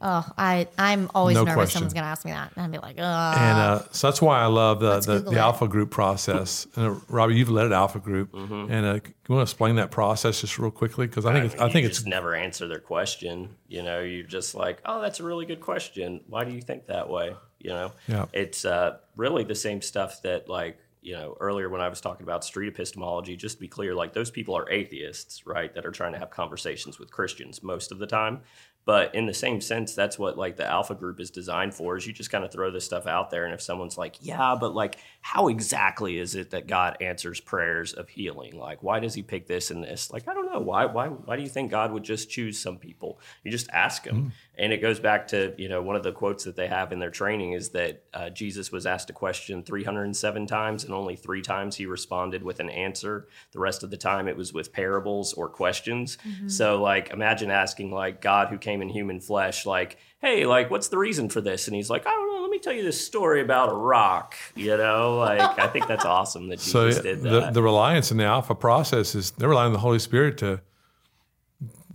Oh, 0.00 0.24
I 0.38 0.68
I'm 0.78 1.10
always 1.16 1.34
No 1.34 1.40
nervous 1.42 1.54
question. 1.56 1.72
someone's 1.78 1.94
going 1.94 2.04
to 2.04 2.08
ask 2.08 2.24
me 2.24 2.30
that, 2.30 2.52
and 2.54 2.64
I'd 2.64 2.70
be 2.70 2.78
like, 2.78 2.94
oh, 2.96 3.02
And 3.02 3.58
uh, 3.58 3.82
so 3.90 4.06
that's 4.06 4.22
why 4.22 4.40
I 4.40 4.46
love 4.46 4.78
the, 4.78 5.00
the, 5.00 5.16
Google 5.18 5.32
the 5.32 5.38
it. 5.38 5.40
alpha 5.40 5.66
group 5.66 5.90
process. 5.90 6.68
And 6.76 6.86
uh, 6.86 7.00
Robbie, 7.08 7.34
you've 7.34 7.50
led 7.50 7.66
an 7.66 7.72
alpha 7.72 7.98
group, 7.98 8.30
Mm-hmm. 8.32 8.72
and 8.72 8.86
uh, 8.86 8.92
you 8.94 9.34
want 9.34 9.40
to 9.40 9.42
explain 9.52 9.74
that 9.76 9.90
process 9.90 10.40
just 10.42 10.58
real 10.60 10.70
quickly 10.70 11.08
because 11.08 11.26
I 11.26 11.32
think 11.32 11.46
it's, 11.52 11.60
I 11.60 11.66
you 11.66 11.72
think 11.72 11.86
it's 11.86 11.96
just 11.98 12.06
never 12.06 12.36
answer 12.36 12.68
their 12.68 12.78
question. 12.78 13.56
You 13.66 13.82
know, 13.82 13.98
you're 14.00 14.22
just 14.26 14.54
like, 14.54 14.80
oh, 14.86 15.02
that's 15.02 15.18
a 15.18 15.24
really 15.24 15.44
good 15.44 15.60
question. 15.60 16.20
Why 16.28 16.44
do 16.44 16.52
you 16.52 16.60
think 16.62 16.86
that 16.86 17.10
way? 17.10 17.34
You 17.58 17.70
know, 17.70 17.92
Yeah. 18.06 18.26
it's 18.32 18.64
uh, 18.64 18.98
really 19.16 19.42
the 19.42 19.56
same 19.56 19.82
stuff 19.82 20.22
that 20.22 20.48
like 20.48 20.78
you 21.04 21.12
know 21.12 21.36
earlier 21.38 21.68
when 21.68 21.82
I 21.82 21.88
was 21.88 22.00
talking 22.00 22.24
about 22.24 22.44
street 22.44 22.68
epistemology. 22.68 23.36
Just 23.36 23.56
to 23.56 23.60
be 23.60 23.68
clear, 23.68 23.94
like 23.94 24.14
those 24.14 24.30
people 24.30 24.56
are 24.56 24.68
atheists, 24.70 25.46
right? 25.46 25.72
That 25.74 25.84
are 25.84 25.92
trying 25.92 26.14
to 26.14 26.18
have 26.18 26.30
conversations 26.30 26.98
with 26.98 27.12
Christians 27.12 27.62
most 27.62 27.92
of 27.92 27.98
the 27.98 28.06
time. 28.06 28.40
But 28.86 29.14
in 29.14 29.24
the 29.24 29.34
same 29.34 29.62
sense, 29.62 29.94
that's 29.94 30.18
what 30.18 30.36
like 30.36 30.56
the 30.56 30.66
alpha 30.66 30.94
group 30.94 31.18
is 31.18 31.30
designed 31.30 31.74
for. 31.74 31.96
Is 31.96 32.06
you 32.06 32.12
just 32.12 32.30
kind 32.30 32.44
of 32.44 32.52
throw 32.52 32.70
this 32.70 32.84
stuff 32.84 33.06
out 33.06 33.30
there, 33.30 33.44
and 33.44 33.54
if 33.54 33.62
someone's 33.62 33.96
like, 33.96 34.16
"Yeah, 34.20 34.56
but 34.58 34.74
like, 34.74 34.98
how 35.22 35.48
exactly 35.48 36.18
is 36.18 36.34
it 36.34 36.50
that 36.50 36.66
God 36.66 36.98
answers 37.00 37.40
prayers 37.40 37.94
of 37.94 38.10
healing? 38.10 38.58
Like, 38.58 38.82
why 38.82 39.00
does 39.00 39.14
He 39.14 39.22
pick 39.22 39.46
this 39.46 39.70
and 39.70 39.82
this? 39.82 40.10
Like, 40.10 40.28
I 40.28 40.34
don't 40.34 40.52
know. 40.52 40.60
Why? 40.60 40.84
Why? 40.84 41.08
Why 41.08 41.36
do 41.36 41.42
you 41.42 41.48
think 41.48 41.70
God 41.70 41.92
would 41.92 42.02
just 42.04 42.28
choose 42.28 42.58
some 42.58 42.76
people? 42.76 43.20
You 43.42 43.50
just 43.50 43.70
ask 43.70 44.04
Him, 44.04 44.16
hmm. 44.16 44.28
And 44.56 44.72
it 44.72 44.78
goes 44.78 45.00
back 45.00 45.28
to 45.28 45.52
you 45.58 45.68
know 45.68 45.82
one 45.82 45.96
of 45.96 46.02
the 46.02 46.12
quotes 46.12 46.44
that 46.44 46.56
they 46.56 46.68
have 46.68 46.92
in 46.92 46.98
their 46.98 47.10
training 47.10 47.52
is 47.52 47.70
that 47.70 48.02
uh, 48.14 48.30
Jesus 48.30 48.70
was 48.70 48.86
asked 48.86 49.10
a 49.10 49.12
question 49.12 49.62
307 49.62 50.46
times, 50.46 50.84
and 50.84 50.94
only 50.94 51.16
three 51.16 51.42
times 51.42 51.76
He 51.76 51.86
responded 51.86 52.42
with 52.42 52.60
an 52.60 52.70
answer. 52.70 53.26
The 53.52 53.58
rest 53.60 53.82
of 53.82 53.90
the 53.90 53.96
time, 53.96 54.28
it 54.28 54.36
was 54.36 54.52
with 54.52 54.72
parables 54.72 55.32
or 55.32 55.48
questions. 55.48 56.18
So, 56.46 56.80
like, 56.80 57.10
imagine 57.10 57.50
asking 57.50 57.90
like 57.90 58.20
God 58.20 58.48
who 58.48 58.58
came 58.58 58.80
in 58.82 58.88
human 58.88 59.20
flesh, 59.20 59.66
like, 59.66 59.98
"Hey, 60.20 60.46
like, 60.46 60.70
what's 60.70 60.88
the 60.88 60.98
reason 60.98 61.28
for 61.28 61.40
this?" 61.40 61.66
And 61.66 61.74
He's 61.74 61.90
like, 61.90 62.06
"I 62.06 62.10
don't 62.10 62.34
know. 62.34 62.42
Let 62.42 62.50
me 62.50 62.58
tell 62.58 62.72
you 62.72 62.82
this 62.82 63.04
story 63.04 63.40
about 63.40 63.70
a 63.70 63.74
rock." 63.74 64.34
You 64.54 64.76
know, 64.76 65.16
like, 65.18 65.58
I 65.58 65.66
think 65.68 65.86
that's 65.88 66.04
awesome 66.04 66.48
that 66.48 66.60
so 66.60 66.86
Jesus 66.88 67.02
did 67.02 67.22
the, 67.22 67.40
that. 67.40 67.54
the 67.54 67.62
reliance 67.62 68.10
in 68.10 68.16
the 68.18 68.24
alpha 68.24 68.54
process 68.54 69.14
is 69.14 69.32
they're 69.32 69.48
relying 69.48 69.66
on 69.68 69.72
the 69.72 69.78
Holy 69.80 69.98
Spirit 69.98 70.38
to 70.38 70.60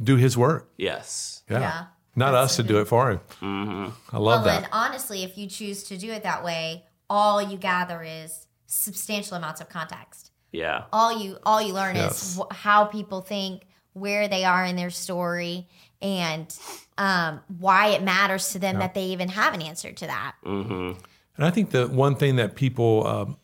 do 0.01 0.15
His 0.15 0.37
work. 0.37 0.71
yes. 0.77 1.43
Yeah, 1.49 1.59
Yeah. 1.59 1.85
Not 2.19 2.35
us 2.35 2.55
to 2.57 2.63
do 2.63 2.79
it 2.79 2.85
for 2.85 3.09
Him. 3.11 3.19
I 3.41 4.17
love 4.17 4.23
well, 4.23 4.43
that. 4.43 4.63
and 4.63 4.67
honestly, 4.71 5.23
if 5.23 5.37
you 5.37 5.47
choose 5.47 5.83
to 5.85 5.97
do 5.97 6.11
it 6.11 6.23
that 6.23 6.43
way, 6.43 6.85
all 7.09 7.41
you 7.41 7.57
gather 7.57 8.03
is 8.03 8.45
substantial 8.67 9.35
amounts 9.35 9.61
of 9.61 9.69
context. 9.69 10.31
Yeah. 10.51 10.83
All 10.93 11.17
you 11.17 11.37
all 11.43 11.61
you 11.61 11.73
learn 11.73 11.95
Yes. 11.95 12.21
is 12.33 12.37
wh- 12.39 12.53
how 12.55 12.85
people 12.85 13.21
think, 13.21 13.65
where 13.93 14.27
they 14.27 14.45
are 14.45 14.65
in 14.65 14.75
their 14.75 14.89
story, 14.91 15.67
and 16.01 16.55
um, 16.97 17.41
why 17.59 17.87
it 17.89 18.03
matters 18.03 18.49
to 18.53 18.59
them 18.59 18.79
that 18.79 18.93
they 18.93 19.05
even 19.05 19.29
have 19.29 19.53
an 19.53 19.61
answer 19.61 19.91
to 19.91 20.07
that. 20.07 20.35
And 20.43 20.95
I 21.37 21.49
think 21.51 21.71
the 21.71 21.87
one 21.87 22.15
thing 22.15 22.35
that 22.37 22.55
people 22.55 23.07
um, 23.07 23.37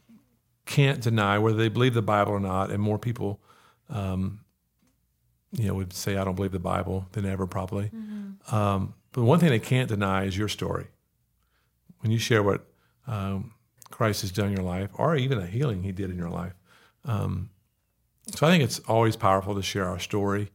can't 0.66 1.00
deny, 1.02 1.38
whether 1.40 1.58
they 1.58 1.70
believe 1.70 1.94
the 1.94 2.02
Bible 2.02 2.34
or 2.34 2.40
not, 2.40 2.72
and 2.72 2.82
more 2.82 2.98
people, 3.00 3.40
um, 3.90 4.42
you 5.52 5.68
know, 5.68 5.76
would 5.76 5.94
say, 5.94 6.18
"I 6.18 6.24
don't 6.24 6.36
believe 6.36 6.52
the 6.52 6.60
Bible" 6.60 7.08
than 7.14 7.26
ever, 7.26 7.46
probably. 7.48 7.92
Um, 8.52 8.94
but 9.12 9.24
one 9.24 9.40
thing 9.40 9.50
they 9.50 9.60
can't 9.60 9.90
deny 9.90 10.26
is 10.26 10.38
your 10.38 10.48
story. 10.48 10.88
When 12.00 12.12
you 12.12 12.20
share 12.20 12.44
what 12.44 12.66
um, 13.08 13.54
Christ 13.90 14.22
has 14.22 14.32
done 14.32 14.48
in 14.48 14.54
your 14.54 14.66
life, 14.66 14.90
or 14.96 15.16
even 15.16 15.40
a 15.40 15.48
healing 15.48 15.84
He 15.84 15.92
did 15.92 16.10
in 16.10 16.18
your 16.18 16.30
life, 16.30 16.54
um, 17.06 17.50
so 18.36 18.48
I 18.48 18.50
think 18.50 18.64
it's 18.64 18.80
always 18.80 19.16
powerful 19.16 19.56
to 19.56 19.62
share 19.62 19.86
our 19.86 20.00
story 20.00 20.52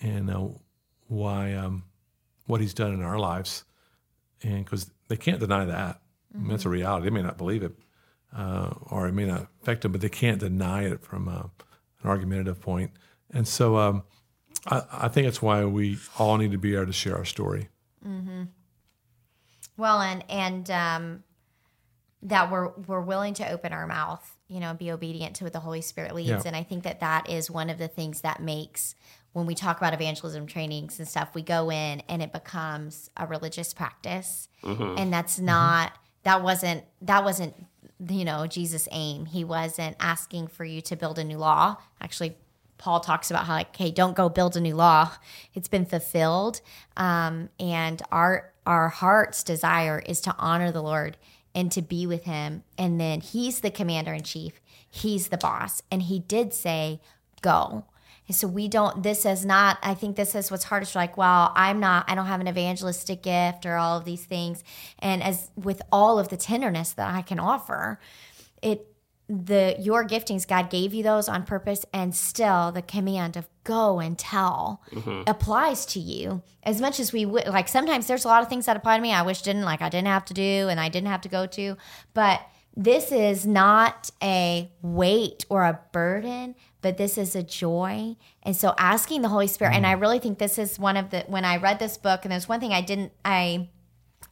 and 0.00 0.30
uh, 0.30 0.48
why 1.08 1.54
um, 1.54 1.84
what 2.46 2.60
He's 2.60 2.74
done 2.74 2.92
in 2.92 3.02
our 3.02 3.18
lives, 3.18 3.64
and 4.42 4.64
because 4.64 4.90
they 5.08 5.16
can't 5.16 5.40
deny 5.40 5.64
that. 5.64 6.00
I 6.34 6.38
mean, 6.38 6.48
that's 6.48 6.64
a 6.64 6.68
reality. 6.68 7.04
They 7.04 7.10
may 7.10 7.22
not 7.22 7.36
believe 7.36 7.62
it, 7.62 7.72
uh, 8.36 8.70
or 8.82 9.08
it 9.08 9.12
may 9.12 9.26
not 9.26 9.48
affect 9.60 9.82
them, 9.82 9.92
but 9.92 10.00
they 10.00 10.08
can't 10.08 10.38
deny 10.38 10.84
it 10.84 11.02
from 11.02 11.28
uh, 11.28 11.42
an 12.02 12.10
argumentative 12.10 12.60
point. 12.60 12.92
And 13.32 13.46
so, 13.46 13.76
um, 13.76 14.04
I, 14.66 14.82
I 14.92 15.08
think 15.08 15.26
it's 15.26 15.40
why 15.40 15.64
we 15.64 15.98
all 16.18 16.36
need 16.36 16.52
to 16.52 16.58
be 16.58 16.74
able 16.74 16.86
to 16.86 16.92
share 16.92 17.16
our 17.16 17.24
story. 17.24 17.68
Mm-hmm. 18.06 18.44
Well, 19.76 20.00
and 20.00 20.24
and 20.28 20.70
um, 20.70 21.24
that 22.22 22.50
we're 22.50 22.68
we're 22.86 23.00
willing 23.00 23.34
to 23.34 23.50
open 23.50 23.72
our 23.72 23.86
mouth, 23.86 24.38
you 24.48 24.60
know, 24.60 24.74
be 24.74 24.90
obedient 24.90 25.36
to 25.36 25.44
what 25.44 25.52
the 25.52 25.60
Holy 25.60 25.80
Spirit 25.80 26.14
leads. 26.14 26.28
Yeah. 26.28 26.42
And 26.44 26.56
I 26.56 26.62
think 26.62 26.84
that 26.84 27.00
that 27.00 27.30
is 27.30 27.50
one 27.50 27.70
of 27.70 27.78
the 27.78 27.88
things 27.88 28.20
that 28.20 28.42
makes 28.42 28.94
when 29.32 29.46
we 29.46 29.54
talk 29.54 29.78
about 29.78 29.94
evangelism 29.94 30.46
trainings 30.46 30.98
and 30.98 31.06
stuff, 31.06 31.34
we 31.34 31.42
go 31.42 31.70
in 31.70 32.02
and 32.08 32.20
it 32.20 32.32
becomes 32.32 33.10
a 33.16 33.26
religious 33.26 33.72
practice, 33.72 34.48
mm-hmm. 34.62 34.98
and 34.98 35.12
that's 35.12 35.36
mm-hmm. 35.36 35.46
not 35.46 35.92
that 36.24 36.42
wasn't 36.42 36.84
that 37.02 37.24
wasn't 37.24 37.54
you 38.08 38.24
know 38.24 38.46
Jesus' 38.46 38.88
aim. 38.90 39.26
He 39.26 39.44
wasn't 39.44 39.96
asking 40.00 40.48
for 40.48 40.64
you 40.64 40.80
to 40.82 40.96
build 40.96 41.18
a 41.18 41.24
new 41.24 41.38
law. 41.38 41.76
Actually, 42.00 42.36
Paul 42.80 43.00
talks 43.00 43.30
about 43.30 43.44
how 43.44 43.52
like, 43.52 43.76
hey, 43.76 43.90
don't 43.90 44.16
go 44.16 44.30
build 44.30 44.56
a 44.56 44.60
new 44.60 44.74
law. 44.74 45.12
It's 45.54 45.68
been 45.68 45.84
fulfilled, 45.84 46.62
um, 46.96 47.50
and 47.60 48.00
our 48.10 48.52
our 48.66 48.88
heart's 48.88 49.42
desire 49.44 50.02
is 50.06 50.20
to 50.22 50.34
honor 50.38 50.72
the 50.72 50.82
Lord 50.82 51.18
and 51.54 51.70
to 51.72 51.82
be 51.82 52.06
with 52.06 52.24
Him. 52.24 52.64
And 52.78 52.98
then 52.98 53.20
He's 53.20 53.60
the 53.60 53.70
commander 53.70 54.14
in 54.14 54.22
chief. 54.22 54.62
He's 54.90 55.28
the 55.28 55.36
boss, 55.36 55.82
and 55.90 56.02
He 56.02 56.20
did 56.20 56.54
say, 56.54 57.00
"Go." 57.42 57.84
And 58.26 58.34
so 58.34 58.48
we 58.48 58.66
don't. 58.66 59.02
This 59.02 59.26
is 59.26 59.44
not. 59.44 59.76
I 59.82 59.92
think 59.92 60.16
this 60.16 60.34
is 60.34 60.50
what's 60.50 60.64
hardest. 60.64 60.94
Like, 60.94 61.18
well, 61.18 61.52
I'm 61.54 61.80
not. 61.80 62.08
I 62.08 62.14
don't 62.14 62.26
have 62.26 62.40
an 62.40 62.48
evangelistic 62.48 63.22
gift 63.22 63.66
or 63.66 63.76
all 63.76 63.98
of 63.98 64.06
these 64.06 64.24
things. 64.24 64.64
And 65.00 65.22
as 65.22 65.50
with 65.54 65.82
all 65.92 66.18
of 66.18 66.28
the 66.28 66.38
tenderness 66.38 66.92
that 66.92 67.12
I 67.12 67.20
can 67.20 67.38
offer, 67.38 68.00
it 68.62 68.89
the 69.30 69.76
your 69.78 70.04
giftings 70.04 70.46
god 70.46 70.68
gave 70.68 70.92
you 70.92 71.04
those 71.04 71.28
on 71.28 71.44
purpose 71.44 71.86
and 71.92 72.14
still 72.16 72.72
the 72.72 72.82
command 72.82 73.36
of 73.36 73.48
go 73.62 74.00
and 74.00 74.18
tell 74.18 74.82
mm-hmm. 74.90 75.22
applies 75.28 75.86
to 75.86 76.00
you 76.00 76.42
as 76.64 76.80
much 76.80 76.98
as 76.98 77.12
we 77.12 77.24
would 77.24 77.46
like 77.46 77.68
sometimes 77.68 78.08
there's 78.08 78.24
a 78.24 78.28
lot 78.28 78.42
of 78.42 78.48
things 78.48 78.66
that 78.66 78.76
apply 78.76 78.96
to 78.96 79.02
me 79.02 79.12
i 79.12 79.22
wish 79.22 79.42
didn't 79.42 79.64
like 79.64 79.80
i 79.80 79.88
didn't 79.88 80.08
have 80.08 80.24
to 80.24 80.34
do 80.34 80.68
and 80.68 80.80
i 80.80 80.88
didn't 80.88 81.06
have 81.06 81.20
to 81.20 81.28
go 81.28 81.46
to 81.46 81.76
but 82.12 82.40
this 82.76 83.12
is 83.12 83.46
not 83.46 84.10
a 84.20 84.68
weight 84.82 85.44
or 85.48 85.62
a 85.62 85.78
burden 85.92 86.56
but 86.82 86.96
this 86.96 87.18
is 87.18 87.36
a 87.36 87.42
joy. 87.42 88.16
And 88.42 88.56
so 88.56 88.74
asking 88.78 89.22
the 89.22 89.28
holy 89.28 89.46
spirit 89.46 89.74
and 89.74 89.86
i 89.86 89.94
mm. 89.94 90.00
really 90.00 90.18
think 90.18 90.38
this 90.38 90.58
is 90.58 90.78
one 90.78 90.96
of 90.96 91.10
the 91.10 91.20
when 91.28 91.44
i 91.44 91.56
read 91.56 91.78
this 91.78 91.96
book 91.96 92.24
and 92.24 92.32
there's 92.32 92.48
one 92.48 92.58
thing 92.58 92.72
i 92.72 92.80
didn't 92.80 93.12
i 93.24 93.68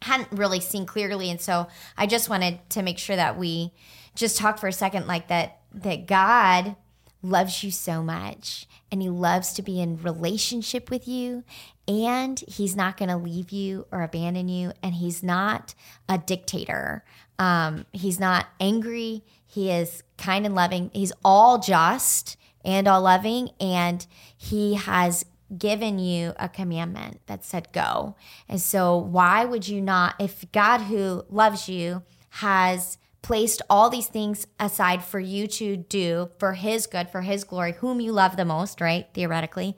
hadn't 0.03 0.31
really 0.33 0.61
seen 0.61 0.87
clearly 0.87 1.29
and 1.31 1.41
so 1.41 1.67
i 1.97 2.07
just 2.07 2.31
wanted 2.31 2.59
to 2.71 2.83
make 2.83 2.99
sure 2.99 3.17
that 3.17 3.37
we 3.37 3.73
just 4.19 4.37
talk 4.37 4.59
for 4.59 4.69
a 4.69 4.73
second 4.73 5.07
like 5.07 5.29
that 5.29 5.61
that 5.73 6.07
god 6.07 6.77
loves 7.23 7.65
you 7.65 7.71
so 7.71 8.03
much 8.03 8.67
and 8.91 9.03
he 9.03 9.09
loves 9.09 9.53
to 9.53 9.63
be 9.63 9.81
in 9.81 10.01
relationship 10.03 10.91
with 10.91 11.09
you 11.09 11.45
and 11.87 12.43
he's 12.47 12.77
not 12.77 12.97
going 12.97 13.09
to 13.09 13.17
leave 13.17 13.51
you 13.51 13.87
or 13.91 14.03
abandon 14.03 14.49
you 14.49 14.73
and 14.83 14.95
he's 14.95 15.23
not 15.23 15.75
a 16.09 16.19
dictator. 16.19 17.05
Um, 17.39 17.87
he's 17.93 18.21
not 18.21 18.47
angry. 18.61 19.25
He 19.47 19.71
is 19.71 20.03
kind 20.17 20.47
and 20.47 20.55
loving. 20.55 20.91
He's 20.93 21.13
all 21.25 21.59
just 21.59 22.37
and 22.65 22.87
all 22.87 23.03
loving 23.03 23.51
and 23.61 24.07
he 24.37 24.75
has 24.75 25.25
given 25.57 25.99
you 25.99 26.35
a 26.37 26.49
commandment 26.49 27.21
that 27.27 27.45
said 27.45 27.73
go. 27.73 28.15
And 28.49 28.61
so, 28.61 28.97
why 28.99 29.47
would 29.47 29.67
you 29.67 29.81
not, 29.81 30.15
if 30.19 30.51
God 30.53 30.83
who 30.83 31.25
loves 31.31 31.71
you 31.71 32.03
has 32.31 32.99
placed 33.23 33.63
all 33.69 33.91
these 33.91 34.07
things 34.07 34.47
aside 34.61 35.03
for 35.03 35.19
you 35.21 35.47
to 35.47 35.77
do 35.77 36.31
for 36.39 36.55
his 36.55 36.87
good, 36.87 37.09
for 37.11 37.23
his 37.23 37.45
glory, 37.45 37.73
whom 37.73 38.01
you 38.01 38.13
love 38.13 38.37
the 38.37 38.45
most, 38.45 38.81
right? 38.81 39.07
Theoretically, 39.15 39.77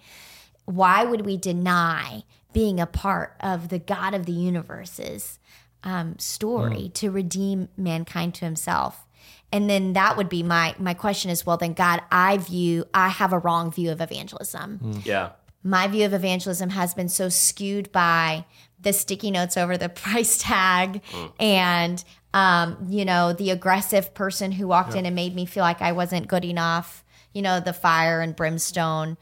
why 0.67 1.05
would 1.05 1.25
we 1.25 1.37
deny 1.37 2.23
being 2.53 2.79
a 2.81 2.87
part 2.87 3.37
of 3.41 3.69
the 3.69 3.79
God 3.79 4.15
of 4.15 4.27
the 4.27 4.33
universe's 4.33 5.39
um, 5.83 6.19
story 6.19 6.91
to 6.95 7.11
redeem 7.11 7.69
mankind 7.77 8.35
to 8.37 8.45
himself? 8.45 9.07
And 9.53 9.69
then 9.69 9.95
that 9.95 10.17
would 10.17 10.29
be 10.29 10.43
my 10.45 10.75
my 10.79 10.95
question 10.95 11.31
is 11.31 11.45
well 11.45 11.57
then 11.57 11.73
God 11.73 12.03
I 12.13 12.37
view 12.37 12.85
I 12.95 13.09
have 13.09 13.33
a 13.33 13.39
wrong 13.39 13.73
view 13.73 13.91
of 13.91 14.01
evangelism 14.01 15.01
Yeah. 15.05 15.31
my 15.65 15.89
view 15.89 16.05
of 16.07 16.15
evangelism 16.15 16.71
has 16.71 16.95
been 16.95 17.09
so 17.09 17.29
skewed 17.29 17.91
by 17.91 18.45
the 18.83 18.93
sticky 18.93 19.31
notes 19.31 19.57
over 19.57 19.77
the 19.77 19.89
price 20.05 20.39
tag 20.39 21.03
and 21.39 22.03
um, 22.33 22.87
you 22.89 23.05
know 23.05 23.33
the 23.33 23.51
aggressive 23.51 24.15
person 24.15 24.53
who 24.53 24.67
walked 24.69 24.95
in 24.95 25.05
and 25.07 25.15
made 25.17 25.35
me 25.35 25.45
feel 25.47 25.63
like 25.63 25.83
i 25.83 25.93
wasn't 25.93 26.29
good 26.29 26.45
enough 26.45 27.05
you 27.33 27.43
know 27.43 27.61
the 27.61 27.73
fire 27.73 28.21
and 28.21 28.37
brimstone 28.37 29.17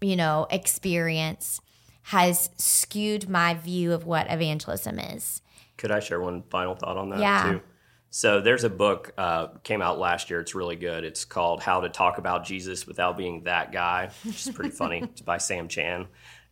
you 0.00 0.16
know 0.16 0.46
experience 0.50 1.60
has 2.02 2.50
skewed 2.56 3.28
my 3.28 3.54
view 3.54 3.92
of 3.92 4.04
what 4.06 4.26
evangelism 4.30 4.98
is 4.98 5.42
Could 5.76 5.90
I 5.90 6.00
share 6.00 6.20
one 6.20 6.42
final 6.50 6.74
thought 6.74 6.96
on 6.96 7.10
that 7.10 7.20
Yeah. 7.20 7.52
too? 7.52 7.60
So 8.10 8.40
there's 8.40 8.64
a 8.64 8.70
book 8.70 9.12
uh, 9.18 9.48
came 9.62 9.82
out 9.82 9.98
last 9.98 10.30
year. 10.30 10.40
It's 10.40 10.54
really 10.54 10.76
good. 10.76 11.04
It's 11.04 11.26
called 11.26 11.60
How 11.62 11.82
to 11.82 11.90
Talk 11.90 12.16
About 12.16 12.46
Jesus 12.46 12.86
Without 12.86 13.18
Being 13.18 13.42
That 13.44 13.70
Guy, 13.70 14.08
which 14.24 14.46
is 14.46 14.54
pretty 14.54 14.70
funny. 14.70 15.00
It's 15.12 15.20
by 15.20 15.36
Sam 15.36 15.68
Chan. 15.68 16.08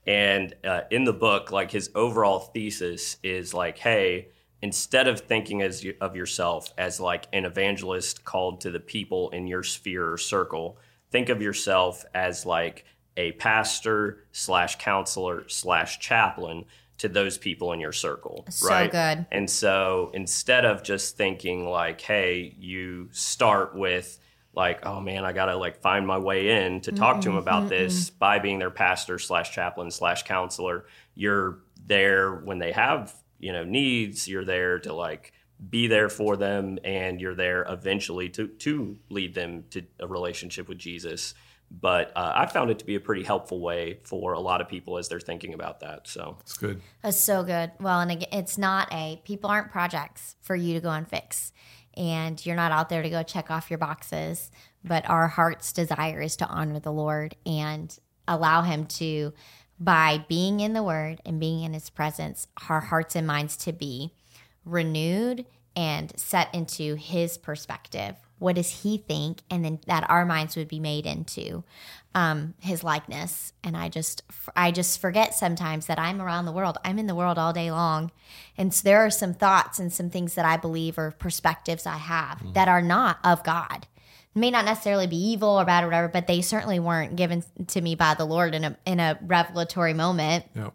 And 0.06 0.54
uh, 0.64 0.82
in 0.90 1.04
the 1.04 1.12
book, 1.12 1.50
like 1.50 1.70
his 1.70 1.90
overall 1.94 2.38
thesis 2.38 3.16
is 3.22 3.52
like, 3.52 3.78
hey, 3.78 4.28
instead 4.62 5.08
of 5.08 5.20
thinking 5.20 5.62
as 5.62 5.82
you, 5.82 5.94
of 6.00 6.16
yourself 6.16 6.72
as 6.78 7.00
like 7.00 7.26
an 7.32 7.44
evangelist 7.44 8.24
called 8.24 8.60
to 8.62 8.70
the 8.70 8.80
people 8.80 9.30
in 9.30 9.46
your 9.46 9.62
sphere 9.62 10.12
or 10.12 10.18
circle, 10.18 10.78
think 11.10 11.28
of 11.28 11.42
yourself 11.42 12.04
as 12.14 12.46
like 12.46 12.84
a 13.16 13.32
pastor 13.32 14.24
slash 14.32 14.76
counselor 14.76 15.48
slash 15.48 15.98
chaplain 15.98 16.64
to 16.98 17.08
those 17.08 17.36
people 17.36 17.72
in 17.72 17.80
your 17.80 17.92
circle. 17.92 18.46
So 18.48 18.68
right? 18.68 18.90
good. 18.90 19.26
And 19.30 19.50
so 19.50 20.10
instead 20.14 20.64
of 20.64 20.82
just 20.82 21.16
thinking 21.16 21.68
like, 21.68 22.00
hey, 22.00 22.54
you 22.58 23.08
start 23.12 23.74
with 23.74 24.18
like, 24.56 24.84
oh 24.86 25.00
man, 25.00 25.24
I 25.24 25.32
gotta 25.32 25.56
like 25.56 25.80
find 25.82 26.06
my 26.06 26.18
way 26.18 26.64
in 26.64 26.80
to 26.82 26.92
talk 26.92 27.20
to 27.20 27.28
them 27.28 27.36
about 27.36 27.68
this 27.68 28.10
by 28.10 28.38
being 28.38 28.58
their 28.58 28.70
pastor 28.70 29.18
slash 29.18 29.52
chaplain 29.52 29.90
slash 29.90 30.22
counselor. 30.22 30.86
You're 31.14 31.58
there 31.86 32.34
when 32.34 32.58
they 32.58 32.72
have, 32.72 33.14
you 33.38 33.52
know, 33.52 33.64
needs, 33.64 34.26
you're 34.26 34.46
there 34.46 34.78
to 34.80 34.94
like 34.94 35.32
be 35.70 35.86
there 35.86 36.08
for 36.08 36.36
them 36.36 36.78
and 36.84 37.20
you're 37.20 37.34
there 37.34 37.66
eventually 37.68 38.28
to 38.30 38.48
to 38.48 38.98
lead 39.10 39.34
them 39.34 39.64
to 39.70 39.82
a 40.00 40.06
relationship 40.06 40.68
with 40.68 40.78
Jesus. 40.78 41.34
But 41.70 42.12
uh, 42.16 42.32
I 42.34 42.46
found 42.46 42.70
it 42.70 42.78
to 42.78 42.84
be 42.84 42.94
a 42.94 43.00
pretty 43.00 43.24
helpful 43.24 43.60
way 43.60 43.98
for 44.04 44.34
a 44.34 44.40
lot 44.40 44.60
of 44.60 44.68
people 44.68 44.98
as 44.98 45.08
they're 45.08 45.18
thinking 45.18 45.52
about 45.52 45.80
that. 45.80 46.06
So 46.06 46.38
It's 46.42 46.56
good. 46.56 46.80
That's 47.02 47.16
so 47.16 47.42
good. 47.42 47.72
Well, 47.80 48.00
and 48.00 48.10
again, 48.10 48.28
it's 48.32 48.56
not 48.56 48.88
a 48.92 49.20
people 49.24 49.50
aren't 49.50 49.70
projects 49.70 50.36
for 50.42 50.54
you 50.54 50.74
to 50.74 50.80
go 50.80 50.90
and 50.90 51.08
fix, 51.08 51.52
and 51.96 52.44
you're 52.44 52.56
not 52.56 52.72
out 52.72 52.88
there 52.88 53.02
to 53.02 53.10
go 53.10 53.22
check 53.22 53.50
off 53.50 53.70
your 53.70 53.78
boxes. 53.78 54.50
But 54.84 55.08
our 55.08 55.28
heart's 55.28 55.72
desire 55.72 56.20
is 56.20 56.36
to 56.36 56.46
honor 56.46 56.78
the 56.78 56.92
Lord 56.92 57.34
and 57.44 57.96
allow 58.28 58.62
Him 58.62 58.86
to, 58.86 59.32
by 59.80 60.24
being 60.28 60.60
in 60.60 60.72
the 60.72 60.82
Word 60.82 61.20
and 61.24 61.40
being 61.40 61.62
in 61.62 61.72
His 61.72 61.90
presence, 61.90 62.48
our 62.68 62.80
hearts 62.80 63.16
and 63.16 63.26
minds 63.26 63.56
to 63.58 63.72
be 63.72 64.12
renewed 64.64 65.46
and 65.74 66.12
set 66.18 66.54
into 66.54 66.94
His 66.94 67.36
perspective. 67.38 68.16
What 68.38 68.56
does 68.56 68.82
He 68.82 68.98
think? 68.98 69.40
And 69.50 69.64
then 69.64 69.80
that 69.86 70.08
our 70.08 70.24
minds 70.24 70.56
would 70.56 70.68
be 70.68 70.80
made 70.80 71.06
into 71.06 71.64
um, 72.16 72.54
His 72.60 72.82
likeness. 72.82 73.52
And 73.62 73.76
I 73.76 73.88
just, 73.90 74.22
I 74.56 74.72
just 74.72 75.00
forget 75.00 75.34
sometimes 75.34 75.86
that 75.86 75.98
I'm 75.98 76.20
around 76.20 76.46
the 76.46 76.52
world. 76.52 76.78
I'm 76.82 76.98
in 76.98 77.06
the 77.06 77.14
world 77.14 77.38
all 77.38 77.52
day 77.52 77.70
long, 77.70 78.10
and 78.56 78.74
so 78.74 78.82
there 78.82 79.04
are 79.04 79.10
some 79.10 79.34
thoughts 79.34 79.78
and 79.78 79.92
some 79.92 80.10
things 80.10 80.34
that 80.34 80.46
I 80.46 80.56
believe 80.56 80.98
or 80.98 81.12
perspectives 81.12 81.86
I 81.86 81.98
have 81.98 82.54
that 82.54 82.68
are 82.68 82.82
not 82.82 83.18
of 83.22 83.44
God. 83.44 83.86
May 84.34 84.50
not 84.50 84.64
necessarily 84.64 85.06
be 85.06 85.16
evil 85.16 85.48
or 85.60 85.64
bad 85.64 85.84
or 85.84 85.88
whatever, 85.88 86.08
but 86.08 86.26
they 86.26 86.40
certainly 86.40 86.78
weren't 86.78 87.16
given 87.16 87.44
to 87.68 87.80
me 87.80 87.94
by 87.94 88.14
the 88.14 88.24
Lord 88.24 88.54
in 88.54 88.64
a 88.64 88.76
in 88.86 88.98
a 88.98 89.18
revelatory 89.22 89.94
moment. 89.94 90.46
Yep. 90.54 90.74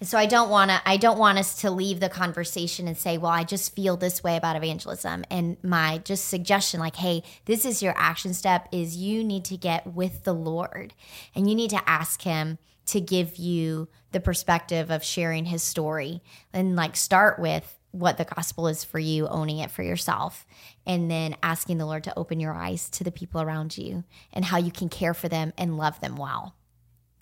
And 0.00 0.08
so 0.08 0.18
I 0.18 0.26
don't 0.26 0.50
want 0.50 0.70
to 0.70 0.80
I 0.84 0.96
don't 0.96 1.18
want 1.18 1.38
us 1.38 1.60
to 1.62 1.70
leave 1.70 2.00
the 2.00 2.08
conversation 2.08 2.88
and 2.88 2.96
say, 2.96 3.16
"Well, 3.16 3.30
I 3.30 3.44
just 3.44 3.74
feel 3.74 3.96
this 3.96 4.22
way 4.22 4.36
about 4.36 4.56
evangelism." 4.56 5.24
And 5.30 5.56
my 5.62 5.98
just 5.98 6.26
suggestion 6.26 6.80
like, 6.80 6.96
"Hey, 6.96 7.22
this 7.44 7.64
is 7.64 7.82
your 7.82 7.94
action 7.96 8.34
step 8.34 8.68
is 8.72 8.96
you 8.96 9.24
need 9.24 9.44
to 9.46 9.56
get 9.56 9.86
with 9.86 10.24
the 10.24 10.34
Lord 10.34 10.94
and 11.34 11.48
you 11.48 11.54
need 11.54 11.70
to 11.70 11.88
ask 11.88 12.22
him 12.22 12.58
to 12.86 13.00
give 13.00 13.36
you 13.36 13.88
the 14.12 14.20
perspective 14.20 14.90
of 14.90 15.02
sharing 15.02 15.46
his 15.46 15.62
story 15.62 16.22
and 16.52 16.76
like 16.76 16.96
start 16.96 17.38
with 17.38 17.78
what 17.94 18.18
the 18.18 18.24
gospel 18.24 18.66
is 18.66 18.82
for 18.82 18.98
you, 18.98 19.28
owning 19.28 19.58
it 19.58 19.70
for 19.70 19.84
yourself, 19.84 20.44
and 20.84 21.08
then 21.10 21.36
asking 21.42 21.78
the 21.78 21.86
Lord 21.86 22.02
to 22.04 22.18
open 22.18 22.40
your 22.40 22.52
eyes 22.52 22.90
to 22.90 23.04
the 23.04 23.12
people 23.12 23.40
around 23.40 23.78
you 23.78 24.02
and 24.32 24.44
how 24.44 24.58
you 24.58 24.72
can 24.72 24.88
care 24.88 25.14
for 25.14 25.28
them 25.28 25.52
and 25.56 25.76
love 25.76 26.00
them 26.00 26.16
well. 26.16 26.56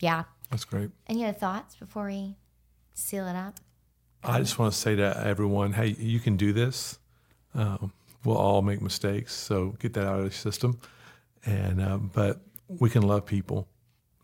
Yeah. 0.01 0.25
That's 0.51 0.65
great. 0.65 0.91
Any 1.07 1.25
other 1.25 1.39
thoughts 1.39 1.77
before 1.77 2.07
we 2.07 2.37
seal 2.95 3.27
it 3.27 3.37
up? 3.37 3.61
I 4.25 4.39
just 4.39 4.59
want 4.59 4.73
to 4.73 4.79
say 4.79 4.97
to 4.97 5.27
everyone, 5.27 5.73
hey, 5.73 5.97
you 5.99 6.21
can 6.21 6.37
do 6.37 6.53
this. 6.53 6.99
Um, 7.55 7.93
we'll 8.25 8.37
all 8.37 8.63
make 8.63 8.81
mistakes, 8.81 9.35
so 9.35 9.71
get 9.81 9.95
that 9.95 10.07
out 10.07 10.19
of 10.19 10.25
your 10.25 10.31
system. 10.31 10.79
And 11.45 11.83
um, 11.83 12.11
but 12.15 12.41
we 12.69 12.89
can 12.89 13.03
love 13.03 13.27
people, 13.27 13.69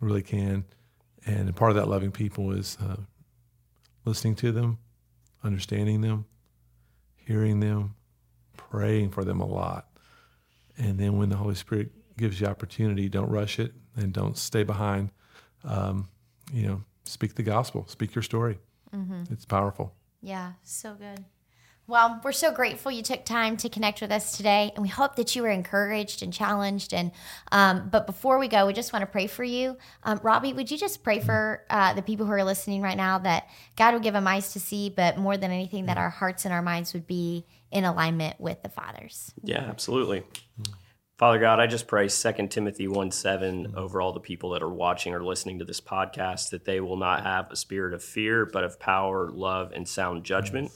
really 0.01 0.23
can. 0.23 0.65
And 1.27 1.55
part 1.55 1.71
of 1.71 1.77
that 1.77 1.89
loving 1.89 2.13
people 2.13 2.53
is 2.53 2.79
uh, 2.81 2.97
listening 4.05 4.37
to 4.37 4.53
them, 4.53 4.79
understanding 5.43 6.01
them, 6.01 6.27
hearing 7.17 7.61
them, 7.61 7.97
praying 8.57 9.11
for 9.11 9.25
them 9.25 9.41
a 9.41 9.47
lot. 9.47 9.89
And 10.79 10.99
then 10.99 11.19
when 11.19 11.29
the 11.29 11.37
Holy 11.37 11.57
Spirit 11.57 11.91
gives 12.17 12.41
you 12.41 12.47
opportunity, 12.47 13.09
don't 13.09 13.29
rush 13.29 13.59
it 13.59 13.73
and 13.97 14.13
don't 14.13 14.39
stay 14.39 14.63
behind. 14.63 15.11
Um, 15.65 16.09
you 16.53 16.67
know, 16.67 16.85
speak 17.09 17.35
the 17.35 17.43
gospel, 17.43 17.87
speak 17.89 18.15
your 18.15 18.23
story. 18.23 18.59
It's 19.31 19.45
powerful. 19.45 19.95
Yeah, 20.23 20.53
so 20.63 20.95
good. 20.95 21.25
Well, 21.87 22.21
we're 22.23 22.33
so 22.33 22.53
grateful 22.53 22.93
you 22.93 23.03
took 23.03 23.25
time 23.25 23.57
to 23.59 23.71
connect 23.71 24.03
with 24.03 24.13
us 24.13 24.37
today, 24.37 24.73
and 24.75 24.83
we 24.83 24.91
hope 24.91 25.17
that 25.17 25.35
you 25.35 25.43
were 25.43 25.49
encouraged 25.49 26.23
and 26.23 26.31
challenged. 26.31 26.93
And 26.93 27.13
um, 27.51 27.89
but 27.91 28.07
before 28.07 28.39
we 28.39 28.47
go, 28.47 28.67
we 28.67 28.75
just 28.75 28.93
want 28.93 29.03
to 29.03 29.07
pray 29.07 29.27
for 29.27 29.43
you, 29.43 29.79
um, 30.03 30.21
Robbie. 30.23 30.53
Would 30.53 30.71
you 30.71 30.77
just 30.77 31.03
pray 31.03 31.19
for 31.19 31.65
uh, 31.71 31.95
the 31.95 32.03
people 32.03 32.27
who 32.27 32.33
are 32.33 32.45
listening 32.45 32.83
right 32.83 32.97
now 32.97 33.19
that 33.21 33.49
God 33.77 33.95
would 33.95 34.03
give 34.03 34.13
them 34.13 34.27
eyes 34.27 34.53
to 34.53 34.61
see, 34.61 34.91
but 34.91 35.17
more 35.17 35.39
than 35.39 35.51
anything, 35.51 35.87
that 35.87 35.97
our 35.97 36.11
hearts 36.11 36.45
and 36.45 36.53
our 36.53 36.61
minds 36.61 36.93
would 36.93 37.07
be 37.07 37.47
in 37.71 37.85
alignment 37.85 38.39
with 38.39 38.63
the 38.63 38.69
Father's. 38.69 39.33
Yeah, 39.43 39.61
absolutely. 39.61 40.25
Father 41.19 41.41
God, 41.41 41.59
I 41.59 41.67
just 41.67 41.89
pray 41.89 42.07
2 42.07 42.47
Timothy 42.47 42.87
1 42.87 43.11
7 43.11 43.75
over 43.77 44.01
all 44.01 44.13
the 44.13 44.21
people 44.21 44.51
that 44.51 44.63
are 44.63 44.73
watching 44.73 45.13
or 45.15 45.25
listening 45.25 45.59
to 45.59 45.65
this 45.65 45.81
podcast 45.81 46.51
that 46.51 46.65
they 46.65 46.79
will 46.79 46.97
not 46.97 47.25
have 47.25 47.51
a 47.51 47.57
spirit 47.57 47.93
of 47.93 48.05
fear, 48.05 48.47
but 48.47 48.63
of 48.63 48.79
power, 48.79 49.29
love, 49.29 49.73
and 49.73 49.89
sound 49.89 50.23
judgment. 50.23 50.71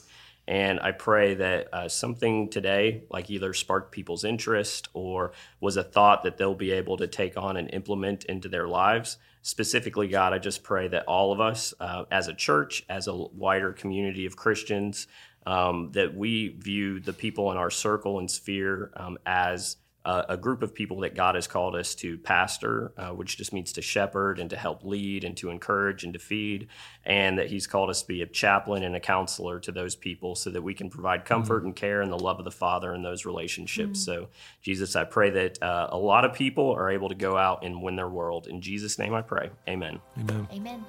And 0.45 0.81
I 0.81 0.91
pray 0.91 1.35
that 1.35 1.73
uh, 1.73 1.87
something 1.87 2.49
today, 2.49 3.05
like 3.09 3.29
either 3.29 3.53
sparked 3.53 3.93
people's 3.93 4.25
interest 4.25 4.89
or 4.93 5.31
was 5.61 5.77
a 5.77 5.83
thought 5.83 6.23
that 6.23 6.35
they'll 6.35 6.53
be 6.53 6.71
able 6.71 6.97
to 6.97 7.07
take 7.07 7.37
on 7.37 7.55
and 7.55 7.73
implement 7.73 8.25
into 8.25 8.49
their 8.49 8.67
lives. 8.67 9.19
Specifically, 9.43 10.09
God, 10.09 10.33
I 10.33 10.39
just 10.39 10.61
pray 10.61 10.89
that 10.89 11.05
all 11.05 11.31
of 11.31 11.39
us 11.39 11.73
uh, 11.79 12.03
as 12.11 12.27
a 12.27 12.33
church, 12.33 12.83
as 12.89 13.07
a 13.07 13.15
wider 13.15 13.71
community 13.71 14.25
of 14.25 14.35
Christians, 14.35 15.07
um, 15.45 15.91
that 15.93 16.13
we 16.13 16.49
view 16.49 16.99
the 16.99 17.13
people 17.13 17.49
in 17.51 17.57
our 17.57 17.69
circle 17.69 18.19
and 18.19 18.29
sphere 18.29 18.91
um, 18.97 19.17
as 19.25 19.77
uh, 20.05 20.23
a 20.29 20.37
group 20.37 20.61
of 20.61 20.73
people 20.73 20.99
that 21.01 21.15
God 21.15 21.35
has 21.35 21.47
called 21.47 21.75
us 21.75 21.95
to 21.95 22.17
pastor, 22.17 22.91
uh, 22.97 23.09
which 23.09 23.37
just 23.37 23.53
means 23.53 23.71
to 23.73 23.81
shepherd 23.81 24.39
and 24.39 24.49
to 24.49 24.57
help 24.57 24.83
lead 24.83 25.23
and 25.23 25.37
to 25.37 25.49
encourage 25.49 26.03
and 26.03 26.13
to 26.13 26.19
feed, 26.19 26.67
and 27.05 27.37
that 27.37 27.49
He's 27.49 27.67
called 27.67 27.89
us 27.89 28.01
to 28.01 28.07
be 28.07 28.21
a 28.21 28.25
chaplain 28.25 28.83
and 28.83 28.95
a 28.95 28.99
counselor 28.99 29.59
to 29.61 29.71
those 29.71 29.95
people 29.95 30.35
so 30.35 30.49
that 30.49 30.61
we 30.61 30.73
can 30.73 30.89
provide 30.89 31.21
mm. 31.21 31.25
comfort 31.25 31.59
mm-hmm. 31.59 31.67
and 31.67 31.75
care 31.75 32.01
and 32.01 32.11
the 32.11 32.19
love 32.19 32.39
of 32.39 32.45
the 32.45 32.51
Father 32.51 32.93
in 32.93 33.01
those 33.01 33.25
relationships. 33.25 34.01
Mm-hmm. 34.01 34.23
So, 34.23 34.29
Jesus, 34.61 34.95
I 34.95 35.05
pray 35.05 35.29
that 35.29 35.63
uh, 35.63 35.87
a 35.91 35.97
lot 35.97 36.25
of 36.25 36.33
people 36.33 36.71
are 36.71 36.89
able 36.89 37.09
to 37.09 37.15
go 37.15 37.37
out 37.37 37.63
and 37.63 37.81
win 37.81 37.95
their 37.95 38.09
world. 38.09 38.47
In 38.47 38.61
Jesus' 38.61 38.99
name 38.99 39.13
I 39.13 39.21
pray. 39.21 39.49
Amen. 39.67 39.99
Amen. 40.19 40.47
Amen. 40.51 40.83